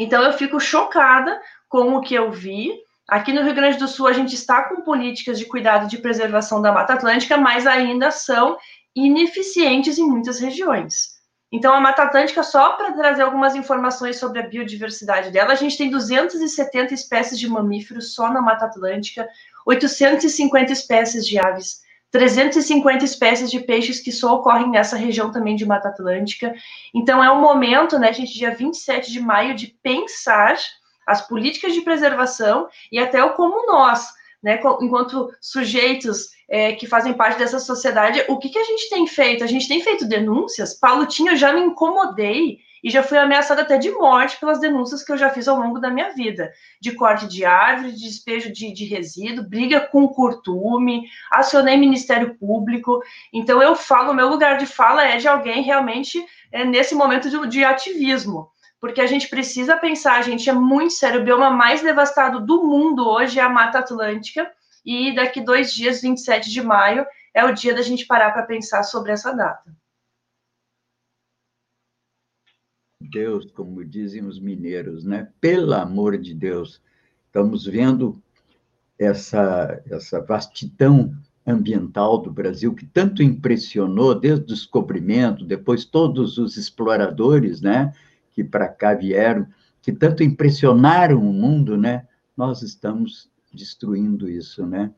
Então, 0.00 0.22
eu 0.22 0.32
fico 0.32 0.58
chocada 0.58 1.38
com 1.68 1.94
o 1.94 2.00
que 2.00 2.14
eu 2.14 2.32
vi. 2.32 2.72
Aqui 3.06 3.30
no 3.30 3.42
Rio 3.42 3.54
Grande 3.54 3.76
do 3.76 3.86
Sul, 3.86 4.06
a 4.06 4.12
gente 4.14 4.34
está 4.34 4.62
com 4.62 4.80
políticas 4.80 5.38
de 5.38 5.44
cuidado 5.44 5.86
de 5.86 5.98
preservação 5.98 6.62
da 6.62 6.72
Mata 6.72 6.94
Atlântica, 6.94 7.36
mas 7.36 7.66
ainda 7.66 8.10
são 8.10 8.56
ineficientes 8.96 9.98
em 9.98 10.04
muitas 10.04 10.40
regiões. 10.40 11.18
Então, 11.52 11.74
a 11.74 11.80
Mata 11.80 12.04
Atlântica, 12.04 12.42
só 12.42 12.70
para 12.70 12.92
trazer 12.92 13.20
algumas 13.20 13.54
informações 13.54 14.18
sobre 14.18 14.40
a 14.40 14.48
biodiversidade 14.48 15.30
dela, 15.30 15.52
a 15.52 15.56
gente 15.56 15.76
tem 15.76 15.90
270 15.90 16.94
espécies 16.94 17.38
de 17.38 17.46
mamíferos 17.46 18.14
só 18.14 18.32
na 18.32 18.40
Mata 18.40 18.64
Atlântica, 18.64 19.28
850 19.66 20.72
espécies 20.72 21.26
de 21.26 21.38
aves, 21.38 21.82
350 22.10 23.04
espécies 23.04 23.50
de 23.50 23.60
peixes 23.60 24.00
que 24.00 24.10
só 24.10 24.34
ocorrem 24.34 24.70
nessa 24.70 24.96
região 24.96 25.30
também 25.30 25.56
de 25.56 25.66
Mata 25.66 25.88
Atlântica. 25.88 26.54
Então, 26.94 27.22
é 27.22 27.30
um 27.30 27.40
momento, 27.40 27.98
né, 27.98 28.12
gente, 28.12 28.32
dia 28.32 28.54
27 28.54 29.12
de 29.12 29.20
maio, 29.20 29.54
de 29.54 29.68
pensar 29.82 30.56
as 31.06 31.26
políticas 31.26 31.72
de 31.72 31.80
preservação 31.80 32.68
e 32.92 32.98
até 32.98 33.22
o 33.22 33.34
como 33.34 33.66
nós, 33.66 34.08
né, 34.42 34.60
enquanto 34.80 35.30
sujeitos 35.40 36.28
é, 36.48 36.72
que 36.72 36.86
fazem 36.86 37.12
parte 37.12 37.38
dessa 37.38 37.58
sociedade, 37.58 38.24
o 38.28 38.38
que, 38.38 38.48
que 38.48 38.58
a 38.58 38.64
gente 38.64 38.88
tem 38.88 39.06
feito? 39.06 39.44
A 39.44 39.46
gente 39.46 39.68
tem 39.68 39.82
feito 39.82 40.06
denúncias? 40.06 40.74
Paulo 40.74 41.06
Tinha, 41.06 41.32
eu 41.32 41.36
já 41.36 41.52
me 41.52 41.60
incomodei 41.60 42.58
e 42.82 42.90
já 42.90 43.02
fui 43.02 43.18
ameaçada 43.18 43.62
até 43.62 43.76
de 43.76 43.90
morte 43.90 44.38
pelas 44.38 44.60
denúncias 44.60 45.02
que 45.02 45.12
eu 45.12 45.16
já 45.16 45.30
fiz 45.30 45.48
ao 45.48 45.58
longo 45.58 45.78
da 45.78 45.90
minha 45.90 46.10
vida, 46.10 46.52
de 46.80 46.92
corte 46.92 47.26
de 47.26 47.44
árvore, 47.44 47.92
de 47.92 48.04
despejo 48.04 48.52
de, 48.52 48.72
de 48.72 48.84
resíduo, 48.84 49.48
briga 49.48 49.80
com 49.80 50.08
curtume, 50.08 51.08
acionei 51.30 51.76
Ministério 51.76 52.34
Público, 52.36 53.02
então 53.32 53.62
eu 53.62 53.74
falo, 53.74 54.14
meu 54.14 54.28
lugar 54.28 54.58
de 54.58 54.66
fala 54.66 55.04
é 55.04 55.16
de 55.16 55.28
alguém 55.28 55.62
realmente 55.62 56.24
é, 56.52 56.64
nesse 56.64 56.94
momento 56.94 57.28
de, 57.28 57.48
de 57.48 57.64
ativismo, 57.64 58.50
porque 58.80 59.00
a 59.00 59.06
gente 59.06 59.28
precisa 59.28 59.76
pensar, 59.76 60.18
a 60.18 60.22
gente 60.22 60.48
é 60.48 60.52
muito 60.52 60.94
sério, 60.94 61.20
o 61.20 61.24
bioma 61.24 61.50
mais 61.50 61.82
devastado 61.82 62.40
do 62.40 62.64
mundo 62.64 63.08
hoje 63.08 63.40
é 63.40 63.42
a 63.42 63.48
Mata 63.48 63.80
Atlântica, 63.80 64.50
e 64.84 65.14
daqui 65.14 65.40
dois 65.40 65.72
dias, 65.72 66.00
27 66.00 66.50
de 66.50 66.62
maio, 66.62 67.04
é 67.34 67.44
o 67.44 67.52
dia 67.52 67.74
da 67.74 67.82
gente 67.82 68.06
parar 68.06 68.30
para 68.30 68.44
pensar 68.44 68.82
sobre 68.82 69.12
essa 69.12 69.32
data. 69.32 69.70
Deus, 73.10 73.50
como 73.52 73.84
dizem 73.84 74.24
os 74.24 74.38
mineiros, 74.38 75.04
né? 75.04 75.28
Pelo 75.40 75.74
amor 75.74 76.18
de 76.18 76.34
Deus, 76.34 76.80
estamos 77.26 77.66
vendo 77.66 78.20
essa, 78.98 79.80
essa 79.90 80.20
vastidão 80.20 81.14
ambiental 81.46 82.18
do 82.18 82.30
Brasil 82.30 82.74
que 82.74 82.84
tanto 82.84 83.22
impressionou 83.22 84.14
desde 84.14 84.44
o 84.44 84.46
descobrimento, 84.46 85.44
depois 85.44 85.84
todos 85.84 86.36
os 86.36 86.56
exploradores, 86.56 87.60
né? 87.60 87.92
que 88.38 88.44
para 88.44 88.68
cá 88.68 88.94
vieram, 88.94 89.48
que 89.82 89.90
tanto 89.90 90.22
impressionaram 90.22 91.18
o 91.18 91.32
mundo, 91.32 91.76
né? 91.76 92.06
Nós 92.36 92.62
estamos 92.62 93.28
destruindo 93.52 94.30
isso, 94.30 94.64
né? 94.64 94.92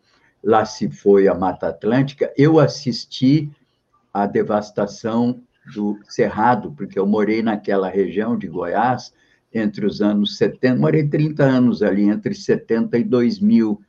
Lá 0.44 0.66
se 0.66 0.90
foi 0.90 1.26
a 1.26 1.34
Mata 1.34 1.68
Atlântica, 1.68 2.30
eu 2.36 2.58
assisti 2.58 3.50
à 4.12 4.26
devastação 4.26 5.40
do 5.74 5.98
Cerrado, 6.08 6.72
porque 6.72 6.98
eu 6.98 7.06
morei 7.06 7.42
naquela 7.42 7.88
região 7.88 8.36
de 8.36 8.48
Goiás 8.48 9.12
entre 9.52 9.84
os 9.84 10.00
anos 10.00 10.36
70, 10.36 10.80
morei 10.80 11.08
30 11.08 11.42
anos 11.42 11.82
ali, 11.82 12.04
entre 12.04 12.34
70 12.34 12.98
e 12.98 13.04
2000, 13.04 13.80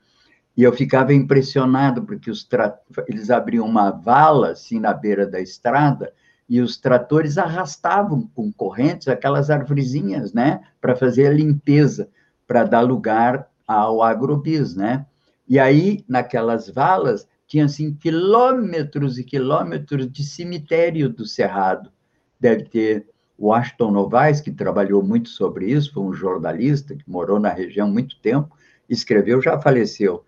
e 0.57 0.63
eu 0.63 0.73
ficava 0.73 1.13
impressionado, 1.13 2.03
porque 2.03 2.29
os 2.29 2.43
tra... 2.43 2.77
eles 3.07 3.29
abriam 3.29 3.65
uma 3.65 3.91
vala, 3.91 4.51
assim, 4.51 4.79
na 4.79 4.93
beira 4.93 5.25
da 5.25 5.39
estrada, 5.39 6.11
e 6.49 6.59
os 6.59 6.77
tratores 6.77 7.37
arrastavam 7.37 8.29
com 8.35 8.51
correntes 8.51 9.07
aquelas 9.07 9.49
arvorezinhas, 9.49 10.33
né, 10.33 10.61
para 10.81 10.95
fazer 10.95 11.27
a 11.27 11.33
limpeza, 11.33 12.09
para 12.45 12.63
dar 12.63 12.81
lugar 12.81 13.47
ao 13.65 14.03
agrobis, 14.03 14.75
né? 14.75 15.05
E 15.47 15.57
aí, 15.57 16.03
naquelas 16.07 16.69
valas, 16.69 17.25
tinha 17.51 17.65
assim 17.65 17.93
quilômetros 17.93 19.19
e 19.19 19.25
quilômetros 19.25 20.09
de 20.09 20.23
cemitério 20.23 21.09
do 21.09 21.25
Cerrado. 21.25 21.91
Deve 22.39 22.63
ter 22.63 23.07
o 23.37 23.51
Ashton 23.51 23.91
Novaes, 23.91 24.39
que 24.39 24.51
trabalhou 24.51 25.03
muito 25.03 25.27
sobre 25.27 25.69
isso, 25.69 25.91
foi 25.93 26.01
um 26.01 26.13
jornalista 26.13 26.95
que 26.95 27.03
morou 27.05 27.41
na 27.41 27.49
região 27.49 27.91
muito 27.91 28.17
tempo, 28.21 28.55
escreveu, 28.87 29.41
já 29.41 29.59
faleceu. 29.59 30.23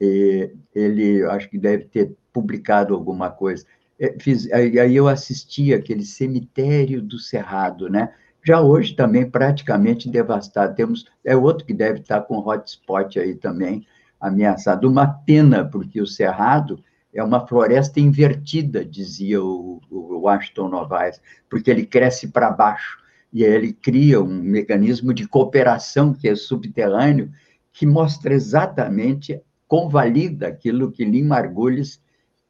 E 0.00 0.50
ele, 0.74 1.22
acho 1.26 1.48
que 1.48 1.56
deve 1.56 1.84
ter 1.84 2.16
publicado 2.32 2.94
alguma 2.94 3.30
coisa. 3.30 3.64
É, 3.96 4.16
fiz, 4.18 4.50
aí 4.50 4.96
eu 4.96 5.06
assisti 5.06 5.72
aquele 5.72 6.04
cemitério 6.04 7.00
do 7.00 7.20
Cerrado, 7.20 7.88
né? 7.88 8.12
Já 8.44 8.60
hoje 8.60 8.96
também 8.96 9.30
praticamente 9.30 10.10
devastado. 10.10 10.74
Temos, 10.74 11.04
é 11.24 11.36
outro 11.36 11.64
que 11.64 11.72
deve 11.72 12.00
estar 12.00 12.22
com 12.22 12.38
hotspot 12.38 13.20
aí 13.20 13.36
também 13.36 13.86
ameaçado. 14.20 14.88
Uma 14.88 15.06
pena, 15.06 15.64
porque 15.64 16.00
o 16.00 16.06
Cerrado 16.06 16.82
é 17.12 17.22
uma 17.22 17.46
floresta 17.46 17.98
invertida, 18.00 18.84
dizia 18.84 19.42
o, 19.42 19.80
o 19.90 20.20
Washington 20.20 20.68
Novaes, 20.68 21.20
porque 21.48 21.70
ele 21.70 21.86
cresce 21.86 22.28
para 22.28 22.50
baixo 22.50 22.98
e 23.32 23.42
ele 23.42 23.72
cria 23.72 24.20
um 24.20 24.42
mecanismo 24.42 25.12
de 25.12 25.26
cooperação 25.26 26.12
que 26.12 26.28
é 26.28 26.34
subterrâneo, 26.34 27.30
que 27.72 27.86
mostra 27.86 28.32
exatamente, 28.32 29.40
convalida 29.68 30.48
aquilo 30.48 30.90
que 30.90 31.04
Lima 31.04 31.36
Margulis 31.36 32.00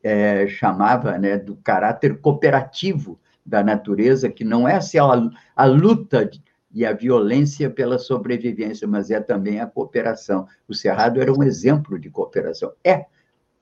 é, 0.03 0.47
chamava 0.47 1.19
né, 1.19 1.37
do 1.37 1.57
caráter 1.57 2.21
cooperativo 2.21 3.19
da 3.45 3.63
natureza, 3.63 4.29
que 4.29 4.45
não 4.45 4.69
é 4.69 4.77
assim, 4.77 4.99
a, 4.99 5.31
a 5.55 5.65
luta 5.65 6.31
e 6.77 6.85
a 6.85 6.93
violência 6.93 7.71
pela 7.71 7.99
sobrevivência, 7.99 8.87
mas 8.87 9.11
é 9.11 9.19
também 9.19 9.61
a 9.61 9.67
cooperação. 9.67 10.47
O 10.69 10.75
Cerrado 10.75 11.23
era 11.23 11.33
um 11.33 11.43
exemplo 11.43 11.99
de 11.99 12.11
cooperação. 12.11 12.71
É, 12.85 13.07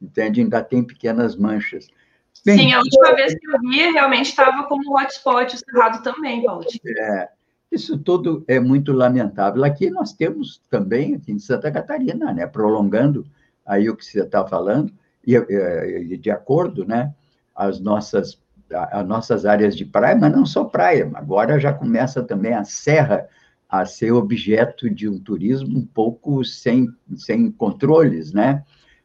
entende? 0.03 0.41
Ainda 0.41 0.61
tem 0.65 0.83
pequenas 0.83 1.37
manchas. 1.37 1.87
Bem, 2.45 2.59
Sim, 2.59 2.73
a 2.73 2.81
última 2.81 3.15
vez 3.15 3.33
que 3.33 3.49
eu 3.49 3.61
vi, 3.61 3.93
realmente 3.93 4.31
estava 4.31 4.65
como 4.65 4.99
hotspot 4.99 5.55
o 5.55 5.59
Cerrado 5.59 6.03
também, 6.03 6.43
Paulo. 6.43 6.65
É, 6.85 7.29
isso 7.71 7.97
tudo 7.97 8.45
é 8.49 8.59
muito 8.59 8.93
lamentável. 8.93 9.63
Aqui 9.63 9.91
nós 9.91 10.13
temos 10.13 10.61
também, 10.69 11.15
aqui 11.15 11.31
em 11.31 11.39
Santa 11.39 11.71
Catarina, 11.71 12.33
né, 12.33 12.49
prolongando 12.49 13.25
aí 13.65 13.89
o 13.89 13.97
que 13.97 14.05
você 14.05 14.23
está 14.23 14.45
falando, 14.45 14.93
e, 15.25 16.17
de 16.17 16.33
acordo, 16.33 16.85
né, 16.85 17.15
as 17.55 17.79
nossas 17.79 18.43
as 18.73 19.07
nossas 19.07 19.45
áreas 19.45 19.77
de 19.77 19.85
praia, 19.85 20.17
mas 20.17 20.33
não 20.33 20.47
só 20.47 20.65
praia, 20.65 21.11
agora 21.15 21.59
já 21.59 21.73
começa 21.73 22.23
também 22.23 22.55
a 22.55 22.65
serra 22.65 23.29
a 23.69 23.85
ser 23.85 24.13
objeto 24.13 24.89
de 24.89 25.09
um 25.09 25.19
turismo 25.19 25.79
um 25.79 25.87
pouco 25.87 26.45
sem, 26.45 26.89
sem 27.17 27.51
controles, 27.51 28.33
né? 28.33 28.63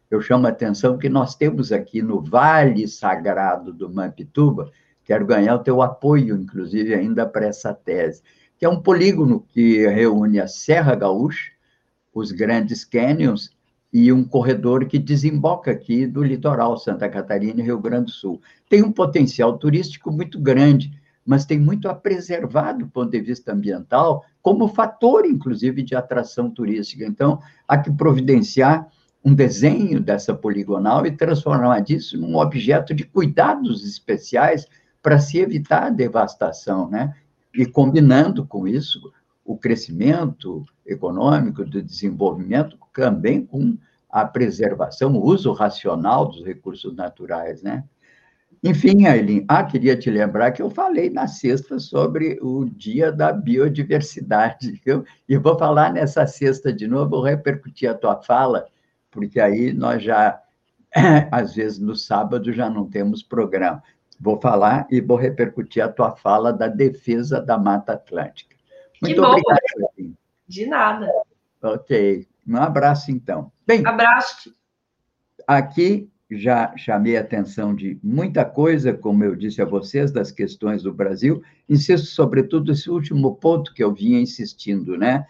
Eu 0.10 0.22
chamo 0.22 0.48
a 0.48 0.50
atenção 0.50 0.98
que 0.98 1.10
nós 1.10 1.36
temos 1.36 1.72
aqui 1.72 2.02
no 2.02 2.22
Vale 2.22 2.88
Sagrado 2.88 3.72
do 3.72 3.92
Mampituba, 3.92 4.72
quero 5.04 5.26
ganhar 5.26 5.56
o 5.56 5.64
teu 5.64 5.82
apoio, 5.82 6.36
inclusive, 6.36 6.94
ainda 6.94 7.26
para 7.26 7.46
essa 7.46 7.74
tese, 7.74 8.22
que 8.58 8.66
é 8.66 8.70
um 8.70 8.82
polígono 8.82 9.42
que 9.42 9.88
reúne 9.88 10.40
a 10.40 10.48
Serra 10.48 10.96
Gaúcha, 10.96 11.52
os 12.14 12.32
grandes 12.32 12.84
canyons 12.84 13.56
e 13.92 14.12
um 14.14 14.24
corredor 14.24 14.86
que 14.86 15.00
desemboca 15.00 15.72
aqui 15.72 16.06
do 16.06 16.24
litoral 16.24 16.78
Santa 16.78 17.10
Catarina 17.10 17.60
e 17.60 17.64
Rio 17.64 17.80
Grande 17.80 18.06
do 18.06 18.12
Sul. 18.12 18.42
Tem 18.70 18.84
um 18.84 18.92
potencial 18.92 19.58
turístico 19.58 20.12
muito 20.12 20.40
grande, 20.40 20.92
mas 21.26 21.46
tem 21.46 21.60
muito 21.60 21.90
a 21.90 21.96
preservar 21.96 22.74
do 22.74 22.88
ponto 22.88 23.12
de 23.12 23.20
vista 23.20 23.52
ambiental, 23.52 24.24
como 24.42 24.68
fator, 24.68 25.26
inclusive, 25.26 25.82
de 25.84 25.96
atração 25.96 26.50
turística. 26.50 27.04
Então, 27.04 27.40
há 27.68 27.78
que 27.78 27.92
providenciar 27.92 28.88
um 29.24 29.34
desenho 29.34 30.00
dessa 30.00 30.34
poligonal 30.34 31.06
e 31.06 31.12
transformar 31.12 31.82
disso 31.82 32.18
num 32.18 32.38
objeto 32.38 32.94
de 32.94 33.04
cuidados 33.04 33.86
especiais 33.86 34.66
para 35.02 35.20
se 35.20 35.40
evitar 35.40 35.88
a 35.88 35.90
devastação, 35.90 36.90
né? 36.90 37.14
E 37.54 37.66
combinando 37.66 38.46
com 38.46 38.68
isso 38.68 39.12
o 39.44 39.58
crescimento 39.58 40.64
econômico, 40.90 41.64
do 41.64 41.82
desenvolvimento, 41.82 42.78
também 42.94 43.46
com 43.46 43.78
a 44.10 44.26
preservação, 44.26 45.14
o 45.16 45.24
uso 45.24 45.52
racional 45.54 46.28
dos 46.28 46.44
recursos 46.44 46.96
naturais, 46.96 47.62
né? 47.62 47.84
Enfim, 48.62 49.06
Aileen, 49.06 49.46
ah, 49.48 49.64
queria 49.64 49.96
te 49.96 50.10
lembrar 50.10 50.52
que 50.52 50.62
eu 50.62 50.70
falei 50.70 51.10
na 51.10 51.28
sexta 51.28 51.80
sobre 51.80 52.38
o 52.42 52.66
Dia 52.66 53.10
da 53.10 53.32
Biodiversidade, 53.32 54.72
viu? 54.86 55.06
E 55.30 55.38
vou 55.38 55.58
falar 55.58 55.94
nessa 55.94 56.28
sexta 56.28 56.74
de 56.74 56.86
novo, 56.86 57.12
vou 57.12 57.22
repercutir 57.22 57.90
a 57.90 57.94
tua 57.94 58.22
fala, 58.22 58.66
porque 59.10 59.40
aí 59.40 59.72
nós 59.72 60.04
já, 60.04 60.42
às 61.32 61.56
vezes 61.56 61.80
no 61.80 61.96
sábado, 61.96 62.52
já 62.52 62.70
não 62.70 62.90
temos 62.90 63.24
programa. 63.24 63.82
Vou 64.20 64.42
falar 64.42 64.86
e 64.92 65.00
vou 65.00 65.16
repercutir 65.16 65.82
a 65.82 65.88
tua 65.88 66.12
fala 66.12 66.52
da 66.52 66.68
defesa 66.68 67.40
da 67.40 67.58
Mata 67.58 67.94
Atlântica. 67.94 68.58
Muito 69.02 69.24
obrigado. 69.24 69.60
Aileen. 69.98 70.19
De 70.50 70.66
nada. 70.66 71.08
Ok. 71.62 72.28
Um 72.48 72.58
abraço, 72.58 73.12
então. 73.12 73.52
Bem, 73.68 73.86
abraço. 73.86 74.52
Aqui 75.48 76.10
já 76.32 76.76
chamei 76.76 77.18
a 77.18 77.22
atenção 77.22 77.76
de 77.76 78.00
muita 78.04 78.44
coisa, 78.44 78.92
como 78.92 79.24
eu 79.24 79.36
disse 79.36 79.62
a 79.62 79.66
vocês, 79.66 80.12
das 80.12 80.32
questões 80.32 80.82
do 80.82 80.92
Brasil. 80.92 81.44
Insisto, 81.70 82.08
sobretudo, 82.08 82.72
esse 82.72 82.90
último 82.90 83.36
ponto 83.36 83.74
que 83.76 83.84
eu 83.84 83.94
vinha 83.94 84.20
insistindo, 84.20 84.98
né? 84.98 85.24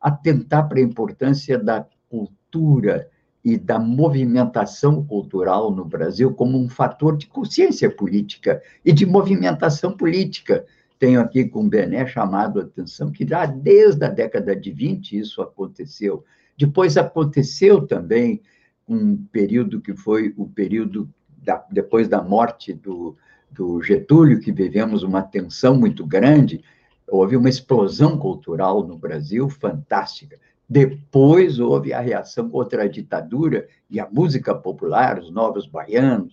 Atentar 0.00 0.66
para 0.66 0.78
a 0.78 0.82
importância 0.82 1.58
da 1.58 1.86
cultura 2.08 3.10
e 3.44 3.58
da 3.58 3.78
movimentação 3.78 5.04
cultural 5.04 5.70
no 5.70 5.84
Brasil 5.84 6.32
como 6.32 6.58
um 6.58 6.68
fator 6.68 7.16
de 7.16 7.26
consciência 7.26 7.90
política 7.90 8.62
e 8.82 8.92
de 8.92 9.04
movimentação 9.04 9.94
política. 9.94 10.64
Tenho 11.02 11.20
aqui 11.20 11.46
com 11.48 11.64
o 11.64 11.68
Bené 11.68 12.06
chamado 12.06 12.60
a 12.60 12.62
atenção 12.62 13.10
que 13.10 13.26
já 13.26 13.44
desde 13.44 14.04
a 14.04 14.08
década 14.08 14.54
de 14.54 14.70
20 14.70 15.18
isso 15.18 15.42
aconteceu. 15.42 16.24
Depois 16.56 16.96
aconteceu 16.96 17.84
também 17.84 18.40
um 18.88 19.16
período 19.16 19.80
que 19.80 19.96
foi 19.96 20.32
o 20.36 20.48
período 20.48 21.12
da, 21.36 21.66
depois 21.72 22.06
da 22.06 22.22
morte 22.22 22.72
do, 22.72 23.16
do 23.50 23.82
Getúlio, 23.82 24.38
que 24.38 24.52
vivemos 24.52 25.02
uma 25.02 25.22
tensão 25.22 25.74
muito 25.76 26.06
grande, 26.06 26.62
houve 27.08 27.36
uma 27.36 27.48
explosão 27.48 28.16
cultural 28.16 28.86
no 28.86 28.96
Brasil 28.96 29.48
fantástica. 29.48 30.38
Depois 30.68 31.58
houve 31.58 31.92
a 31.92 31.98
reação 31.98 32.48
contra 32.48 32.84
a 32.84 32.88
ditadura 32.88 33.66
e 33.90 33.98
a 33.98 34.08
música 34.08 34.54
popular, 34.54 35.18
os 35.18 35.32
novos 35.32 35.66
baianos, 35.66 36.32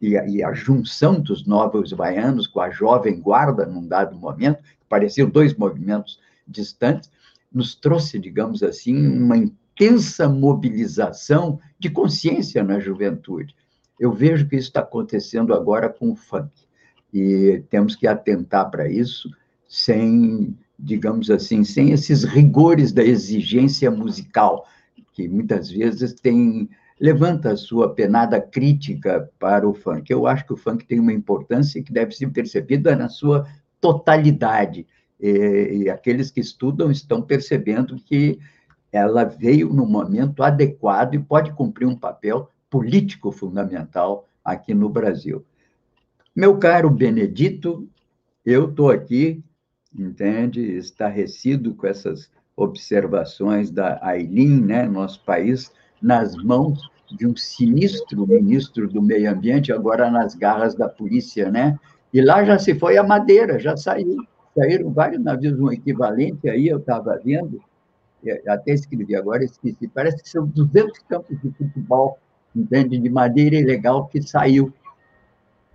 e 0.00 0.16
a, 0.16 0.26
e 0.26 0.42
a, 0.42 0.52
junção 0.52 1.20
dos 1.20 1.46
novos 1.46 1.92
baianos 1.92 2.46
com 2.46 2.60
a 2.60 2.70
jovem 2.70 3.20
guarda, 3.20 3.64
num 3.66 3.86
dado 3.86 4.16
momento, 4.16 4.62
pareciam 4.88 5.28
dois 5.28 5.54
movimentos 5.54 6.20
distantes, 6.46 7.10
nos 7.52 7.74
trouxe, 7.74 8.18
digamos 8.18 8.62
assim, 8.62 8.96
uma 9.06 9.36
intensa 9.36 10.28
mobilização 10.28 11.58
de 11.78 11.90
consciência 11.90 12.62
na 12.62 12.78
juventude. 12.78 13.54
Eu 13.98 14.12
vejo 14.12 14.46
que 14.46 14.56
isso 14.56 14.68
está 14.68 14.80
acontecendo 14.80 15.54
agora 15.54 15.88
com 15.88 16.12
o 16.12 16.16
funk. 16.16 16.50
E 17.12 17.62
temos 17.70 17.96
que 17.96 18.06
atentar 18.06 18.70
para 18.70 18.88
isso 18.88 19.30
sem, 19.68 20.56
digamos 20.78 21.30
assim, 21.30 21.64
sem 21.64 21.92
esses 21.92 22.24
rigores 22.24 22.92
da 22.92 23.02
exigência 23.02 23.90
musical, 23.90 24.66
que 25.12 25.26
muitas 25.26 25.70
vezes 25.70 26.12
tem 26.12 26.68
levanta 27.00 27.52
a 27.52 27.56
sua 27.56 27.94
penada 27.94 28.40
crítica 28.40 29.30
para 29.38 29.68
o 29.68 29.74
funk. 29.74 30.10
Eu 30.10 30.26
acho 30.26 30.46
que 30.46 30.52
o 30.52 30.56
funk 30.56 30.84
tem 30.84 30.98
uma 30.98 31.12
importância 31.12 31.82
que 31.82 31.92
deve 31.92 32.12
ser 32.12 32.28
percebida 32.28 32.96
na 32.96 33.08
sua 33.08 33.46
totalidade. 33.80 34.86
E, 35.20 35.82
e 35.82 35.90
aqueles 35.90 36.30
que 36.30 36.40
estudam 36.40 36.90
estão 36.90 37.22
percebendo 37.22 37.96
que 37.96 38.38
ela 38.90 39.24
veio 39.24 39.72
no 39.72 39.86
momento 39.86 40.42
adequado 40.42 41.14
e 41.14 41.18
pode 41.18 41.52
cumprir 41.52 41.86
um 41.86 41.96
papel 41.96 42.50
político 42.70 43.30
fundamental 43.30 44.26
aqui 44.44 44.74
no 44.74 44.88
Brasil. 44.88 45.44
Meu 46.34 46.58
caro 46.58 46.90
Benedito, 46.90 47.88
eu 48.44 48.70
estou 48.70 48.90
aqui, 48.90 49.42
entende, 49.94 50.60
estarrecido 50.60 51.74
com 51.74 51.86
essas 51.86 52.30
observações 52.54 53.70
da 53.70 53.98
Aileen, 54.02 54.60
né, 54.60 54.86
nosso 54.86 55.22
país, 55.24 55.72
nas 56.00 56.34
mãos 56.36 56.90
de 57.10 57.26
um 57.26 57.36
sinistro 57.36 58.26
ministro 58.26 58.88
do 58.88 59.00
Meio 59.00 59.30
Ambiente, 59.30 59.72
agora 59.72 60.10
nas 60.10 60.34
garras 60.34 60.74
da 60.74 60.88
polícia, 60.88 61.50
né? 61.50 61.78
E 62.12 62.20
lá 62.20 62.44
já 62.44 62.58
se 62.58 62.74
foi 62.74 62.96
a 62.96 63.02
Madeira, 63.02 63.58
já 63.58 63.76
saiu, 63.76 64.16
saíram 64.54 64.92
vários 64.92 65.22
navios, 65.22 65.58
um 65.58 65.70
equivalente 65.70 66.48
aí, 66.48 66.68
eu 66.68 66.78
estava 66.78 67.20
vendo, 67.22 67.60
até 68.48 68.72
escrevi 68.72 69.14
agora, 69.14 69.44
esqueci, 69.44 69.86
parece 69.88 70.22
que 70.22 70.28
são 70.28 70.46
200 70.46 70.98
campos 71.08 71.40
de 71.40 71.50
futebol, 71.52 72.18
entende, 72.54 72.98
de 72.98 73.10
madeira 73.10 73.56
ilegal 73.56 74.06
que 74.06 74.22
saiu. 74.22 74.72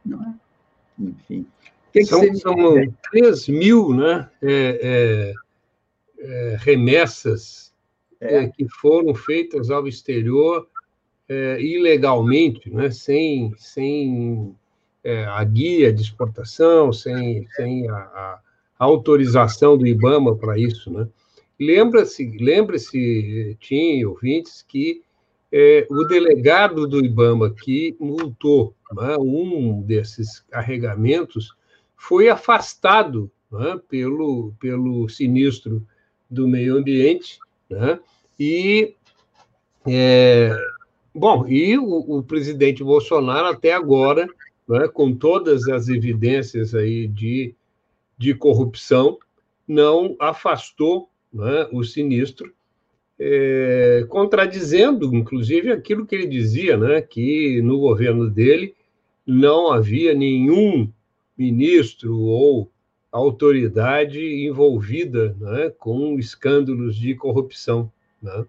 Não 0.03 0.21
é? 0.23 0.33
Enfim. 0.99 1.45
Que 1.93 2.05
são, 2.05 2.21
que 2.21 2.35
são 2.35 2.55
3 3.11 3.47
mil 3.49 3.93
né, 3.93 4.29
é, 4.41 4.53
é, 4.81 5.33
é, 6.19 6.57
remessas 6.59 7.70
é. 8.21 8.43
é. 8.43 8.47
que 8.47 8.67
foram 8.69 9.13
feitas 9.13 9.69
ao 9.69 9.87
exterior 9.87 10.67
é, 11.27 11.61
ilegalmente, 11.61 12.69
né, 12.69 12.89
sem, 12.91 13.53
sem 13.57 14.55
a 15.33 15.43
guia 15.43 15.91
de 15.91 16.03
exportação, 16.03 16.93
sem, 16.93 17.47
sem 17.55 17.89
a, 17.89 17.95
a 17.95 18.41
autorização 18.77 19.77
do 19.77 19.87
IBAMA 19.87 20.35
para 20.35 20.59
isso. 20.59 20.91
Né? 20.91 21.07
Lembra-se, 21.59 22.37
lembre-se, 22.39 23.57
Tim, 23.59 24.03
ouvintes, 24.03 24.65
que 24.67 25.01
é, 25.51 25.85
o 25.89 26.03
delegado 26.05 26.87
do 26.87 27.05
IBAMA 27.05 27.51
que 27.51 27.95
multou 27.99 28.73
né, 28.93 29.15
um 29.19 29.81
desses 29.81 30.39
carregamentos 30.49 31.53
foi 31.95 32.29
afastado 32.29 33.29
né, 33.51 33.79
pelo, 33.89 34.53
pelo 34.59 35.07
sinistro 35.09 35.85
do 36.29 36.47
meio 36.47 36.77
ambiente, 36.77 37.37
né, 37.69 37.99
e 38.43 38.95
é, 39.87 40.57
bom, 41.13 41.47
e 41.47 41.77
o, 41.77 42.17
o, 42.17 42.23
presidente 42.23 42.83
Bolsonaro 42.83 43.49
até 43.49 43.71
agora, 43.71 44.27
né, 44.67 44.87
com 44.87 45.13
todas 45.13 45.67
as 45.67 45.89
evidências 45.89 46.73
aí 46.73 47.07
de, 47.07 47.53
de 48.17 48.33
corrupção, 48.33 49.19
não 49.67 50.15
afastou 50.19 51.07
né, 51.31 51.67
o 51.71 51.83
sinistro, 51.83 52.51
é, 53.19 54.07
contradizendo, 54.09 55.13
inclusive, 55.15 55.71
aquilo 55.71 56.07
que 56.07 56.15
ele 56.15 56.25
dizia, 56.25 56.75
né, 56.75 56.99
que 56.99 57.61
no 57.61 57.79
governo 57.79 58.27
dele 58.27 58.73
não 59.23 59.71
havia 59.71 60.15
nenhum 60.15 60.91
ministro 61.37 62.17
ou 62.17 62.71
autoridade 63.11 64.19
envolvida 64.47 65.37
né, 65.39 65.71
com 65.77 66.17
escândalos 66.17 66.95
de 66.95 67.13
corrupção. 67.13 67.91
Né? 68.21 68.45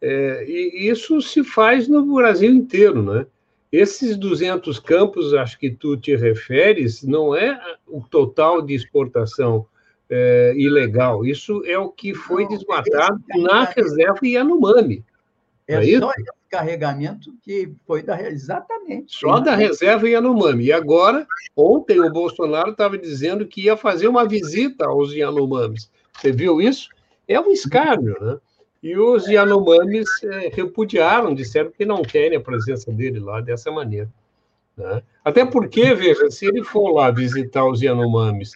É, 0.00 0.44
e 0.46 0.88
isso 0.88 1.20
se 1.22 1.42
faz 1.42 1.88
no 1.88 2.14
Brasil 2.14 2.52
inteiro. 2.52 3.02
Né? 3.02 3.26
Esses 3.70 4.16
200 4.16 4.78
campos, 4.78 5.34
acho 5.34 5.58
que 5.58 5.70
tu 5.70 5.96
te 5.96 6.14
referes, 6.16 7.02
não 7.02 7.34
é 7.34 7.60
o 7.86 8.00
total 8.00 8.62
de 8.62 8.74
exportação 8.74 9.66
é, 10.08 10.54
ilegal. 10.56 11.24
Isso 11.24 11.62
é 11.64 11.78
o 11.78 11.90
que 11.90 12.14
foi 12.14 12.44
Não, 12.44 12.50
desmatado 12.50 13.20
na 13.36 13.64
reserva 13.64 14.20
Yanomami. 14.22 15.04
É, 15.68 15.74
é 15.74 15.98
só 15.98 16.12
esse 16.12 16.30
carregamento 16.48 17.34
que 17.42 17.72
foi 17.86 18.02
da 18.02 18.20
exatamente. 18.22 19.16
Só 19.18 19.40
da 19.40 19.56
reserva 19.56 20.08
Yanomami. 20.08 20.66
E 20.66 20.72
agora, 20.72 21.26
ontem 21.56 22.00
o 22.00 22.10
Bolsonaro 22.10 22.70
estava 22.70 22.96
dizendo 22.96 23.46
que 23.46 23.62
ia 23.62 23.76
fazer 23.76 24.06
uma 24.06 24.26
visita 24.26 24.86
aos 24.86 25.12
Yanomamis. 25.12 25.90
Você 26.12 26.30
viu 26.30 26.60
isso? 26.60 26.88
É 27.26 27.40
um 27.40 27.50
escárnio, 27.50 28.16
né? 28.20 28.38
E 28.86 28.96
os 28.96 29.26
Yanomamis 29.26 30.08
é, 30.22 30.48
repudiaram, 30.54 31.34
disseram 31.34 31.72
que 31.72 31.84
não 31.84 32.02
querem 32.02 32.38
a 32.38 32.40
presença 32.40 32.92
dele 32.92 33.18
lá 33.18 33.40
dessa 33.40 33.68
maneira. 33.68 34.08
Né? 34.76 35.02
Até 35.24 35.44
porque, 35.44 35.92
veja, 35.92 36.30
se 36.30 36.46
ele 36.46 36.62
for 36.62 36.92
lá 36.92 37.10
visitar 37.10 37.66
os 37.66 37.82
Yanomamis, 37.82 38.52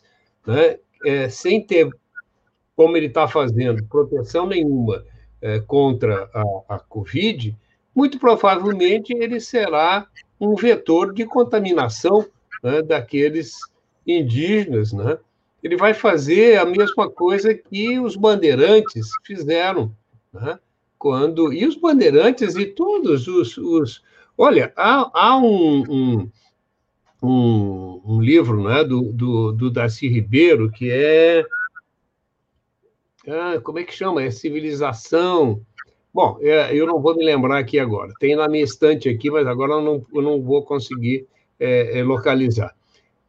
né, 0.47 0.79
é, 1.05 1.29
sem 1.29 1.61
ter, 1.61 1.91
como 2.77 2.97
ele 2.97 3.07
está 3.07 3.27
fazendo, 3.27 3.85
proteção 3.87 4.47
nenhuma 4.47 5.05
é, 5.43 5.59
contra 5.59 6.31
a, 6.33 6.77
a 6.77 6.79
Covid, 6.79 7.59
muito 7.93 8.17
provavelmente 8.21 9.13
ele 9.13 9.41
será 9.41 10.07
um 10.41 10.55
vetor 10.55 11.13
de 11.13 11.25
contaminação 11.25 12.25
né, 12.63 12.83
daqueles 12.83 13.57
indígenas, 14.07 14.93
né? 14.93 15.19
Ele 15.61 15.77
vai 15.77 15.93
fazer 15.93 16.57
a 16.57 16.65
mesma 16.65 17.11
coisa 17.11 17.53
que 17.53 17.99
os 17.99 18.15
bandeirantes 18.15 19.11
fizeram, 19.27 19.93
né? 20.33 20.59
Quando 20.99 21.53
e 21.53 21.67
os 21.67 21.77
bandeirantes 21.77 22.57
e 22.57 22.67
todos 22.67 23.27
os, 23.27 23.57
os 23.57 24.03
olha, 24.37 24.73
há, 24.77 25.11
há 25.15 25.37
um, 25.39 25.83
um, 25.89 26.31
um, 27.23 28.01
um 28.05 28.21
livro 28.21 28.63
né, 28.63 28.85
do, 28.85 29.13
do, 29.13 29.53
do, 29.53 29.71
Darcy 29.71 30.09
Ribeiro, 30.09 30.71
que 30.71 30.91
é. 30.91 31.45
Ah, 33.27 33.61
como 33.63 33.79
é 33.79 33.85
que 33.85 33.95
chama? 33.95 34.23
É 34.23 34.31
Civilização. 34.31 35.63
Bom, 36.13 36.39
é, 36.41 36.75
eu 36.75 36.87
não 36.87 37.01
vou 37.01 37.15
me 37.15 37.25
lembrar 37.25 37.59
aqui 37.59 37.79
agora. 37.79 38.13
Tem 38.19 38.35
na 38.35 38.49
minha 38.49 38.65
estante 38.65 39.09
aqui, 39.09 39.31
mas 39.31 39.47
agora 39.47 39.75
eu 39.75 39.83
não, 39.83 40.07
eu 40.13 40.23
não 40.23 40.43
vou 40.43 40.65
conseguir 40.65 41.27
é, 41.59 41.99
é, 41.99 42.03
localizar. 42.03 42.75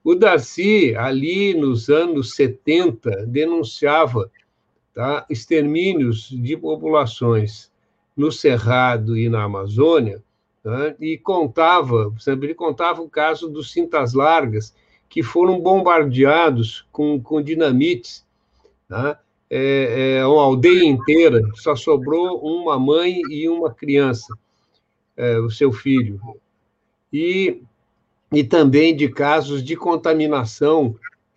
O 0.04 0.16
Darcy, 0.16 0.96
ali 0.96 1.54
nos 1.54 1.90
anos 1.90 2.34
70, 2.36 3.28
denunciava 3.28 4.32
tá, 4.94 5.26
extermínios 5.30 6.30
de 6.30 6.58
populações 6.58 7.72
no 8.16 8.32
Cerrado 8.32 9.18
e 9.18 9.30
na 9.30 9.44
Amazônia, 9.44 10.24
tá, 10.64 10.96
e 11.00 11.18
contava, 11.18 12.14
exemplo, 12.20 12.46
ele 12.46 12.54
contava 12.54 13.02
o 13.02 13.10
caso 13.10 13.50
dos 13.50 13.72
cintas 13.72 14.14
largas, 14.14 14.76
que 15.10 15.22
foram 15.22 15.60
bombardeados 15.60 16.88
com, 16.92 17.22
com 17.22 17.42
dinamites, 17.42 18.26
tá, 18.88 19.20
é, 19.50 20.20
é, 20.20 20.26
uma 20.26 20.44
aldeia 20.44 20.86
inteira, 20.86 21.42
só 21.56 21.76
sobrou 21.76 22.40
uma 22.40 22.80
mãe 22.80 23.22
e 23.30 23.50
uma 23.50 23.74
criança, 23.74 24.34
é, 25.18 25.38
o 25.40 25.50
seu 25.50 25.72
filho. 25.74 26.22
E 27.12 27.62
e 28.32 28.44
também 28.44 28.96
de 28.96 29.10
casos 29.10 29.62
de 29.62 29.76
contaminação 29.76 30.96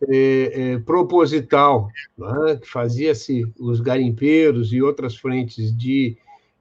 é, 0.09 0.73
é, 0.73 0.79
proposital, 0.79 1.89
né? 2.19 2.61
fazia-se 2.65 3.47
os 3.59 3.81
garimpeiros 3.81 4.73
e 4.73 4.83
outras 4.83 5.17
frentes 5.17 5.77
de, 5.77 6.17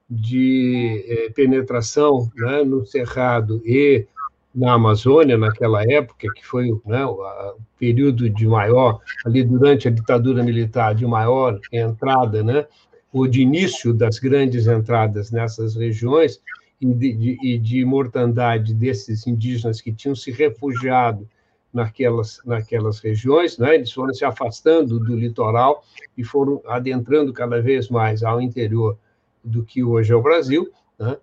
de 0.08 1.04
é, 1.08 1.30
penetração 1.30 2.30
né? 2.36 2.62
no 2.62 2.84
Cerrado 2.86 3.60
e 3.64 4.06
na 4.54 4.74
Amazônia, 4.74 5.36
naquela 5.36 5.82
época, 5.82 6.28
que 6.32 6.46
foi 6.46 6.70
né, 6.86 7.04
o 7.04 7.56
período 7.76 8.30
de 8.30 8.46
maior, 8.46 9.00
ali 9.26 9.42
durante 9.42 9.88
a 9.88 9.90
ditadura 9.90 10.44
militar, 10.44 10.94
de 10.94 11.04
maior 11.04 11.58
entrada, 11.72 12.40
né, 12.44 12.64
ou 13.12 13.26
de 13.26 13.42
início 13.42 13.92
das 13.92 14.20
grandes 14.20 14.68
entradas 14.68 15.32
nessas 15.32 15.74
regiões, 15.74 16.40
e 16.80 16.86
de, 16.86 17.12
de, 17.14 17.58
de 17.58 17.84
mortandade 17.84 18.74
desses 18.74 19.26
indígenas 19.26 19.80
que 19.80 19.92
tinham 19.92 20.14
se 20.14 20.30
refugiado 20.30 21.28
naquelas, 21.74 22.40
naquelas 22.44 23.00
regiões, 23.00 23.58
né? 23.58 23.74
eles 23.74 23.90
foram 23.90 24.14
se 24.14 24.24
afastando 24.24 25.00
do 25.00 25.16
litoral 25.16 25.84
e 26.16 26.22
foram 26.22 26.62
adentrando 26.66 27.32
cada 27.32 27.60
vez 27.60 27.88
mais 27.88 28.22
ao 28.22 28.40
interior 28.40 28.96
do 29.42 29.64
que 29.64 29.82
hoje 29.82 30.12
é 30.12 30.16
o 30.16 30.22
Brasil. 30.22 30.70
Né? 30.96 31.16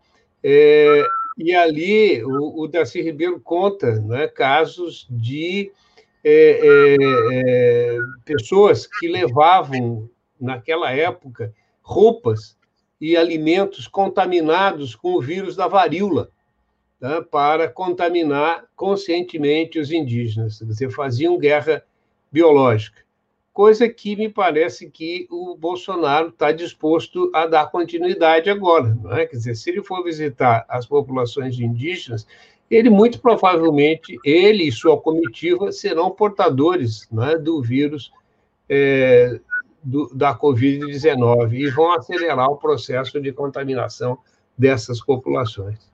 É, 0.43 1.03
e 1.37 1.55
ali 1.55 2.21
o, 2.23 2.63
o 2.63 2.67
Darcy 2.67 3.01
Ribeiro 3.01 3.39
conta 3.39 3.95
né, 4.01 4.27
casos 4.27 5.07
de 5.09 5.71
é, 6.23 6.59
é, 6.61 6.95
é 6.99 7.97
pessoas 8.25 8.85
que 8.85 9.07
levavam, 9.07 10.09
naquela 10.39 10.91
época, 10.91 11.53
roupas 11.81 12.57
e 12.99 13.15
alimentos 13.15 13.87
contaminados 13.87 14.95
com 14.95 15.13
o 15.13 15.21
vírus 15.21 15.55
da 15.55 15.67
varíola, 15.67 16.29
tá? 17.01 17.21
para 17.21 17.67
contaminar 17.67 18.65
conscientemente 18.75 19.79
os 19.79 19.91
indígenas. 19.91 20.59
Dizer, 20.59 20.91
faziam 20.91 21.37
guerra 21.37 21.83
biológica. 22.31 23.01
Coisa 23.51 23.89
que 23.89 24.15
me 24.15 24.29
parece 24.29 24.89
que 24.89 25.27
o 25.29 25.57
Bolsonaro 25.57 26.29
está 26.29 26.53
disposto 26.53 27.29
a 27.33 27.45
dar 27.47 27.69
continuidade 27.69 28.49
agora. 28.49 28.95
Não 29.03 29.11
é? 29.11 29.25
Quer 29.25 29.35
dizer, 29.35 29.55
se 29.55 29.71
ele 29.71 29.83
for 29.83 30.01
visitar 30.03 30.65
as 30.69 30.85
populações 30.85 31.59
indígenas, 31.59 32.25
ele 32.69 32.89
muito 32.89 33.19
provavelmente, 33.19 34.17
ele 34.23 34.63
e 34.63 34.71
sua 34.71 34.97
comitiva 34.97 35.73
serão 35.73 36.11
portadores 36.11 37.09
é, 37.19 37.37
do 37.37 37.61
vírus 37.61 38.09
é, 38.69 39.37
do, 39.83 40.07
da 40.15 40.33
Covid-19 40.33 41.53
e 41.53 41.69
vão 41.71 41.91
acelerar 41.93 42.49
o 42.49 42.55
processo 42.55 43.19
de 43.19 43.33
contaminação 43.33 44.17
dessas 44.57 45.03
populações. 45.03 45.90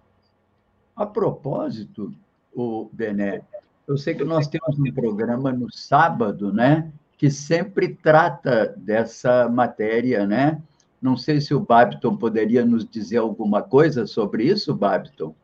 A 0.97 1.05
propósito, 1.05 2.11
o 2.51 2.89
Bené, 2.91 3.43
eu 3.87 3.95
sei 3.97 4.15
que 4.15 4.23
nós 4.23 4.47
temos 4.47 4.79
um 4.79 4.91
programa 4.91 5.51
no 5.51 5.71
sábado, 5.71 6.51
né, 6.51 6.91
que 7.17 7.29
sempre 7.29 7.93
trata 7.93 8.73
dessa 8.75 9.47
matéria, 9.47 10.25
né? 10.25 10.61
Não 10.99 11.15
sei 11.15 11.39
se 11.39 11.53
o 11.53 11.59
Babiton 11.59 12.17
poderia 12.17 12.65
nos 12.65 12.83
dizer 12.83 13.17
alguma 13.17 13.61
coisa 13.61 14.07
sobre 14.07 14.45
isso, 14.45 14.73
Babiton? 14.73 15.35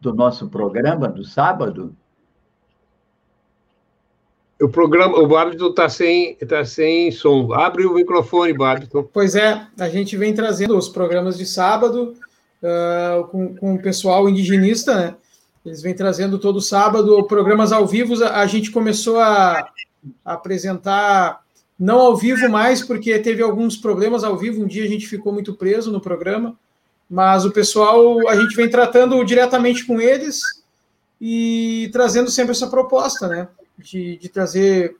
Do 0.00 0.14
nosso 0.14 0.48
programa 0.48 1.08
do 1.08 1.24
sábado? 1.24 1.94
O 4.60 4.68
programa, 4.68 5.18
o 5.18 5.26
Babton 5.26 5.70
está 5.70 5.88
sem, 5.88 6.36
tá 6.36 6.64
sem 6.64 7.10
som. 7.10 7.52
Abre 7.52 7.84
o 7.84 7.94
microfone, 7.94 8.52
Babton. 8.52 9.02
Pois 9.12 9.34
é, 9.34 9.66
a 9.78 9.88
gente 9.88 10.16
vem 10.16 10.32
trazendo 10.32 10.78
os 10.78 10.88
programas 10.88 11.36
de 11.36 11.44
sábado 11.44 12.14
uh, 12.64 13.24
com, 13.28 13.54
com 13.54 13.74
o 13.74 13.82
pessoal 13.82 14.28
indigenista, 14.28 14.94
né? 14.96 15.14
Eles 15.64 15.80
vêm 15.80 15.94
trazendo 15.94 16.38
todo 16.38 16.60
sábado 16.60 17.24
programas 17.24 17.72
ao 17.72 17.86
vivo. 17.86 18.22
A 18.24 18.46
gente 18.46 18.70
começou 18.70 19.18
a, 19.18 19.66
a 20.24 20.32
apresentar 20.34 21.42
não 21.78 22.00
ao 22.00 22.16
vivo 22.16 22.48
mais, 22.50 22.82
porque 22.82 23.18
teve 23.18 23.42
alguns 23.42 23.76
problemas 23.76 24.24
ao 24.24 24.36
vivo. 24.36 24.62
Um 24.62 24.66
dia 24.66 24.84
a 24.84 24.88
gente 24.88 25.06
ficou 25.06 25.32
muito 25.32 25.54
preso 25.54 25.90
no 25.90 26.00
programa, 26.00 26.58
mas 27.08 27.46
o 27.46 27.50
pessoal 27.50 28.28
a 28.28 28.36
gente 28.36 28.54
vem 28.54 28.68
tratando 28.68 29.22
diretamente 29.24 29.86
com 29.86 30.00
eles 30.00 30.40
e 31.20 31.88
trazendo 31.92 32.30
sempre 32.30 32.52
essa 32.52 32.66
proposta, 32.66 33.26
né? 33.26 33.48
de, 33.78 34.16
de 34.16 34.28
trazer 34.28 34.96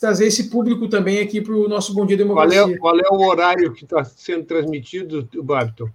trazer 0.00 0.28
esse 0.28 0.48
público 0.48 0.88
também 0.88 1.18
aqui 1.18 1.40
para 1.40 1.52
o 1.52 1.68
nosso 1.68 1.92
Bom 1.92 2.06
Dia 2.06 2.16
Democracia. 2.16 2.62
Qual 2.62 2.70
é, 2.70 2.78
qual 2.78 3.00
é 3.00 3.08
o 3.10 3.28
horário 3.28 3.72
que 3.72 3.82
está 3.82 4.04
sendo 4.04 4.44
transmitido, 4.44 5.28
Babton? 5.42 5.90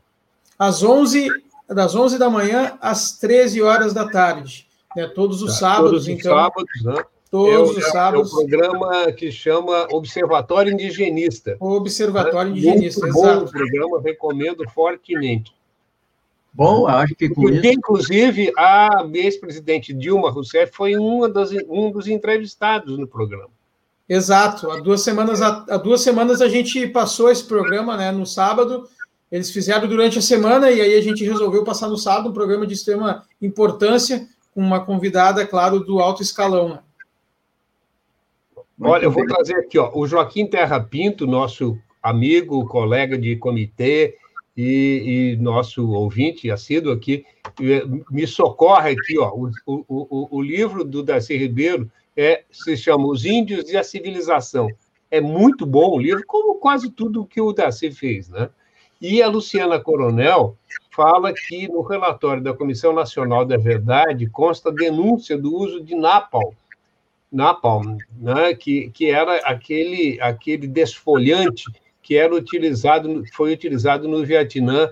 Às 0.66 0.82
11, 0.82 1.28
das 1.68 1.94
11 1.94 2.18
da 2.18 2.30
manhã 2.30 2.78
às 2.80 3.18
13 3.18 3.62
horas 3.62 3.94
da 3.94 4.08
tarde. 4.08 4.66
Né? 4.96 5.08
Todos 5.08 5.42
os 5.42 5.54
tá, 5.54 5.60
sábados, 5.60 6.06
todos 6.06 6.08
então. 6.08 6.32
Os 6.32 6.42
sábados, 6.42 6.84
né? 6.84 7.04
Todos 7.30 7.76
é, 7.76 7.80
os 7.80 7.88
sábados. 7.88 8.32
É 8.32 8.34
o 8.34 8.38
programa 8.38 9.12
que 9.12 9.32
chama 9.32 9.88
Observatório 9.92 10.72
Indigenista. 10.72 11.58
O 11.60 11.72
Observatório 11.74 12.52
né? 12.52 12.58
Indigenista, 12.58 13.02
Muito 13.02 13.18
exato. 13.18 13.46
Bom 13.46 13.52
programa, 13.52 14.02
recomendo 14.02 14.70
fortemente. 14.70 15.54
Bom, 16.54 16.88
acho 16.88 17.16
que 17.16 17.28
com 17.28 17.50
isso... 17.50 17.66
Inclusive, 17.66 18.54
a 18.56 19.06
ex-presidente 19.12 19.92
Dilma 19.92 20.30
Rousseff 20.30 20.72
foi 20.74 20.96
uma 20.96 21.28
das, 21.28 21.52
um 21.68 21.92
dos 21.92 22.08
entrevistados 22.08 22.98
no 22.98 23.08
programa. 23.08 23.50
Exato. 24.08 24.70
Há 24.70 24.80
duas, 24.80 25.02
semanas, 25.02 25.42
há 25.42 25.78
duas 25.78 26.02
semanas 26.02 26.42
a 26.42 26.48
gente 26.48 26.88
passou 26.88 27.30
esse 27.30 27.44
programa 27.44 27.98
né, 27.98 28.12
no 28.12 28.26
sábado. 28.26 28.88
Eles 29.34 29.50
fizeram 29.50 29.88
durante 29.88 30.20
a 30.20 30.22
semana 30.22 30.70
e 30.70 30.80
aí 30.80 30.94
a 30.94 31.02
gente 31.02 31.26
resolveu 31.26 31.64
passar 31.64 31.88
no 31.88 31.98
sábado 31.98 32.30
um 32.30 32.34
programa 32.34 32.68
de 32.68 32.76
extrema 32.76 33.24
importância, 33.42 34.28
com 34.54 34.62
uma 34.62 34.86
convidada, 34.86 35.44
claro, 35.44 35.80
do 35.80 36.00
alto 36.00 36.22
escalão. 36.22 36.70
Né? 36.70 36.80
Olha, 38.80 39.06
eu 39.06 39.12
vou 39.12 39.26
trazer 39.26 39.56
aqui, 39.56 39.80
ó, 39.80 39.90
o 39.92 40.06
Joaquim 40.06 40.46
Terra 40.46 40.80
Pinto, 40.80 41.26
nosso 41.26 41.76
amigo, 42.00 42.68
colega 42.68 43.18
de 43.18 43.36
comitê, 43.36 44.16
e, 44.56 45.34
e 45.34 45.42
nosso 45.42 45.90
ouvinte 45.90 46.52
assíduo 46.52 46.94
aqui 46.94 47.26
me 48.12 48.28
socorre 48.28 48.92
aqui, 48.92 49.18
ó, 49.18 49.32
o, 49.34 49.50
o, 49.66 49.84
o, 49.88 50.38
o 50.38 50.42
livro 50.44 50.84
do 50.84 51.02
Darcy 51.02 51.36
Ribeiro 51.36 51.92
é, 52.16 52.44
se 52.52 52.78
chama 52.78 53.08
Os 53.08 53.26
Índios 53.26 53.68
e 53.72 53.78
a 53.78 53.84
Civilização. 53.84 54.68
É 55.10 55.20
muito 55.20 55.66
bom 55.66 55.90
o 55.90 56.00
livro, 56.00 56.24
como 56.28 56.60
quase 56.60 56.92
tudo 56.92 57.26
que 57.26 57.42
o 57.42 57.52
Darcy 57.52 57.90
fez, 57.90 58.30
né? 58.30 58.48
E 59.04 59.22
a 59.22 59.28
Luciana 59.28 59.82
Coronel 59.82 60.58
fala 60.90 61.34
que 61.34 61.68
no 61.68 61.82
relatório 61.82 62.42
da 62.42 62.54
Comissão 62.54 62.94
Nacional 62.94 63.44
da 63.44 63.58
Verdade 63.58 64.30
consta 64.30 64.72
denúncia 64.72 65.38
do 65.38 65.54
uso 65.54 65.84
de 65.84 65.94
napalm, 65.94 66.54
napalm, 67.30 67.98
né? 68.16 68.56
que, 68.56 68.90
que 68.92 69.10
era 69.10 69.40
aquele, 69.40 70.18
aquele 70.22 70.68
desfolhante 70.68 71.66
que 72.02 72.16
era 72.16 72.34
utilizado, 72.34 73.26
foi 73.34 73.52
utilizado 73.52 74.08
no 74.08 74.26
Vietnã 74.26 74.90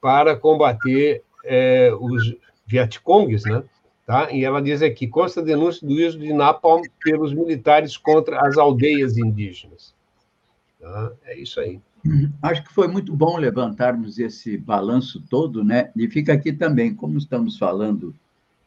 para 0.00 0.36
combater 0.36 1.24
é, 1.44 1.92
os 1.98 2.36
Vietcongs, 2.64 3.42
né? 3.42 3.64
Tá? 4.06 4.30
E 4.30 4.44
ela 4.44 4.62
diz 4.62 4.82
aqui, 4.82 5.08
consta 5.08 5.42
denúncia 5.42 5.84
do 5.84 5.94
uso 5.94 6.16
de 6.16 6.32
napalm 6.32 6.82
pelos 7.02 7.34
militares 7.34 7.96
contra 7.96 8.40
as 8.40 8.56
aldeias 8.56 9.18
indígenas. 9.18 9.96
Tá? 10.80 11.12
É 11.24 11.36
isso 11.36 11.58
aí. 11.58 11.80
Acho 12.42 12.64
que 12.64 12.72
foi 12.72 12.88
muito 12.88 13.14
bom 13.14 13.36
levantarmos 13.36 14.18
esse 14.18 14.56
balanço 14.56 15.22
todo, 15.28 15.64
né? 15.64 15.90
E 15.96 16.08
fica 16.08 16.32
aqui 16.32 16.52
também, 16.52 16.94
como 16.94 17.18
estamos 17.18 17.58
falando 17.58 18.14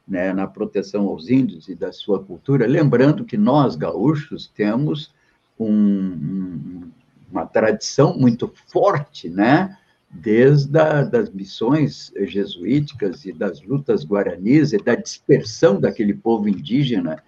né, 0.08 0.34
na 0.34 0.48
proteção 0.48 1.08
aos 1.08 1.30
índios 1.30 1.70
e 1.70 1.76
da 1.76 1.92
sua 1.92 2.22
cultura, 2.22 2.68
lembrando 2.68 3.24
que 3.24 3.38
nós, 3.38 3.76
gaúchos, 3.76 4.52
temos 4.54 5.14
um, 5.58 5.72
um, 5.72 6.92
uma 7.32 7.46
tradição 7.46 8.18
muito 8.18 8.52
forte, 8.68 9.30
né? 9.30 9.78
Desde 10.10 10.78
a, 10.78 11.04
das 11.04 11.30
missões 11.30 12.12
jesuíticas 12.24 13.24
e 13.26 13.32
das 13.32 13.62
lutas 13.62 14.04
guaranis 14.04 14.74
e 14.74 14.78
da 14.78 14.96
dispersão 14.96 15.80
daquele 15.80 16.14
povo 16.14 16.50
indígena, 16.50 17.24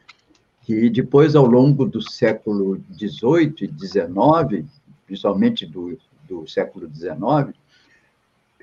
que 0.64 0.90
depois, 0.90 1.36
ao 1.36 1.46
longo 1.46 1.86
do 1.86 2.02
século 2.02 2.82
XVIII 2.98 3.56
e 3.62 3.88
XIX, 3.88 4.66
principalmente 5.06 5.66
do, 5.66 5.98
do 6.28 6.48
século 6.48 6.90
XIX, 6.94 7.56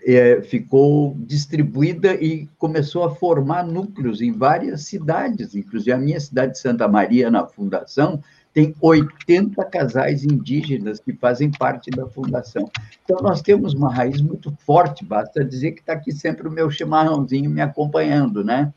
é, 0.05 0.41
ficou 0.43 1.15
distribuída 1.19 2.15
e 2.15 2.49
começou 2.59 3.05
a 3.05 3.15
formar 3.15 3.67
núcleos 3.67 4.21
em 4.21 4.33
várias 4.33 4.83
cidades, 4.83 5.55
inclusive 5.55 5.93
a 5.93 5.99
minha 5.99 6.19
cidade 6.19 6.53
de 6.53 6.59
Santa 6.59 6.89
Maria, 6.89 7.31
na 7.31 7.47
fundação, 7.47 8.23
tem 8.53 8.75
80 8.81 9.65
casais 9.67 10.25
indígenas 10.25 10.99
que 10.99 11.13
fazem 11.13 11.51
parte 11.51 11.91
da 11.91 12.07
fundação. 12.07 12.69
Então, 13.05 13.19
nós 13.23 13.41
temos 13.43 13.75
uma 13.75 13.93
raiz 13.93 14.21
muito 14.21 14.53
forte, 14.67 15.05
basta 15.05 15.45
dizer 15.45 15.73
que 15.73 15.81
está 15.81 15.93
aqui 15.93 16.11
sempre 16.11 16.49
o 16.49 16.51
meu 16.51 16.71
chimarrãozinho 16.71 17.49
me 17.49 17.61
acompanhando, 17.61 18.43
né? 18.43 18.73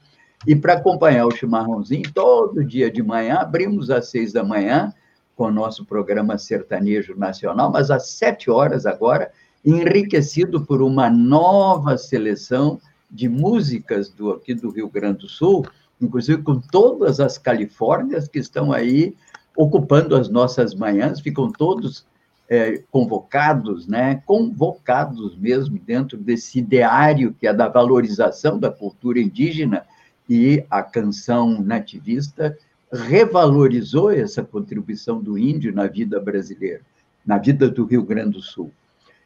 E 0.45 0.55
para 0.55 0.73
acompanhar 0.73 1.25
o 1.25 1.31
chimarrãozinho, 1.31 2.11
todo 2.13 2.63
dia 2.63 2.91
de 2.91 3.01
manhã, 3.01 3.35
abrimos 3.35 3.89
às 3.89 4.09
seis 4.09 4.33
da 4.33 4.43
manhã, 4.43 4.93
com 5.35 5.45
o 5.45 5.51
nosso 5.51 5.85
programa 5.85 6.37
Sertanejo 6.37 7.15
Nacional, 7.15 7.71
mas 7.71 7.89
às 7.89 8.09
sete 8.09 8.49
horas 8.49 8.85
agora, 8.85 9.31
enriquecido 9.65 10.65
por 10.65 10.81
uma 10.81 11.09
nova 11.09 11.97
seleção 11.97 12.79
de 13.09 13.29
músicas 13.29 14.09
do, 14.09 14.31
aqui 14.31 14.53
do 14.53 14.69
Rio 14.69 14.89
Grande 14.89 15.19
do 15.19 15.29
Sul, 15.29 15.65
inclusive 16.01 16.41
com 16.41 16.59
todas 16.59 17.19
as 17.19 17.37
Califórnias 17.37 18.27
que 18.27 18.39
estão 18.39 18.71
aí 18.71 19.15
ocupando 19.55 20.15
as 20.15 20.29
nossas 20.29 20.73
manhãs, 20.73 21.19
ficam 21.19 21.51
todos 21.51 22.05
é, 22.49 22.83
convocados, 22.91 23.87
né, 23.87 24.21
convocados 24.25 25.37
mesmo 25.37 25.79
dentro 25.79 26.17
desse 26.17 26.59
ideário 26.59 27.33
que 27.39 27.47
é 27.47 27.53
da 27.53 27.67
valorização 27.67 28.59
da 28.59 28.71
cultura 28.71 29.19
indígena 29.19 29.85
e 30.29 30.65
a 30.69 30.81
canção 30.81 31.61
nativista 31.61 32.57
revalorizou 32.93 34.11
essa 34.11 34.43
contribuição 34.43 35.19
do 35.19 35.37
índio 35.37 35.73
na 35.73 35.87
vida 35.87 36.19
brasileira, 36.19 36.81
na 37.25 37.37
vida 37.37 37.69
do 37.69 37.85
Rio 37.85 38.03
Grande 38.03 38.31
do 38.31 38.41
Sul. 38.41 38.71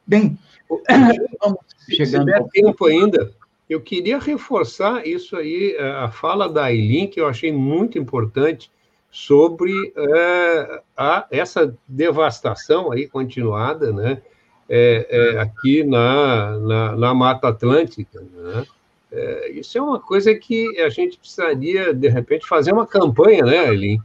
Bem, 0.05 0.38
vamos 1.41 1.59
chegando. 1.89 2.26
Se 2.26 2.32
der 2.32 2.43
tempo 2.49 2.86
ainda, 2.86 3.32
eu 3.70 3.82
queria 3.82 4.18
reforçar 4.20 5.05
isso 5.05 5.36
aí, 5.36 5.76
a 5.78 6.09
fala 6.09 6.47
da 6.47 6.65
Aileen, 6.65 7.07
que 7.07 7.20
eu 7.20 7.28
achei 7.28 7.51
muito 7.51 7.97
importante, 7.97 8.72
sobre 9.09 9.93
é, 9.95 10.82
a, 10.95 11.26
essa 11.32 11.76
devastação 11.88 12.91
aí 12.91 13.07
continuada, 13.07 13.91
né? 13.91 14.22
É, 14.70 15.07
é, 15.09 15.39
aqui 15.39 15.84
na, 15.84 16.59
na, 16.59 16.95
na, 16.95 17.13
Mata 17.13 17.47
Atlântica. 17.47 18.20
Né? 18.20 18.65
É, 19.12 19.51
isso 19.51 19.78
é 19.78 19.82
uma 19.82 19.99
coisa 19.99 20.34
que 20.36 20.80
a 20.82 20.89
gente 20.89 21.18
precisaria, 21.18 21.93
de 21.93 22.08
repente, 22.10 22.45
fazer 22.45 22.74
uma 22.74 22.86
campanha, 22.86 23.43
né, 23.43 23.60
Aileen? 23.60 23.99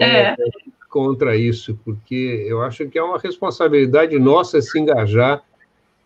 É. 0.00 0.34
Contra 0.88 1.36
isso, 1.36 1.78
porque 1.84 2.44
eu 2.48 2.62
acho 2.62 2.88
que 2.88 2.98
é 2.98 3.02
uma 3.02 3.18
responsabilidade 3.18 4.18
nossa 4.18 4.60
se 4.60 4.78
engajar 4.78 5.42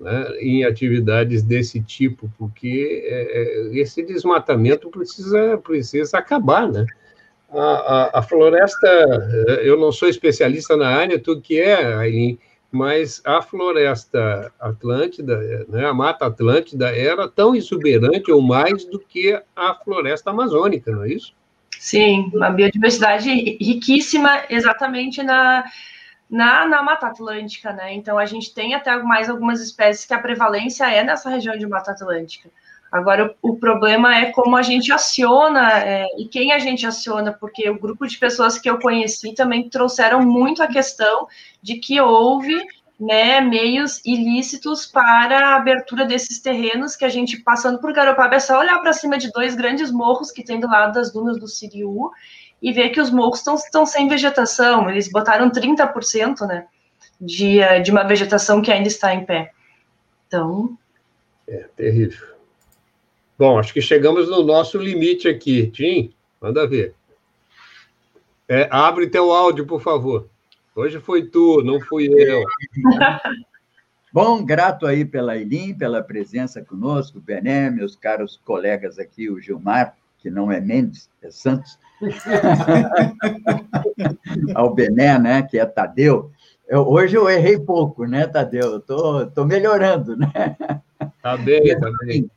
né, 0.01 0.27
em 0.41 0.65
atividades 0.65 1.43
desse 1.43 1.81
tipo, 1.81 2.31
porque 2.37 3.05
é, 3.07 3.69
é, 3.71 3.79
esse 3.79 4.03
desmatamento 4.03 4.91
precisa, 4.91 5.57
precisa 5.59 6.19
acabar, 6.19 6.69
né? 6.71 6.85
A, 7.51 7.61
a, 7.61 8.19
a, 8.19 8.23
floresta, 8.23 8.89
eu 9.63 9.79
não 9.79 9.93
sou 9.93 10.09
especialista 10.09 10.75
na 10.77 10.89
área, 10.89 11.19
tu 11.19 11.39
que 11.41 11.61
é, 11.61 11.95
Aileen, 11.95 12.39
mas 12.73 13.21
a 13.25 13.43
floresta 13.43 14.51
atlântida, 14.59 15.67
né, 15.69 15.87
a 15.87 15.93
mata 15.93 16.25
atlântida, 16.25 16.89
era 16.97 17.29
tão 17.29 17.55
exuberante 17.55 18.33
ou 18.33 18.41
mais 18.41 18.87
do 18.87 18.99
que 18.99 19.39
a 19.55 19.75
floresta 19.75 20.31
amazônica, 20.31 20.91
não 20.91 21.05
é 21.05 21.09
isso? 21.11 21.35
Sim, 21.79 22.31
uma 22.33 22.49
biodiversidade 22.49 23.29
riquíssima 23.61 24.45
exatamente 24.49 25.23
na, 25.23 25.65
na, 26.31 26.67
na 26.67 26.83
Mata 26.83 27.09
Atlântica, 27.09 27.73
né? 27.73 27.93
Então 27.93 28.17
a 28.17 28.25
gente 28.25 28.55
tem 28.55 28.75
até 28.75 28.97
mais 29.03 29.29
algumas 29.29 29.61
espécies 29.61 30.07
que 30.07 30.15
a 30.15 30.19
prevalência 30.19 30.91
é 30.91 31.05
nessa 31.05 31.29
região 31.29 31.59
de 31.59 31.67
Mata 31.67 31.91
Atlântica. 31.91 32.49
Agora, 32.93 33.35
o, 33.43 33.53
o 33.53 33.57
problema 33.57 34.15
é 34.15 34.31
como 34.33 34.55
a 34.55 34.61
gente 34.61 34.93
aciona 34.93 35.79
é, 35.79 36.07
e 36.19 36.29
quem 36.29 36.53
a 36.53 36.59
gente 36.59 36.87
aciona, 36.87 37.33
porque 37.33 37.71
o 37.71 37.79
grupo 37.81 38.07
de 38.07 38.19
pessoas 38.19 38.59
que 38.59 38.69
eu 38.69 38.79
conheci 38.79 39.35
também 39.35 39.67
trouxeram 39.71 40.21
muito 40.21 40.63
a 40.63 40.67
questão 40.67 41.27
de 41.63 41.77
que 41.77 41.99
houve 41.99 42.55
né, 43.01 43.41
meios 43.41 44.03
ilícitos 44.05 44.85
para 44.85 45.49
a 45.49 45.57
abertura 45.57 46.05
desses 46.05 46.39
terrenos 46.39 46.95
que 46.95 47.07
a 47.07 47.09
gente, 47.09 47.39
passando 47.39 47.81
por 47.81 47.95
Garopaba, 47.95 48.35
é 48.35 48.39
só 48.39 48.61
olhar 48.61 48.79
para 48.81 48.93
cima 48.93 49.17
de 49.17 49.33
dois 49.33 49.55
grandes 49.55 49.91
morros 49.91 50.31
que 50.31 50.45
tem 50.45 50.61
do 50.61 50.69
lado 50.69 50.93
das 50.93 51.11
dunas 51.11 51.41
do 51.41 51.49
Siriú 51.49 52.11
e 52.61 52.73
ver 52.73 52.91
que 52.91 53.01
os 53.01 53.11
morros 53.11 53.43
estão 53.49 53.87
sem 53.87 54.07
vegetação. 54.07 54.91
Eles 54.91 55.11
botaram 55.11 55.51
30% 55.51 56.47
né, 56.47 56.67
de, 57.19 57.59
de 57.83 57.91
uma 57.91 58.05
vegetação 58.05 58.61
que 58.61 58.71
ainda 58.71 58.89
está 58.89 59.15
em 59.15 59.25
pé. 59.25 59.51
Então. 60.29 60.77
É 61.49 61.67
terrível. 61.75 62.32
Bom, 63.43 63.59
acho 63.59 63.75
que 63.75 63.83
chegamos 63.83 64.31
no 64.31 64.45
nosso 64.45 64.79
limite 64.79 65.27
aqui. 65.27 65.67
Tim, 65.67 66.15
manda 66.41 66.65
ver. 66.65 66.95
É, 68.49 68.69
abre 68.71 69.09
teu 69.09 69.33
áudio, 69.33 69.67
por 69.67 69.83
favor. 69.83 70.29
Hoje 70.77 71.01
foi 71.01 71.27
tu, 71.27 71.61
não 71.61 71.81
fui 71.81 72.07
eu. 72.07 72.45
Bom, 74.13 74.45
grato 74.45 74.87
aí 74.87 75.05
pela 75.05 75.37
Eileen, 75.37 75.75
pela 75.75 76.05
presença 76.05 76.63
conosco, 76.63 77.19
Bené, 77.19 77.69
meus 77.69 77.97
caros 77.97 78.41
colegas 78.45 78.97
aqui, 78.97 79.29
o 79.29 79.41
Gilmar, 79.41 79.97
que 80.19 80.31
não 80.31 80.53
é 80.53 80.61
Mendes, 80.61 81.11
é 81.21 81.29
Santos, 81.29 81.81
ao 84.55 84.73
Bené, 84.73 85.19
né, 85.19 85.43
que 85.43 85.59
é 85.59 85.67
Tadeu. 85.67 86.31
Eu, 86.69 86.87
hoje 86.87 87.17
eu 87.17 87.29
errei 87.29 87.59
pouco, 87.59 88.07
né, 88.07 88.25
Tadeu? 88.25 88.77
Estou 88.77 89.27
tô, 89.27 89.31
tô 89.33 89.45
melhorando, 89.45 90.17
né? 90.17 90.31
Tá 91.21 91.37
bem, 91.37 91.77
tá 91.77 91.91
bem. 92.05 92.31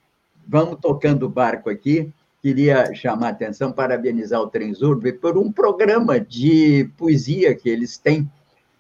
Vamos 0.48 0.80
tocando 0.82 1.24
o 1.26 1.30
barco 1.30 1.70
aqui. 1.70 2.12
Queria 2.42 2.94
chamar 2.94 3.28
a 3.28 3.32
atenção, 3.32 3.72
parabenizar 3.72 4.40
o 4.40 4.48
Transurb 4.48 5.12
por 5.14 5.38
um 5.38 5.52
programa 5.52 6.20
de 6.20 6.90
poesia 6.98 7.56
que 7.56 7.68
eles 7.68 7.98
têm 7.98 8.30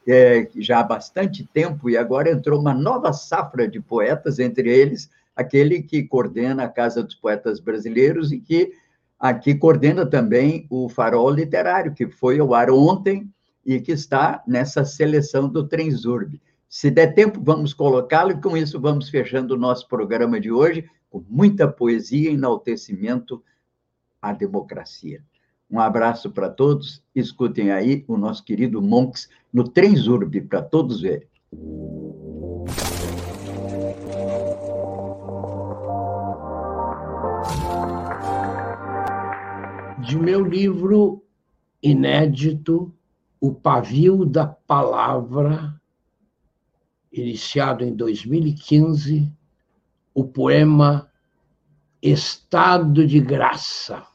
é, 0.07 0.47
já 0.57 0.80
há 0.80 0.84
bastante 0.84 1.43
tempo, 1.51 1.89
e 1.89 1.97
agora 1.97 2.32
entrou 2.32 2.59
uma 2.59 2.74
nova 2.74 3.11
safra 3.11 3.68
de 3.68 3.80
poetas, 3.80 4.38
entre 4.38 4.70
eles 4.70 5.09
aquele 5.36 5.82
que 5.82 6.03
coordena 6.03 6.63
a 6.63 6.70
Casa 6.70 7.03
dos 7.03 7.16
Poetas 7.16 7.59
Brasileiros 7.59 8.32
e 8.32 8.39
que 8.39 8.72
aqui 9.20 9.55
coordena 9.55 10.05
também 10.05 10.66
o 10.70 10.88
Farol 10.88 11.30
Literário, 11.30 11.93
que 11.93 12.07
foi 12.07 12.39
ao 12.39 12.53
ar 12.53 12.70
ontem 12.70 13.30
e 13.66 13.82
que 13.82 13.91
está 13.91 14.41
nessa 14.47 14.86
seleção 14.86 15.49
do 15.49 15.68
Transurb. 15.68 16.39
Se 16.70 16.89
der 16.89 17.13
tempo, 17.13 17.41
vamos 17.43 17.74
colocá-lo 17.74 18.32
e 18.32 18.41
com 18.41 18.55
isso 18.55 18.80
vamos 18.80 19.09
fechando 19.09 19.55
o 19.55 19.57
nosso 19.57 19.88
programa 19.88 20.39
de 20.39 20.51
hoje 20.51 20.86
com 21.16 21.24
muita 21.30 21.66
poesia 21.66 22.30
e 22.30 22.34
enaltecimento 22.34 23.41
à 24.22 24.34
democracia. 24.34 25.24
Um 25.72 25.80
abraço 25.80 26.30
para 26.30 26.49
todos. 26.49 27.01
Escutem 27.16 27.72
aí 27.72 28.03
o 28.05 28.18
nosso 28.18 28.43
querido 28.43 28.82
Monks 28.82 29.30
no 29.53 29.63
Transurb 29.63 30.41
para 30.41 30.61
todos 30.61 30.99
verem. 30.99 31.30
de 40.01 40.18
meu 40.18 40.43
livro 40.45 41.24
inédito, 41.82 42.93
O 43.39 43.53
Pavio 43.53 44.26
da 44.26 44.45
Palavra, 44.45 45.82
iniciado 47.11 47.84
em 47.84 47.95
2015, 47.95 49.32
o 50.16 50.24
poema 50.24 51.11
Estado 52.01 53.05
de 53.05 53.20
Graça. 53.20 54.07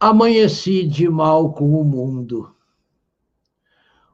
Amanheci 0.00 0.86
de 0.86 1.08
mal 1.08 1.52
com 1.52 1.78
o 1.78 1.84
mundo. 1.84 2.54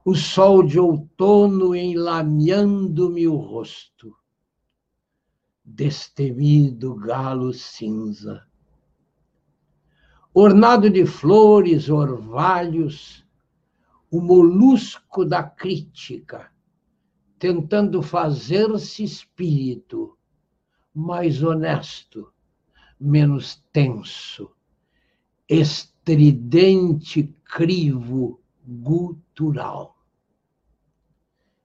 O 0.05 0.15
sol 0.15 0.65
de 0.65 0.81
outono 0.81 1.77
enlameando-me 1.77 3.29
o 3.29 3.37
rosto 3.37 4.17
destemido 5.65 6.95
galo 6.95 7.53
cinza. 7.53 8.47
Ornado 10.35 10.91
de 10.91 11.07
flores, 11.07 11.89
orvalhos, 11.89 13.25
o 14.11 14.21
molusco 14.21 15.25
da 15.25 15.43
crítica, 15.43 16.52
tentando 17.43 18.01
fazer-se 18.05 19.03
espírito 19.03 20.17
mais 20.95 21.43
honesto, 21.43 22.33
menos 23.01 23.61
tenso, 23.73 24.55
estridente 25.49 27.35
crivo 27.45 28.41
gutural. 28.65 29.99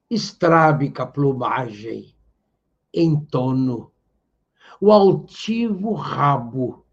Estrábica 0.09 1.05
plumagem, 1.05 2.15
em 2.91 3.15
tono, 3.15 3.91
o 4.81 4.91
altivo 4.91 5.93
rabo, 5.93 6.87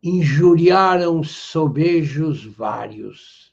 injuriaram 0.00 1.24
sobejos 1.24 2.44
vários. 2.44 3.52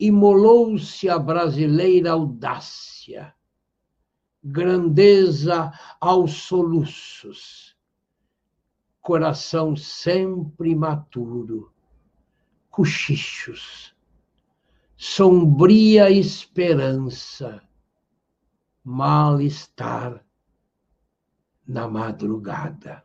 Imolou-se 0.00 1.08
a 1.08 1.18
brasileira 1.18 2.12
audácia, 2.12 3.34
grandeza 4.42 5.72
aos 6.00 6.34
soluços, 6.34 7.76
coração 9.00 9.74
sempre 9.74 10.74
maturo, 10.76 11.72
cochichos, 12.70 13.92
sombria 14.96 16.10
esperança, 16.10 17.60
mal-estar 18.84 20.24
na 21.66 21.88
madrugada. 21.88 23.04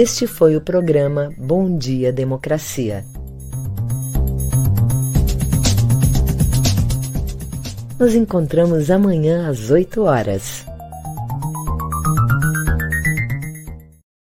Este 0.00 0.28
foi 0.28 0.54
o 0.54 0.60
programa 0.60 1.32
Bom 1.36 1.76
Dia 1.76 2.12
Democracia. 2.12 3.04
Nos 7.98 8.14
encontramos 8.14 8.92
amanhã 8.92 9.50
às 9.50 9.70
8 9.72 10.00
horas. 10.02 10.67